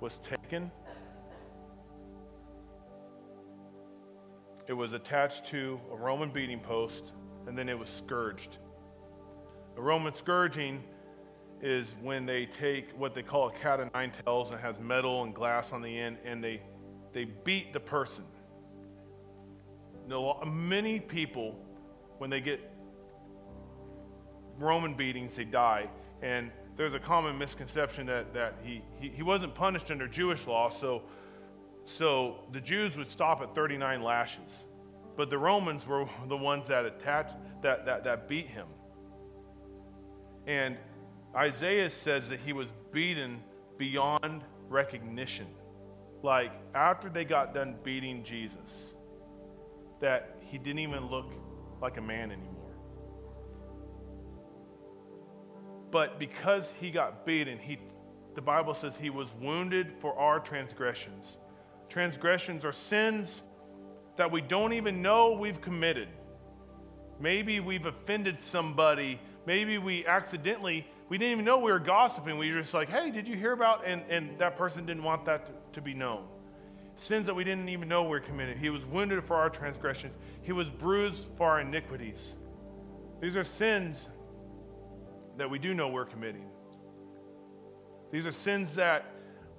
was 0.00 0.18
taken, 0.18 0.70
it 4.68 4.72
was 4.72 4.92
attached 4.92 5.46
to 5.46 5.80
a 5.92 5.96
Roman 5.96 6.30
beating 6.30 6.60
post, 6.60 7.12
and 7.46 7.56
then 7.56 7.68
it 7.68 7.78
was 7.78 7.88
scourged. 7.88 8.58
A 9.76 9.80
Roman 9.82 10.12
scourging 10.12 10.82
is 11.62 11.94
when 12.02 12.26
they 12.26 12.46
take 12.46 12.90
what 12.98 13.14
they 13.14 13.22
call 13.22 13.48
a 13.48 13.52
cat 13.52 13.80
of 13.80 13.92
nine 13.94 14.12
tails 14.24 14.50
and 14.50 14.60
has 14.60 14.78
metal 14.78 15.22
and 15.22 15.34
glass 15.34 15.72
on 15.72 15.80
the 15.80 15.98
end 15.98 16.18
and 16.24 16.42
they, 16.42 16.60
they 17.16 17.24
beat 17.24 17.72
the 17.72 17.80
person. 17.80 18.26
You 20.04 20.10
know, 20.10 20.38
many 20.44 21.00
people, 21.00 21.58
when 22.18 22.28
they 22.28 22.42
get 22.42 22.60
Roman 24.58 24.92
beatings, 24.92 25.34
they 25.34 25.44
die. 25.44 25.88
And 26.20 26.50
there's 26.76 26.92
a 26.92 26.98
common 26.98 27.38
misconception 27.38 28.04
that, 28.08 28.34
that 28.34 28.56
he, 28.62 28.82
he, 29.00 29.08
he 29.08 29.22
wasn't 29.22 29.54
punished 29.54 29.90
under 29.90 30.06
Jewish 30.06 30.46
law, 30.46 30.68
so, 30.68 31.04
so 31.86 32.36
the 32.52 32.60
Jews 32.60 32.98
would 32.98 33.06
stop 33.06 33.40
at 33.40 33.54
39 33.54 34.02
lashes. 34.02 34.66
But 35.16 35.30
the 35.30 35.38
Romans 35.38 35.86
were 35.86 36.04
the 36.28 36.36
ones 36.36 36.68
that 36.68 36.84
attached, 36.84 37.32
that, 37.62 37.86
that, 37.86 38.04
that 38.04 38.28
beat 38.28 38.48
him. 38.48 38.66
And 40.46 40.76
Isaiah 41.34 41.88
says 41.88 42.28
that 42.28 42.40
he 42.40 42.52
was 42.52 42.68
beaten 42.92 43.40
beyond 43.78 44.42
recognition. 44.68 45.46
Like 46.22 46.52
after 46.74 47.08
they 47.08 47.24
got 47.24 47.54
done 47.54 47.76
beating 47.82 48.24
Jesus, 48.24 48.94
that 50.00 50.36
he 50.40 50.58
didn't 50.58 50.80
even 50.80 51.08
look 51.08 51.32
like 51.80 51.96
a 51.96 52.02
man 52.02 52.30
anymore. 52.30 52.52
But 55.90 56.18
because 56.18 56.72
he 56.80 56.90
got 56.90 57.24
beaten, 57.24 57.58
he, 57.58 57.78
the 58.34 58.42
Bible 58.42 58.74
says 58.74 58.96
he 58.96 59.10
was 59.10 59.32
wounded 59.40 59.92
for 60.00 60.18
our 60.18 60.40
transgressions. 60.40 61.38
Transgressions 61.88 62.64
are 62.64 62.72
sins 62.72 63.42
that 64.16 64.30
we 64.30 64.40
don't 64.40 64.72
even 64.72 65.02
know 65.02 65.32
we've 65.32 65.60
committed. 65.60 66.08
Maybe 67.20 67.60
we've 67.60 67.86
offended 67.86 68.40
somebody. 68.40 69.20
Maybe 69.46 69.78
we 69.78 70.06
accidentally 70.06 70.86
we 71.08 71.18
didn't 71.18 71.32
even 71.32 71.44
know 71.44 71.58
we 71.58 71.70
were 71.70 71.78
gossiping. 71.78 72.36
We 72.36 72.52
were 72.52 72.60
just 72.60 72.74
like, 72.74 72.88
hey, 72.88 73.10
did 73.10 73.28
you 73.28 73.36
hear 73.36 73.52
about? 73.52 73.86
And, 73.86 74.02
and 74.08 74.38
that 74.38 74.56
person 74.56 74.86
didn't 74.86 75.04
want 75.04 75.24
that 75.26 75.46
to, 75.46 75.52
to 75.74 75.80
be 75.80 75.94
known. 75.94 76.24
sins 76.96 77.26
that 77.26 77.34
we 77.34 77.44
didn't 77.44 77.68
even 77.68 77.88
know 77.88 78.02
we 78.02 78.10
were 78.10 78.20
committed. 78.20 78.58
He 78.58 78.70
was 78.70 78.84
wounded 78.84 79.22
for 79.24 79.36
our 79.36 79.50
transgressions, 79.50 80.14
He 80.42 80.52
was 80.52 80.68
bruised 80.68 81.26
for 81.36 81.50
our 81.50 81.60
iniquities. 81.60 82.34
These 83.20 83.36
are 83.36 83.44
sins 83.44 84.08
that 85.36 85.48
we 85.48 85.58
do 85.58 85.74
know 85.74 85.88
we're 85.88 86.04
committing. 86.04 86.46
These 88.10 88.26
are 88.26 88.32
sins 88.32 88.74
that, 88.76 89.06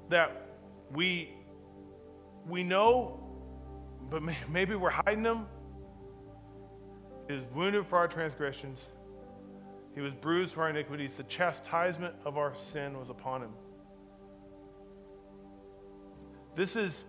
that 0.09 0.49
we, 0.93 1.33
we 2.47 2.63
know, 2.63 3.19
but 4.09 4.21
maybe 4.49 4.75
we're 4.75 4.89
hiding 4.89 5.23
them. 5.23 5.47
He 7.27 7.33
was 7.33 7.43
wounded 7.53 7.85
for 7.87 7.97
our 7.97 8.07
transgressions. 8.07 8.87
He 9.97 10.03
was 10.03 10.13
bruised 10.13 10.53
for 10.53 10.61
our 10.61 10.69
iniquities. 10.69 11.13
The 11.15 11.23
chastisement 11.23 12.13
of 12.23 12.37
our 12.37 12.55
sin 12.55 12.99
was 12.99 13.09
upon 13.09 13.41
him. 13.41 13.49
This 16.53 16.75
is, 16.75 17.03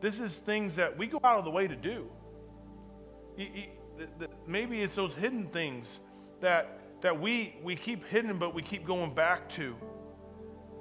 this 0.00 0.20
is 0.20 0.36
things 0.36 0.76
that 0.76 0.96
we 0.96 1.08
go 1.08 1.18
out 1.24 1.40
of 1.40 1.44
the 1.44 1.50
way 1.50 1.66
to 1.66 1.74
do. 1.74 2.08
Maybe 4.46 4.82
it's 4.82 4.94
those 4.94 5.16
hidden 5.16 5.48
things 5.48 5.98
that, 6.40 6.78
that 7.00 7.20
we, 7.20 7.56
we 7.60 7.74
keep 7.74 8.06
hidden, 8.06 8.38
but 8.38 8.54
we 8.54 8.62
keep 8.62 8.86
going 8.86 9.12
back 9.12 9.48
to. 9.54 9.74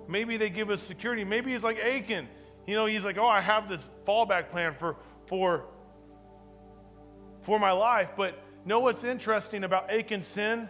Maybe 0.07 0.37
they 0.37 0.51
give 0.51 0.69
us 0.69 0.79
security. 0.79 1.23
Maybe 1.23 1.55
it's 1.55 1.63
like 1.63 1.79
Achan. 1.79 2.27
You 2.67 2.75
know, 2.75 2.85
he's 2.85 3.03
like, 3.03 3.17
oh, 3.17 3.25
I 3.25 3.41
have 3.41 3.67
this 3.67 3.89
fallback 4.05 4.51
plan 4.51 4.75
for, 4.75 4.97
for, 5.25 5.65
for 7.41 7.59
my 7.59 7.71
life. 7.71 8.09
But 8.15 8.43
know 8.63 8.79
what's 8.79 9.03
interesting 9.03 9.63
about 9.63 9.89
Achan's 9.89 10.27
sin? 10.27 10.69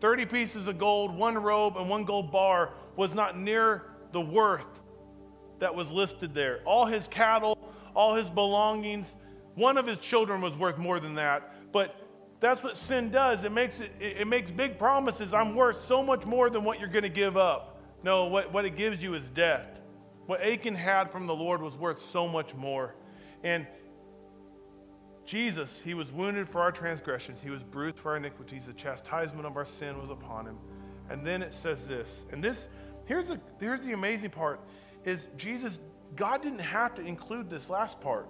30 0.00 0.26
pieces 0.26 0.66
of 0.66 0.78
gold, 0.78 1.14
one 1.14 1.36
robe, 1.36 1.76
and 1.76 1.88
one 1.88 2.04
gold 2.04 2.32
bar 2.32 2.70
was 2.96 3.14
not 3.14 3.38
near 3.38 3.84
the 4.12 4.20
worth 4.20 4.66
that 5.58 5.74
was 5.74 5.92
listed 5.92 6.34
there. 6.34 6.60
All 6.64 6.86
his 6.86 7.06
cattle, 7.08 7.58
all 7.94 8.14
his 8.14 8.30
belongings, 8.30 9.14
one 9.54 9.76
of 9.76 9.86
his 9.86 9.98
children 9.98 10.40
was 10.40 10.56
worth 10.56 10.78
more 10.78 11.00
than 11.00 11.14
that. 11.16 11.72
But 11.72 11.94
that's 12.40 12.62
what 12.62 12.76
sin 12.76 13.10
does. 13.10 13.44
It 13.44 13.52
makes 13.52 13.80
it, 13.80 13.92
it 14.00 14.26
makes 14.26 14.50
big 14.50 14.78
promises. 14.78 15.34
I'm 15.34 15.54
worth 15.54 15.80
so 15.80 16.02
much 16.02 16.24
more 16.24 16.48
than 16.48 16.64
what 16.64 16.80
you're 16.80 16.88
going 16.88 17.02
to 17.02 17.10
give 17.10 17.36
up. 17.36 17.78
No, 18.02 18.26
what, 18.26 18.52
what 18.52 18.64
it 18.64 18.76
gives 18.76 19.02
you 19.02 19.14
is 19.14 19.28
death. 19.28 19.80
What 20.26 20.40
Achan 20.40 20.74
had 20.74 21.12
from 21.12 21.26
the 21.26 21.34
Lord 21.34 21.60
was 21.60 21.76
worth 21.76 22.00
so 22.00 22.26
much 22.26 22.54
more. 22.54 22.94
And 23.44 23.66
Jesus, 25.30 25.80
he 25.80 25.94
was 25.94 26.10
wounded 26.10 26.48
for 26.48 26.60
our 26.60 26.72
transgressions, 26.72 27.40
he 27.40 27.50
was 27.50 27.62
bruised 27.62 28.00
for 28.00 28.10
our 28.10 28.16
iniquities, 28.16 28.66
the 28.66 28.72
chastisement 28.72 29.46
of 29.46 29.56
our 29.56 29.64
sin 29.64 29.96
was 30.00 30.10
upon 30.10 30.44
him. 30.44 30.58
And 31.08 31.24
then 31.24 31.40
it 31.40 31.54
says 31.54 31.86
this, 31.86 32.24
and 32.32 32.42
this, 32.42 32.68
here's 33.04 33.28
the, 33.28 33.40
here's 33.60 33.78
the 33.82 33.92
amazing 33.92 34.30
part, 34.30 34.58
is 35.04 35.28
Jesus, 35.36 35.78
God 36.16 36.42
didn't 36.42 36.58
have 36.58 36.96
to 36.96 37.02
include 37.02 37.48
this 37.48 37.70
last 37.70 38.00
part. 38.00 38.28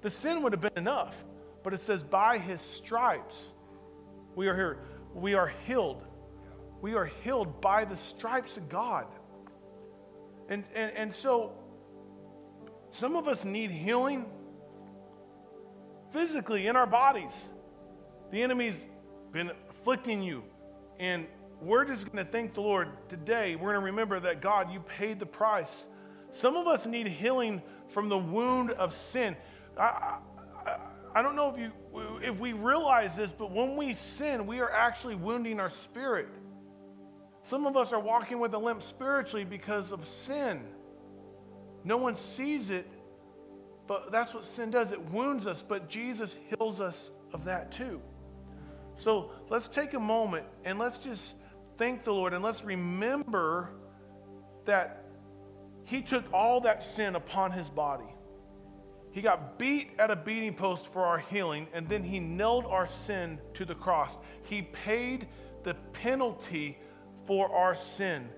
The 0.00 0.10
sin 0.10 0.42
would 0.42 0.52
have 0.52 0.60
been 0.60 0.72
enough, 0.74 1.14
but 1.62 1.74
it 1.74 1.80
says, 1.80 2.02
by 2.02 2.38
his 2.38 2.60
stripes, 2.60 3.50
we 4.34 4.48
are 4.48 4.56
here, 4.56 4.78
we 5.14 5.34
are 5.34 5.52
healed. 5.64 6.02
We 6.80 6.94
are 6.94 7.04
healed 7.22 7.60
by 7.60 7.84
the 7.84 7.96
stripes 7.96 8.56
of 8.56 8.68
God. 8.68 9.06
And, 10.48 10.64
and, 10.74 10.90
and 10.96 11.14
so, 11.14 11.52
some 12.90 13.14
of 13.14 13.28
us 13.28 13.44
need 13.44 13.70
healing 13.70 14.26
physically 16.12 16.66
in 16.66 16.76
our 16.76 16.86
bodies. 16.86 17.48
The 18.30 18.42
enemy's 18.42 18.86
been 19.32 19.50
afflicting 19.70 20.22
you. 20.22 20.42
And 20.98 21.26
we're 21.60 21.84
just 21.84 22.10
going 22.10 22.24
to 22.24 22.30
thank 22.30 22.54
the 22.54 22.60
Lord 22.60 22.88
today. 23.08 23.56
We're 23.56 23.72
going 23.72 23.80
to 23.80 23.86
remember 23.86 24.20
that 24.20 24.40
God, 24.40 24.72
you 24.72 24.80
paid 24.80 25.18
the 25.18 25.26
price. 25.26 25.86
Some 26.30 26.56
of 26.56 26.66
us 26.66 26.86
need 26.86 27.08
healing 27.08 27.62
from 27.88 28.08
the 28.08 28.18
wound 28.18 28.70
of 28.72 28.94
sin. 28.94 29.36
I, 29.78 30.18
I, 30.66 30.76
I 31.14 31.22
don't 31.22 31.34
know 31.34 31.50
if 31.50 31.58
you 31.58 31.72
if 32.22 32.38
we 32.38 32.52
realize 32.52 33.16
this, 33.16 33.32
but 33.32 33.50
when 33.50 33.76
we 33.76 33.94
sin, 33.94 34.46
we 34.46 34.60
are 34.60 34.70
actually 34.70 35.16
wounding 35.16 35.58
our 35.58 35.68
spirit. 35.68 36.28
Some 37.42 37.66
of 37.66 37.76
us 37.76 37.92
are 37.92 37.98
walking 37.98 38.38
with 38.38 38.54
a 38.54 38.58
limp 38.58 38.82
spiritually 38.82 39.44
because 39.44 39.90
of 39.90 40.06
sin. 40.06 40.62
No 41.82 41.96
one 41.96 42.14
sees 42.14 42.70
it, 42.70 42.86
but 43.90 44.12
that's 44.12 44.32
what 44.32 44.44
sin 44.44 44.70
does. 44.70 44.92
It 44.92 45.10
wounds 45.10 45.48
us, 45.48 45.64
but 45.66 45.88
Jesus 45.88 46.38
heals 46.48 46.80
us 46.80 47.10
of 47.32 47.44
that 47.46 47.72
too. 47.72 48.00
So 48.94 49.32
let's 49.48 49.66
take 49.66 49.94
a 49.94 49.98
moment 49.98 50.46
and 50.64 50.78
let's 50.78 50.96
just 50.96 51.34
thank 51.76 52.04
the 52.04 52.12
Lord 52.12 52.32
and 52.32 52.40
let's 52.40 52.62
remember 52.62 53.70
that 54.64 55.06
He 55.82 56.02
took 56.02 56.22
all 56.32 56.60
that 56.60 56.84
sin 56.84 57.16
upon 57.16 57.50
His 57.50 57.68
body. 57.68 58.04
He 59.10 59.22
got 59.22 59.58
beat 59.58 59.90
at 59.98 60.08
a 60.12 60.14
beating 60.14 60.54
post 60.54 60.86
for 60.92 61.04
our 61.04 61.18
healing, 61.18 61.66
and 61.72 61.88
then 61.88 62.04
He 62.04 62.20
nailed 62.20 62.66
our 62.66 62.86
sin 62.86 63.40
to 63.54 63.64
the 63.64 63.74
cross. 63.74 64.18
He 64.44 64.62
paid 64.62 65.26
the 65.64 65.74
penalty 65.94 66.78
for 67.26 67.52
our 67.52 67.74
sin. 67.74 68.28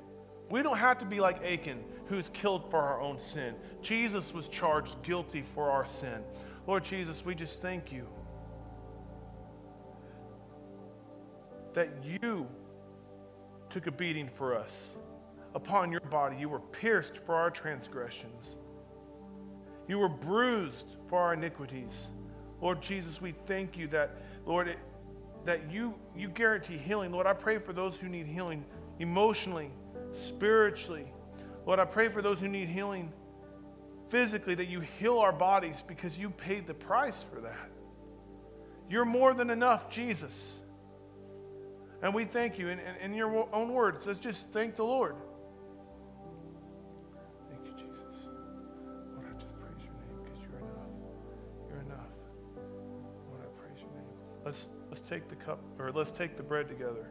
We 0.52 0.62
don't 0.62 0.76
have 0.76 0.98
to 0.98 1.06
be 1.06 1.18
like 1.18 1.42
Achan 1.42 1.82
who's 2.08 2.28
killed 2.28 2.70
for 2.70 2.78
our 2.78 3.00
own 3.00 3.18
sin. 3.18 3.54
Jesus 3.80 4.34
was 4.34 4.50
charged 4.50 5.02
guilty 5.02 5.40
for 5.54 5.70
our 5.70 5.86
sin. 5.86 6.20
Lord 6.66 6.84
Jesus, 6.84 7.24
we 7.24 7.34
just 7.34 7.62
thank 7.62 7.90
you 7.90 8.06
that 11.72 11.88
you 12.04 12.46
took 13.70 13.86
a 13.86 13.90
beating 13.90 14.28
for 14.28 14.54
us. 14.54 14.98
Upon 15.54 15.90
your 15.90 16.02
body, 16.02 16.36
you 16.36 16.50
were 16.50 16.60
pierced 16.60 17.16
for 17.16 17.34
our 17.34 17.50
transgressions. 17.50 18.56
You 19.88 20.00
were 20.00 20.10
bruised 20.10 20.96
for 21.08 21.18
our 21.18 21.32
iniquities. 21.32 22.10
Lord 22.60 22.82
Jesus, 22.82 23.22
we 23.22 23.32
thank 23.46 23.78
you 23.78 23.88
that, 23.88 24.18
Lord, 24.44 24.68
it, 24.68 24.78
that 25.46 25.72
you, 25.72 25.94
you 26.14 26.28
guarantee 26.28 26.76
healing. 26.76 27.10
Lord, 27.10 27.26
I 27.26 27.32
pray 27.32 27.56
for 27.56 27.72
those 27.72 27.96
who 27.96 28.10
need 28.10 28.26
healing 28.26 28.66
emotionally, 28.98 29.70
spiritually, 30.14 31.06
Lord, 31.66 31.78
I 31.78 31.84
pray 31.84 32.08
for 32.08 32.22
those 32.22 32.40
who 32.40 32.48
need 32.48 32.68
healing 32.68 33.12
physically 34.08 34.54
that 34.54 34.66
you 34.66 34.80
heal 34.80 35.18
our 35.18 35.32
bodies 35.32 35.82
because 35.86 36.18
you 36.18 36.30
paid 36.30 36.66
the 36.66 36.74
price 36.74 37.22
for 37.22 37.40
that. 37.40 37.70
You're 38.90 39.06
more 39.06 39.32
than 39.32 39.48
enough, 39.48 39.88
Jesus. 39.88 40.58
And 42.02 42.12
we 42.12 42.24
thank 42.24 42.58
you. 42.58 42.68
In, 42.68 42.80
in, 43.00 43.14
your 43.14 43.48
own 43.54 43.72
words, 43.72 44.06
let's 44.06 44.18
just 44.18 44.50
thank 44.50 44.76
the 44.76 44.84
Lord. 44.84 45.14
Thank 47.48 47.64
you, 47.64 47.86
Jesus. 47.86 48.28
Lord, 49.14 49.26
I 49.30 49.34
just 49.34 49.54
praise 49.54 49.82
your 49.84 49.94
name 49.94 50.24
because 50.24 50.40
you're 50.42 50.58
enough. 50.58 50.90
You're 51.70 51.80
enough. 51.80 52.10
Lord, 53.30 53.40
I 53.40 53.60
praise 53.60 53.80
your 53.80 53.92
name. 53.92 54.10
Let's, 54.44 54.68
let's 54.90 55.00
take 55.00 55.28
the 55.28 55.36
cup, 55.36 55.60
or 55.78 55.92
let's 55.92 56.12
take 56.12 56.36
the 56.36 56.42
bread 56.42 56.68
together. 56.68 57.08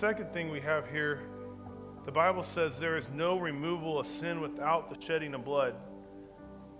Second 0.00 0.32
thing 0.32 0.50
we 0.50 0.60
have 0.62 0.88
here 0.88 1.20
the 2.06 2.10
Bible 2.10 2.42
says 2.42 2.78
there 2.78 2.96
is 2.96 3.10
no 3.10 3.38
removal 3.38 4.00
of 4.00 4.06
sin 4.06 4.40
without 4.40 4.88
the 4.88 4.98
shedding 4.98 5.34
of 5.34 5.44
blood. 5.44 5.74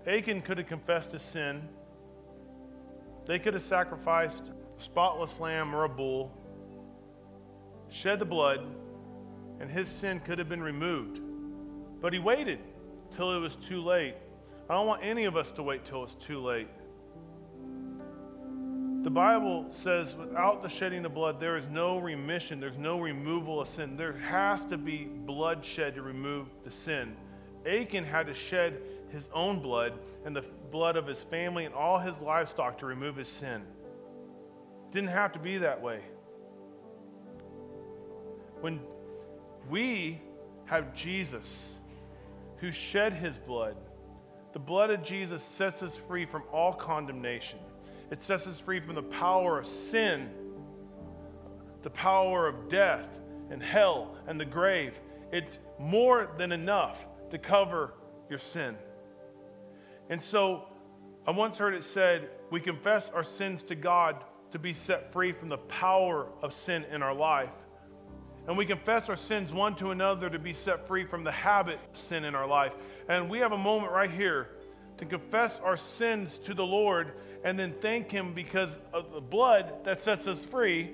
Achan 0.07 0.41
could 0.41 0.57
have 0.57 0.65
confessed 0.65 1.11
his 1.11 1.21
sin. 1.21 1.61
They 3.27 3.37
could 3.37 3.53
have 3.53 3.61
sacrificed 3.61 4.45
a 4.47 4.81
spotless 4.81 5.39
lamb 5.39 5.75
or 5.75 5.83
a 5.83 5.89
bull, 5.89 6.31
shed 7.91 8.17
the 8.17 8.25
blood, 8.25 8.65
and 9.59 9.69
his 9.69 9.87
sin 9.87 10.19
could 10.21 10.39
have 10.39 10.49
been 10.49 10.63
removed. 10.63 11.19
But 12.01 12.13
he 12.13 12.19
waited 12.19 12.57
till 13.15 13.37
it 13.37 13.39
was 13.39 13.55
too 13.55 13.83
late. 13.83 14.15
I 14.67 14.73
don't 14.73 14.87
want 14.87 15.03
any 15.03 15.25
of 15.25 15.37
us 15.37 15.51
to 15.51 15.61
wait 15.61 15.85
till 15.85 16.03
it's 16.03 16.15
too 16.15 16.41
late. 16.41 16.69
The 19.03 19.09
Bible 19.09 19.65
says 19.71 20.15
without 20.15 20.61
the 20.61 20.69
shedding 20.69 21.03
of 21.05 21.15
blood, 21.15 21.39
there 21.39 21.57
is 21.57 21.67
no 21.69 21.97
remission, 21.97 22.59
there's 22.59 22.77
no 22.77 22.99
removal 22.99 23.59
of 23.59 23.67
sin. 23.67 23.97
There 23.97 24.13
has 24.13 24.63
to 24.65 24.77
be 24.77 25.05
bloodshed 25.05 25.95
to 25.95 26.03
remove 26.03 26.47
the 26.63 26.69
sin. 26.69 27.15
Achan 27.65 28.03
had 28.03 28.27
to 28.27 28.35
shed 28.35 28.79
his 29.09 29.27
own 29.33 29.59
blood 29.59 29.93
and 30.23 30.35
the 30.35 30.43
blood 30.71 30.97
of 30.97 31.07
his 31.07 31.23
family 31.23 31.65
and 31.65 31.73
all 31.73 31.97
his 31.97 32.21
livestock 32.21 32.77
to 32.77 32.85
remove 32.85 33.15
his 33.15 33.27
sin. 33.27 33.63
Didn't 34.91 35.09
have 35.09 35.31
to 35.33 35.39
be 35.39 35.57
that 35.57 35.81
way. 35.81 36.01
When 38.59 38.79
we 39.67 40.21
have 40.65 40.93
Jesus 40.93 41.79
who 42.57 42.71
shed 42.71 43.13
his 43.13 43.39
blood, 43.39 43.77
the 44.53 44.59
blood 44.59 44.91
of 44.91 45.01
Jesus 45.03 45.41
sets 45.43 45.81
us 45.81 45.95
free 45.95 46.25
from 46.25 46.43
all 46.53 46.73
condemnation. 46.73 47.57
It 48.11 48.21
sets 48.21 48.45
us 48.45 48.59
free 48.59 48.79
from 48.79 48.95
the 48.95 49.01
power 49.01 49.57
of 49.57 49.65
sin. 49.65 50.29
the 51.81 51.89
power 51.89 52.47
of 52.47 52.69
death 52.69 53.07
and 53.49 53.61
hell 53.61 54.15
and 54.27 54.39
the 54.39 54.45
grave. 54.45 54.99
It's 55.31 55.59
more 55.79 56.29
than 56.37 56.51
enough 56.51 56.97
to 57.31 57.37
cover 57.37 57.93
your 58.29 58.39
sin. 58.39 58.75
And 60.09 60.21
so 60.21 60.65
I 61.25 61.31
once 61.31 61.57
heard 61.57 61.73
it 61.73 61.83
said, 61.83 62.29
we 62.49 62.59
confess 62.59 63.09
our 63.09 63.23
sins 63.23 63.63
to 63.63 63.75
God 63.75 64.23
to 64.51 64.59
be 64.59 64.73
set 64.73 65.13
free 65.13 65.31
from 65.31 65.49
the 65.49 65.57
power 65.57 66.27
of 66.41 66.53
sin 66.53 66.85
in 66.91 67.01
our 67.01 67.13
life. 67.13 67.49
And 68.47 68.57
we 68.57 68.65
confess 68.65 69.07
our 69.07 69.15
sins 69.15 69.53
one 69.53 69.75
to 69.75 69.91
another 69.91 70.29
to 70.29 70.39
be 70.39 70.51
set 70.51 70.87
free 70.87 71.05
from 71.05 71.23
the 71.23 71.31
habit 71.31 71.79
of 71.91 71.97
sin 71.97 72.25
in 72.25 72.35
our 72.35 72.47
life. 72.47 72.73
And 73.07 73.29
we 73.29 73.39
have 73.39 73.51
a 73.51 73.57
moment 73.57 73.93
right 73.93 74.09
here 74.09 74.49
to 74.97 75.05
confess 75.05 75.59
our 75.59 75.77
sins 75.77 76.39
to 76.39 76.53
the 76.53 76.65
Lord 76.65 77.13
and 77.43 77.57
then 77.57 77.73
thank 77.81 78.11
Him 78.11 78.33
because 78.33 78.77
of 78.93 79.11
the 79.13 79.21
blood 79.21 79.85
that 79.85 80.01
sets 80.01 80.27
us 80.27 80.39
free. 80.45 80.91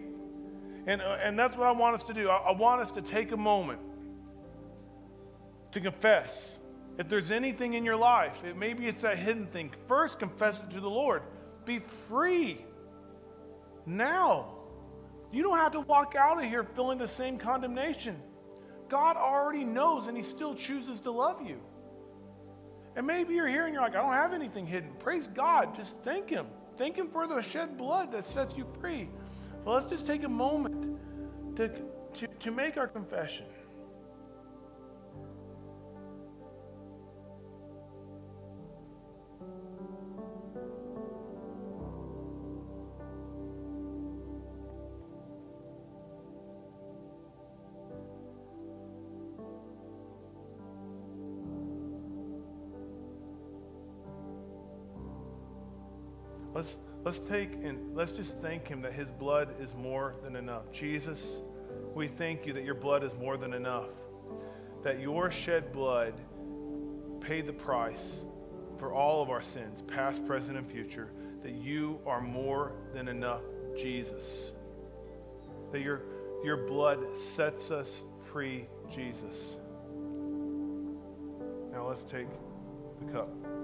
And, 0.86 1.02
uh, 1.02 1.18
and 1.22 1.38
that's 1.38 1.58
what 1.58 1.68
I 1.68 1.72
want 1.72 1.96
us 1.96 2.04
to 2.06 2.14
do. 2.14 2.30
I, 2.30 2.38
I 2.38 2.52
want 2.52 2.82
us 2.82 2.92
to 2.94 3.02
take 3.02 3.32
a 3.32 3.38
moment 3.38 3.80
to 5.72 5.82
confess. 5.82 6.58
If 6.98 7.10
there's 7.10 7.30
anything 7.30 7.74
in 7.74 7.84
your 7.84 7.98
life, 7.98 8.44
it, 8.44 8.56
maybe 8.56 8.88
it's 8.88 9.02
that 9.02 9.18
hidden 9.18 9.48
thing, 9.48 9.72
first 9.88 10.20
confess 10.20 10.60
it 10.60 10.72
to 10.72 10.80
the 10.80 10.90
Lord. 10.90 11.24
Be 11.66 11.80
free 12.08 12.66
now. 13.86 14.54
You 15.32 15.44
don't 15.44 15.58
have 15.58 15.74
to 15.74 15.82
walk 15.82 16.16
out 16.16 16.42
of 16.42 16.50
here 16.50 16.64
feeling 16.64 16.98
the 16.98 17.08
same 17.08 17.38
condemnation. 17.38 18.18
God 18.88 19.18
already 19.18 19.66
knows 19.66 20.08
and 20.08 20.16
He 20.16 20.24
still 20.24 20.56
chooses 20.56 21.02
to 21.02 21.12
love 21.12 21.42
you. 21.46 21.60
And 22.98 23.06
maybe 23.06 23.36
you're 23.36 23.48
here 23.48 23.66
and 23.66 23.74
you're 23.74 23.84
like, 23.84 23.96
I 23.96 24.02
don't 24.02 24.14
have 24.14 24.34
anything 24.34 24.66
hidden. 24.66 24.90
Praise 24.98 25.28
God. 25.28 25.76
Just 25.76 26.04
thank 26.04 26.32
Him. 26.32 26.48
Thank 26.78 26.96
Him 26.96 27.10
for 27.10 27.28
the 27.28 27.42
shed 27.44 27.78
blood 27.78 28.12
that 28.12 28.28
sets 28.28 28.58
you 28.58 28.66
free. 28.82 29.08
So 29.64 29.70
let's 29.70 29.86
just 29.86 30.08
take 30.08 30.24
a 30.24 30.30
moment 30.30 30.98
to, 31.58 31.70
to, 32.16 32.28
to 32.28 32.52
make 32.52 32.76
our 32.76 32.88
confession. 32.88 33.46
Let's, 57.08 57.20
take 57.20 57.54
and 57.64 57.96
let's 57.96 58.12
just 58.12 58.38
thank 58.42 58.68
him 58.68 58.82
that 58.82 58.92
his 58.92 59.10
blood 59.10 59.62
is 59.62 59.74
more 59.74 60.16
than 60.24 60.36
enough. 60.36 60.74
Jesus, 60.74 61.38
we 61.96 62.10
thank 62.10 62.46
you 62.46 62.52
that 62.52 62.66
your 62.66 62.76
blood 62.76 63.02
is 63.02 63.14
more 63.14 63.38
than 63.38 63.54
enough. 63.54 63.88
That 64.84 65.00
your 65.00 65.32
shed 65.32 65.72
blood 65.72 66.16
paid 67.22 67.46
the 67.46 67.54
price 67.54 68.26
for 68.78 68.92
all 68.92 69.22
of 69.22 69.30
our 69.30 69.42
sins, 69.42 69.82
past, 69.84 70.26
present, 70.26 70.58
and 70.58 70.70
future. 70.70 71.08
That 71.44 71.54
you 71.54 72.02
are 72.06 72.20
more 72.20 72.74
than 72.94 73.08
enough, 73.08 73.44
Jesus. 73.78 74.52
That 75.72 75.80
your, 75.80 76.02
your 76.44 76.58
blood 76.68 77.18
sets 77.18 77.72
us 77.72 78.04
free, 78.34 78.68
Jesus. 78.94 79.60
Now 81.72 81.88
let's 81.88 82.04
take 82.04 82.28
the 83.00 83.14
cup. 83.14 83.57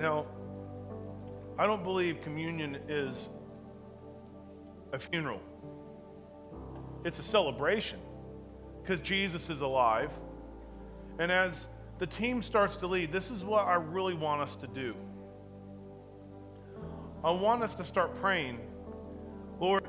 Now, 0.00 0.24
I 1.58 1.66
don't 1.66 1.84
believe 1.84 2.22
communion 2.22 2.78
is 2.88 3.28
a 4.94 4.98
funeral, 4.98 5.42
it's 7.04 7.18
a 7.18 7.22
celebration 7.22 7.98
because 8.80 9.02
Jesus 9.02 9.50
is 9.50 9.60
alive. 9.60 10.10
And 11.18 11.30
as 11.30 11.68
the 11.98 12.06
team 12.06 12.40
starts 12.40 12.78
to 12.78 12.86
lead, 12.86 13.12
this 13.12 13.30
is 13.30 13.44
what 13.44 13.66
I 13.66 13.74
really 13.74 14.14
want 14.14 14.40
us 14.40 14.56
to 14.56 14.66
do. 14.66 14.94
I 17.22 17.30
want 17.30 17.62
us 17.62 17.74
to 17.74 17.84
start 17.84 18.18
praying, 18.22 18.58
Lord, 19.60 19.84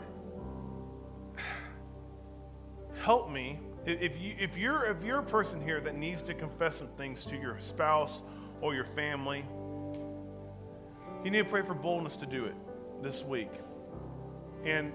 help 3.00 3.32
me. 3.32 3.62
If, 3.86 4.20
you, 4.20 4.36
if, 4.38 4.58
you're, 4.58 4.84
if 4.84 5.06
you're 5.06 5.20
a 5.20 5.24
person 5.24 5.64
here 5.64 5.80
that 5.80 5.96
needs 5.96 6.22
to 6.24 6.34
confess 6.34 6.76
some 6.80 6.90
things 6.98 7.24
to 7.26 7.38
your 7.38 7.58
spouse 7.62 8.24
or 8.60 8.76
your 8.76 8.86
family, 8.86 9.46
you 11.24 11.32
need 11.32 11.44
to 11.44 11.50
pray 11.50 11.62
for 11.62 11.74
boldness 11.74 12.16
to 12.18 12.26
do 12.26 12.46
it 12.46 12.56
this 13.02 13.24
week. 13.24 13.52
And 14.64 14.92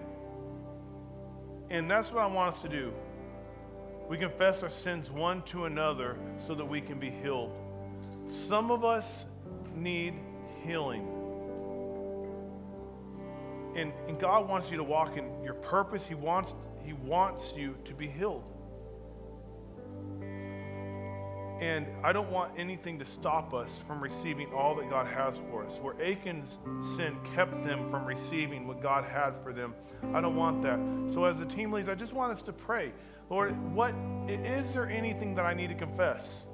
and 1.70 1.91
that's 1.91 2.12
what 2.12 2.22
I 2.22 2.27
want 2.27 2.55
us 2.55 2.61
to 2.61 2.68
do. 2.68 2.93
We 4.09 4.18
confess 4.18 4.62
our 4.62 4.70
sins 4.70 5.11
one 5.11 5.43
to 5.43 5.64
another 5.64 6.16
so 6.39 6.55
that 6.55 6.64
we 6.64 6.81
can 6.81 7.01
be 7.01 7.11
healed. 7.11 7.53
Some 8.27 8.70
of 8.70 8.85
us 8.85 9.27
need 9.74 10.14
healing. 10.64 11.09
And, 13.74 13.93
and 14.07 14.18
God 14.18 14.49
wants 14.49 14.70
you 14.70 14.77
to 14.77 14.85
walk 14.85 15.16
in 15.16 15.43
your 15.43 15.55
purpose. 15.55 16.07
He 16.07 16.14
wants, 16.14 16.55
he 16.85 16.93
wants 16.93 17.55
you 17.57 17.77
to 17.85 17.95
be 17.95 18.07
healed. 18.07 18.45
And 21.61 21.87
I 22.03 22.13
don't 22.13 22.31
want 22.31 22.53
anything 22.59 22.99
to 22.99 23.05
stop 23.07 23.55
us 23.55 23.79
from 23.87 24.03
receiving 24.03 24.53
all 24.53 24.75
that 24.75 24.91
God 24.91 25.07
has 25.07 25.39
for 25.51 25.65
us. 25.65 25.79
Where 25.81 25.95
Achan's 26.03 26.59
sin 26.97 27.17
kept 27.35 27.65
them 27.65 27.91
from 27.91 28.05
receiving 28.05 28.67
what 28.67 28.83
God 28.83 29.05
had 29.05 29.33
for 29.43 29.55
them, 29.55 29.75
I 30.13 30.21
don't 30.21 30.37
want 30.37 30.63
that. 30.63 30.79
So, 31.13 31.25
as 31.25 31.39
the 31.39 31.47
team 31.47 31.73
leads, 31.73 31.89
I 31.89 31.95
just 31.95 32.13
want 32.13 32.33
us 32.33 32.43
to 32.43 32.53
pray 32.53 32.93
Lord, 33.29 33.57
what 33.75 33.93
is 34.29 34.73
there 34.73 34.89
anything 34.89 35.35
that 35.35 35.45
I 35.45 35.53
need 35.53 35.69
to 35.69 35.75
confess 35.75 36.47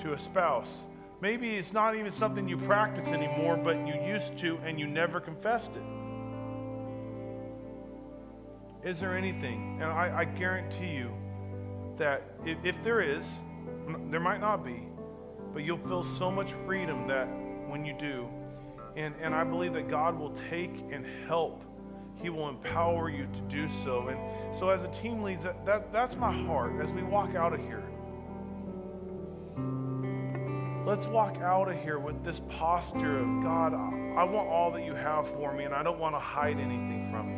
to 0.00 0.12
a 0.12 0.18
spouse? 0.18 0.86
Maybe 1.20 1.56
it's 1.56 1.72
not 1.72 1.96
even 1.96 2.10
something 2.12 2.46
you 2.48 2.58
practice 2.58 3.08
anymore, 3.08 3.56
but 3.56 3.76
you 3.86 3.94
used 3.94 4.36
to 4.38 4.58
and 4.58 4.78
you 4.78 4.86
never 4.86 5.18
confessed 5.18 5.72
it. 5.76 5.82
Is 8.86 9.00
there 9.00 9.16
anything? 9.16 9.78
And 9.80 9.90
I, 9.90 10.18
I 10.18 10.24
guarantee 10.24 10.92
you, 10.92 11.12
that 11.98 12.22
if, 12.44 12.58
if 12.64 12.76
there 12.82 13.00
is, 13.00 13.38
there 14.10 14.20
might 14.20 14.40
not 14.40 14.64
be, 14.64 14.82
but 15.52 15.64
you'll 15.64 15.78
feel 15.78 16.02
so 16.02 16.30
much 16.30 16.52
freedom 16.66 17.06
that 17.08 17.26
when 17.68 17.84
you 17.84 17.94
do. 17.98 18.28
And, 18.96 19.14
and 19.20 19.34
I 19.34 19.44
believe 19.44 19.74
that 19.74 19.88
God 19.88 20.18
will 20.18 20.34
take 20.50 20.72
and 20.90 21.06
help. 21.26 21.62
He 22.20 22.30
will 22.30 22.48
empower 22.48 23.10
you 23.10 23.28
to 23.32 23.40
do 23.42 23.68
so. 23.84 24.08
And 24.08 24.56
so, 24.56 24.70
as 24.70 24.82
a 24.82 24.88
team 24.88 25.22
leads, 25.22 25.44
that, 25.44 25.64
that, 25.66 25.92
that's 25.92 26.16
my 26.16 26.32
heart 26.32 26.80
as 26.82 26.90
we 26.90 27.02
walk 27.02 27.34
out 27.36 27.52
of 27.52 27.60
here. 27.60 27.84
Let's 30.84 31.06
walk 31.06 31.36
out 31.42 31.68
of 31.70 31.80
here 31.80 31.98
with 31.98 32.24
this 32.24 32.40
posture 32.48 33.18
of 33.18 33.42
God, 33.42 33.74
I 34.18 34.24
want 34.24 34.48
all 34.48 34.72
that 34.72 34.84
you 34.84 34.94
have 34.94 35.28
for 35.28 35.52
me, 35.52 35.64
and 35.64 35.74
I 35.74 35.82
don't 35.82 35.98
want 36.00 36.14
to 36.16 36.18
hide 36.18 36.58
anything 36.58 37.08
from 37.12 37.28
you. 37.28 37.37